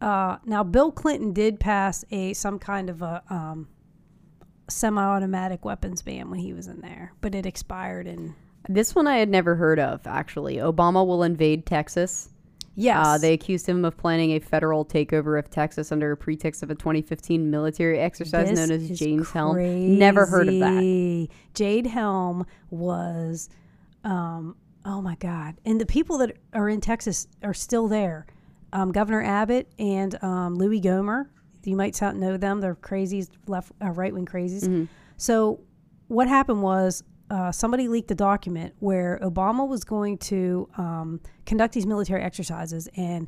[0.00, 3.68] Uh, now, Bill Clinton did pass a some kind of a um,
[4.68, 8.34] semi-automatic weapons ban when he was in there, but it expired in
[8.68, 10.06] This one I had never heard of.
[10.06, 12.28] Actually, Obama will invade Texas.
[12.74, 13.06] yes.
[13.06, 16.70] Uh, they accused him of planning a federal takeover of Texas under a pretext of
[16.70, 19.98] a 2015 military exercise This known as Jade Helm.
[19.98, 21.28] Never heard of that.
[21.54, 23.48] Jade Helm was,
[24.04, 25.56] um, oh my God.
[25.64, 28.26] And the people that are in Texas are still there.
[28.72, 31.26] Um, Governor Abbott and um, Louie Gohmert.
[31.64, 32.60] You might know them.
[32.60, 34.64] They're crazies, left, uh, right wing crazies.
[34.64, 34.84] Mm-hmm.
[35.16, 35.60] So
[36.08, 41.72] what happened was uh, somebody leaked a document where Obama was going to um, conduct
[41.72, 43.26] these military exercises, and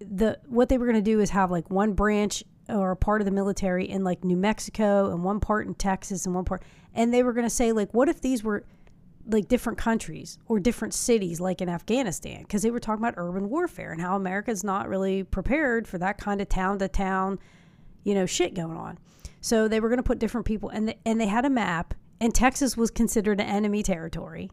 [0.00, 3.20] the what they were going to do is have like one branch or a part
[3.20, 6.64] of the military in like New Mexico and one part in Texas and one part,
[6.94, 8.64] and they were going to say like, what if these were
[9.24, 12.42] like different countries or different cities like in Afghanistan?
[12.42, 16.18] Because they were talking about urban warfare and how America's not really prepared for that
[16.18, 17.38] kind of town to town
[18.02, 18.98] you know shit going on.
[19.40, 22.34] So they were going to put different people and and they had a map and
[22.34, 24.50] Texas was considered an enemy territory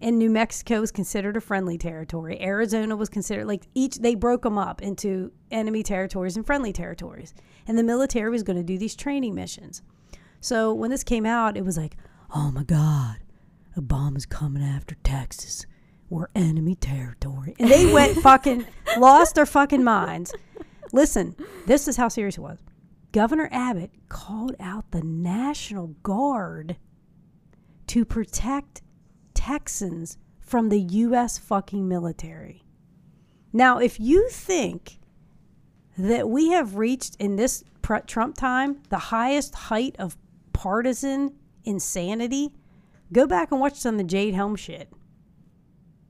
[0.00, 4.42] and New Mexico was considered a friendly territory Arizona was considered like each they broke
[4.42, 7.34] them up into enemy territories and friendly territories
[7.66, 9.82] and the military was going to do these training missions
[10.40, 11.96] so when this came out it was like
[12.34, 13.18] oh my god
[13.76, 15.66] Obama's coming after Texas.
[16.10, 17.54] We're enemy territory.
[17.58, 18.66] And they went fucking
[18.98, 20.34] lost their fucking minds.
[20.92, 21.34] Listen,
[21.66, 22.58] this is how serious it was.
[23.12, 26.76] Governor Abbott called out the National Guard
[27.88, 28.80] to protect
[29.34, 31.36] Texans from the U.S.
[31.36, 32.62] fucking military.
[33.52, 34.98] Now, if you think
[35.98, 37.62] that we have reached in this
[38.06, 40.16] Trump time the highest height of
[40.54, 41.34] partisan
[41.64, 42.50] insanity,
[43.12, 44.88] go back and watch some of the Jade Helm shit.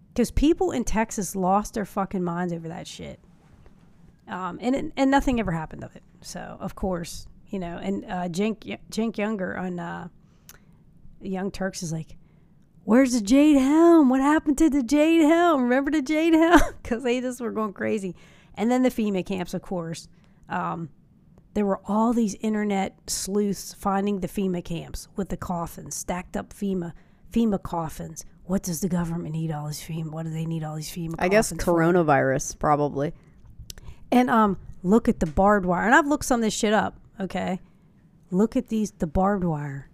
[0.08, 3.18] Because people in Texas lost their fucking minds over that shit.
[4.28, 6.02] Um, and and nothing ever happened of it.
[6.22, 10.08] So of course, you know, and uh, Cenk Cenk Uygur on uh,
[11.20, 12.16] Young Turks is like,
[12.84, 14.08] "Where's the Jade Helm?
[14.08, 15.62] What happened to the Jade Helm?
[15.62, 16.60] Remember the Jade Helm?
[16.82, 18.14] Because they just were going crazy."
[18.54, 20.08] And then the FEMA camps, of course.
[20.48, 20.90] Um,
[21.54, 26.52] there were all these internet sleuths finding the FEMA camps with the coffins, stacked up
[26.52, 26.92] FEMA
[27.32, 28.24] FEMA coffins.
[28.44, 30.10] What does the government need all these FEMA?
[30.10, 31.14] What do they need all these FEMA?
[31.18, 31.74] I guess coffins for?
[31.74, 33.12] coronavirus, probably.
[34.10, 35.86] And um, look at the barbed wire.
[35.86, 36.98] And I've looked some of this shit up.
[37.20, 37.60] Okay,
[38.30, 38.92] look at these.
[38.92, 39.88] The barbed wire.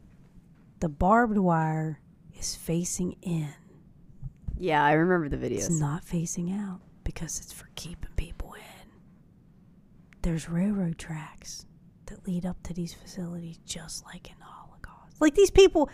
[0.81, 2.01] The barbed wire
[2.39, 3.53] is facing in.
[4.57, 5.67] Yeah, I remember the videos.
[5.67, 8.91] It's not facing out because it's for keeping people in.
[10.23, 11.65] There's railroad tracks
[12.07, 15.21] that lead up to these facilities, just like in the Holocaust.
[15.21, 15.91] Like these people,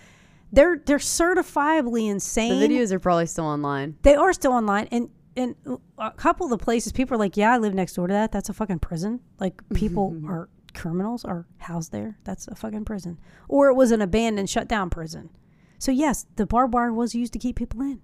[0.52, 2.58] they're they're certifiably insane.
[2.60, 3.96] The videos are probably still online.
[4.02, 5.54] They are still online, and and
[5.98, 8.32] a couple of the places people are like, yeah, I live next door to that.
[8.32, 9.20] That's a fucking prison.
[9.40, 12.18] Like people are criminals are housed there.
[12.24, 15.30] That's a fucking prison, or it was an abandoned, shut down prison.
[15.78, 18.00] So yes, the barbed wire was used to keep people in.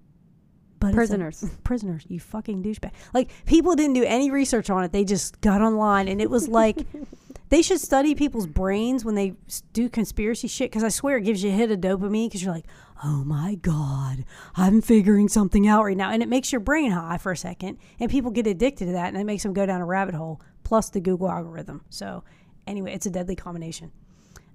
[0.79, 1.45] But it's a- Prisoners.
[1.63, 2.91] prisoners, you fucking douchebag.
[3.13, 4.91] Like people didn't do any research on it.
[4.91, 6.85] They just got online, and it was like
[7.51, 9.33] they should study people's brains when they
[9.73, 10.71] do conspiracy shit.
[10.71, 12.27] Because I swear it gives you a hit of dopamine.
[12.27, 12.65] Because you're like,
[13.03, 14.23] oh my god,
[14.55, 17.77] I'm figuring something out right now, and it makes your brain high for a second,
[17.99, 20.41] and people get addicted to that, and it makes them go down a rabbit hole.
[20.63, 21.83] Plus the Google algorithm.
[21.89, 22.23] So
[22.65, 23.91] anyway, it's a deadly combination.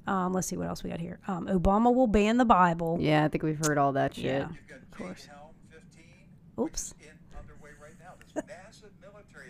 [0.06, 1.18] Um, let's see what else we got here.
[1.28, 2.97] Um, Obama will ban the Bible.
[2.98, 4.24] Yeah, I think we've heard all that shit.
[4.24, 4.48] Yeah.
[4.48, 5.23] You've got course.
[5.23, 6.94] Jade Helm 15 Oops.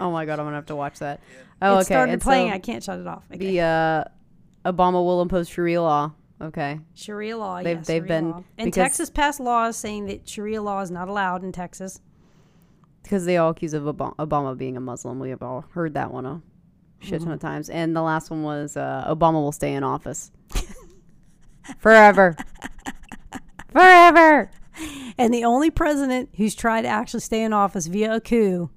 [0.01, 1.21] Oh my god, I'm gonna have to watch that.
[1.63, 1.85] Oh, it okay.
[1.85, 2.51] started and playing.
[2.51, 3.25] so I can't shut it off.
[3.33, 3.39] Okay.
[3.39, 4.05] the uh,
[4.73, 6.13] Obama will impose Sharia law.
[6.41, 6.81] Okay.
[6.95, 7.63] Sharia law.
[7.63, 8.45] They've- yes, they've Sharia been- law.
[8.59, 12.01] and Texas passed laws saying that Sharia law is not allowed in Texas.
[13.03, 15.19] because they all accuse of Obama, being a Muslim.
[15.21, 16.43] We have all heard that one a
[17.01, 17.47] shit ton of Mm-hmm.
[17.47, 17.71] times.
[17.71, 20.31] And the last one was uh, Obama will stay in office
[21.79, 22.37] forever,
[23.73, 24.51] forever.
[25.19, 28.71] And the only president who's tried to actually stay in office via a coup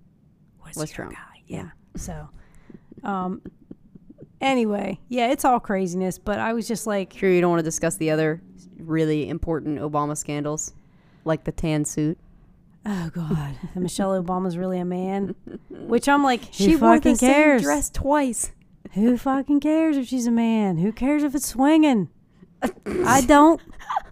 [0.69, 1.13] was, Was Trump.
[1.13, 1.41] guy.
[1.47, 1.69] Yeah.
[1.95, 2.29] So,
[3.03, 3.41] um,
[4.41, 6.17] anyway, yeah, it's all craziness.
[6.19, 8.41] But I was just like, Sure, you don't want to discuss the other
[8.77, 10.73] really important Obama scandals,
[11.25, 12.17] like the tan suit.
[12.85, 15.35] oh god, and Michelle Obama's really a man.
[15.69, 17.61] Which I'm like, who She wore fucking the same cares?
[17.61, 18.51] dress twice.
[18.93, 20.77] Who fucking cares if she's a man?
[20.77, 22.09] Who cares if it's swinging?
[22.85, 23.61] I don't.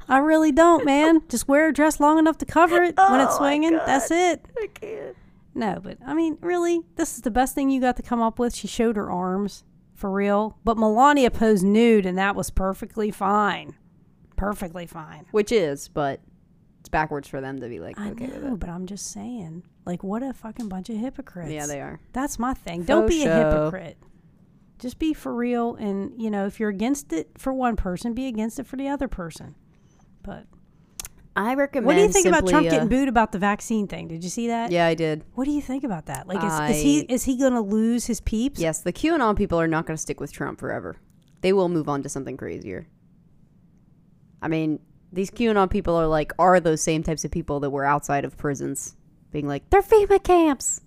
[0.09, 1.21] I really don't, man.
[1.29, 3.71] Just wear a dress long enough to cover it when it's Oh swinging.
[3.73, 4.45] That's it.
[4.57, 5.15] I can't.
[5.57, 8.37] No, but I mean, really, this is the best thing you got to come up
[8.37, 8.53] with.
[8.53, 9.63] She showed her arms
[9.95, 13.75] for real, but Melania posed nude, and that was perfectly fine.
[14.35, 15.25] Perfectly fine.
[15.31, 16.21] Which is, but
[16.79, 18.59] it's backwards for them to be like I okay with know, it.
[18.59, 21.51] but I'm just saying, like, what a fucking bunch of hypocrites.
[21.51, 21.99] Yeah, they are.
[22.13, 22.83] That's my thing.
[22.83, 23.97] Don't Faux be a hypocrite.
[24.77, 28.27] Just be for real, and you know, if you're against it for one person, be
[28.27, 29.55] against it for the other person.
[30.21, 30.45] But
[31.37, 31.85] I recommend.
[31.85, 34.07] what do you think about Trump uh, getting booed about the vaccine thing?
[34.07, 34.71] Did you see that?
[34.71, 35.23] Yeah, I did.
[35.35, 36.27] What do you think about that?
[36.27, 38.59] Like, is, is he is he gonna lose his peeps?
[38.59, 40.97] Yes, the QAnon people are not going to stick with Trump forever.
[41.41, 42.87] They will move on to something crazier.
[44.41, 44.79] I mean,
[45.13, 48.35] these QAnon people are like are those same types of people that were outside of
[48.35, 48.95] prisons,
[49.31, 50.81] being like they're FEMA camps,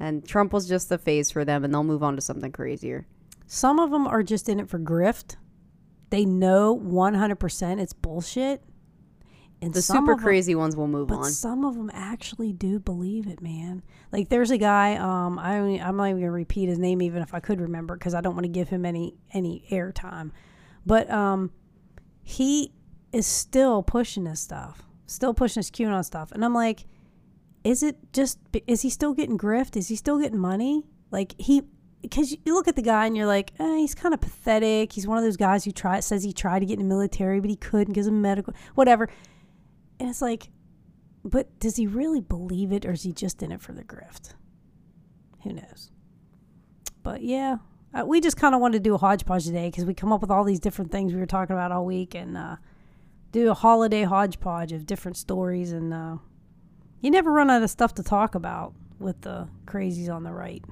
[0.00, 3.06] and Trump was just the phase for them, and they'll move on to something crazier.
[3.46, 5.36] Some of them are just in it for grift.
[6.10, 8.62] They know 100% it's bullshit.
[9.60, 11.30] And The super of 'em- crazy ones will move But on.
[11.32, 13.82] some of them actually do believe it, man.
[14.12, 14.94] Like there's a guy.
[14.96, 17.96] Um, I only, I'm not even gonna repeat his name, even if I could remember,
[17.96, 20.30] because I don't want to give him any any airtime.
[20.86, 21.50] But um,
[22.22, 22.72] he
[23.12, 26.84] is still pushing this stuff, still pushing his QAnon stuff, and I'm like,
[27.64, 28.38] is it just?
[28.68, 29.76] Is he still getting grift?
[29.76, 30.86] Is he still getting money?
[31.10, 31.62] Like he.
[32.00, 34.92] Because you look at the guy and you're like, eh, he's kind of pathetic.
[34.92, 37.40] He's one of those guys who try says he tried to get in the military,
[37.40, 39.08] but he couldn't because of medical, whatever.
[40.00, 40.50] And it's like,
[41.24, 44.34] but does he really believe it or is he just in it for the grift?
[45.42, 45.90] Who knows?
[47.02, 47.56] But yeah,
[47.94, 50.20] uh, we just kind of wanted to do a hodgepodge today because we come up
[50.20, 52.56] with all these different things we were talking about all week and uh,
[53.32, 55.72] do a holiday hodgepodge of different stories.
[55.72, 56.16] And uh,
[57.00, 60.64] you never run out of stuff to talk about with the crazies on the right.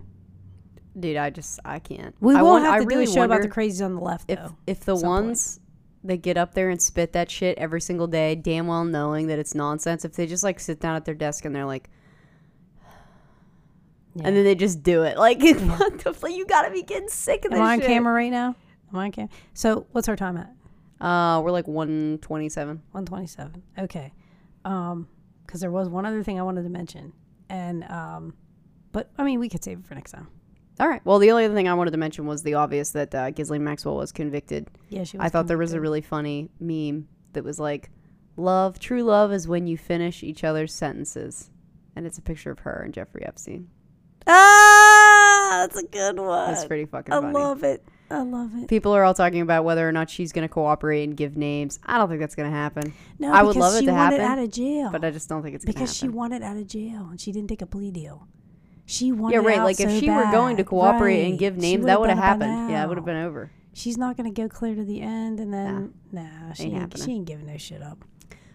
[0.98, 2.14] Dude, I just I can't.
[2.20, 3.94] We I will won- have I to really do a show about the crazies on
[3.94, 4.56] the left, if though.
[4.66, 5.60] if the ones
[6.06, 9.38] that get up there and spit that shit every single day, damn well knowing that
[9.38, 11.88] it's nonsense, if they just like sit down at their desk and they're like,
[14.14, 14.22] Yeah.
[14.28, 16.30] and then they just do it, like what the fuck?
[16.30, 17.88] You gotta be getting sick of Am this I on shit.
[17.88, 18.54] camera right now?
[18.92, 19.30] Am I on camera?
[19.54, 20.52] So what's our time at?
[21.04, 22.80] Uh, we're like one twenty seven.
[22.92, 23.62] 127.
[23.78, 24.12] Okay.
[24.64, 25.08] Um,
[25.46, 27.12] because there was one other thing I wanted to mention,
[27.50, 28.34] and um,
[28.92, 30.26] but I mean we could save it for next time.
[30.78, 31.00] All right.
[31.04, 33.64] Well, the only other thing I wanted to mention was the obvious that uh, Ghislaine
[33.64, 34.68] Maxwell was convicted.
[34.90, 35.16] Yeah, she.
[35.16, 35.82] Was I thought there was a convicted.
[35.82, 37.90] really funny meme that was like,
[38.36, 41.50] "Love, true love is when you finish each other's sentences,"
[41.94, 43.68] and it's a picture of her and Jeffrey Epstein.
[44.26, 46.50] ah, that's a good one.
[46.52, 47.32] It's pretty fucking I funny.
[47.32, 47.82] love it.
[48.10, 48.68] I love it.
[48.68, 51.80] People are all talking about whether or not she's going to cooperate and give names.
[51.84, 53.92] I don't think that's going to happen, No, I would because love it she to
[53.92, 54.90] wanted happen, out of jail.
[54.92, 56.12] but I just don't think it's going to because happen.
[56.12, 58.28] she wanted out of jail and she didn't take a plea deal.
[58.86, 59.34] She wanted.
[59.34, 59.58] yeah, right.
[59.62, 60.70] Like if so she were going to bad.
[60.70, 62.70] cooperate and give names, that would have done it by happened.
[62.70, 63.50] Yeah, it would have been over.
[63.74, 66.98] She's not going to go clear to the end, and then nah, she Ain't ain't,
[66.98, 68.04] she ain't giving no shit up.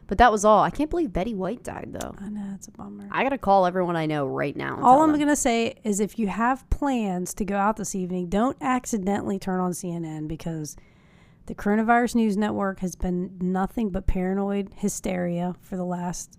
[0.07, 0.61] But that was all.
[0.61, 2.13] I can't believe Betty White died though.
[2.19, 3.07] I know it's a bummer.
[3.11, 4.77] I got to call everyone I know right now.
[4.81, 5.27] All I'm them.
[5.27, 9.59] to say is if you have plans to go out this evening, don't accidentally turn
[9.61, 10.75] on CNN because
[11.45, 16.37] the Coronavirus News Network has been nothing but paranoid hysteria for the last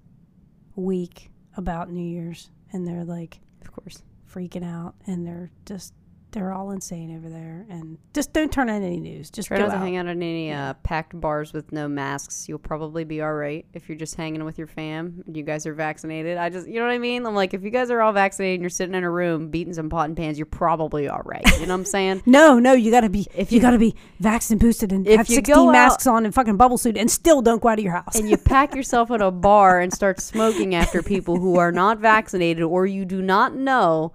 [0.76, 2.50] week about New Year's.
[2.72, 3.40] And they're like
[3.72, 4.02] course.
[4.32, 5.92] freaking out and they're just,
[6.32, 7.66] they're all insane over there.
[7.70, 9.30] And just don't turn on any news.
[9.30, 9.78] Just try not to out.
[9.82, 12.48] hang out in any uh, packed bars with no masks.
[12.48, 15.22] You'll probably be all right if you're just hanging with your fam.
[15.26, 16.38] and You guys are vaccinated.
[16.38, 17.24] I just, you know what I mean?
[17.26, 19.74] I'm like, if you guys are all vaccinated and you're sitting in a room beating
[19.74, 21.44] some pot and pans, you're probably all right.
[21.60, 22.22] You know what I'm saying?
[22.32, 25.26] No, no, you gotta be If you, you- gotta be vaccinated and boosted and have
[25.28, 27.84] sixteen go out- masks on and fucking bubble suit and still don't go out of
[27.84, 28.14] your house.
[28.16, 31.98] and you pack yourself in a bar and start smoking after people who are not
[31.98, 34.12] vaccinated or you do not know,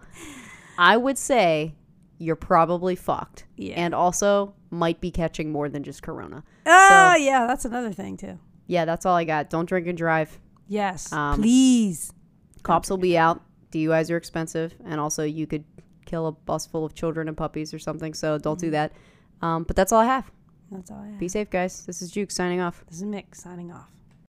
[0.79, 1.75] I would say
[2.17, 3.45] you're probably fucked.
[3.55, 3.75] Yeah.
[3.75, 6.43] And also might be catching more than just corona.
[6.65, 8.39] oh yeah, that's another thing too.
[8.67, 9.49] Yeah, that's all I got.
[9.49, 10.39] Don't drink and drive.
[10.67, 12.11] Yes, Um, please.
[12.63, 13.41] Cops will be out.
[13.71, 15.63] DUIs are expensive, and also you could
[16.05, 18.13] kill a bus full of children and puppies or something.
[18.13, 18.91] So don't do that.
[19.41, 20.29] Um, but that's all I have.
[20.71, 21.19] That's all I have.
[21.19, 21.85] Be safe, guys.
[21.85, 22.83] This is Juke signing off.
[22.89, 23.87] This is Mick signing off.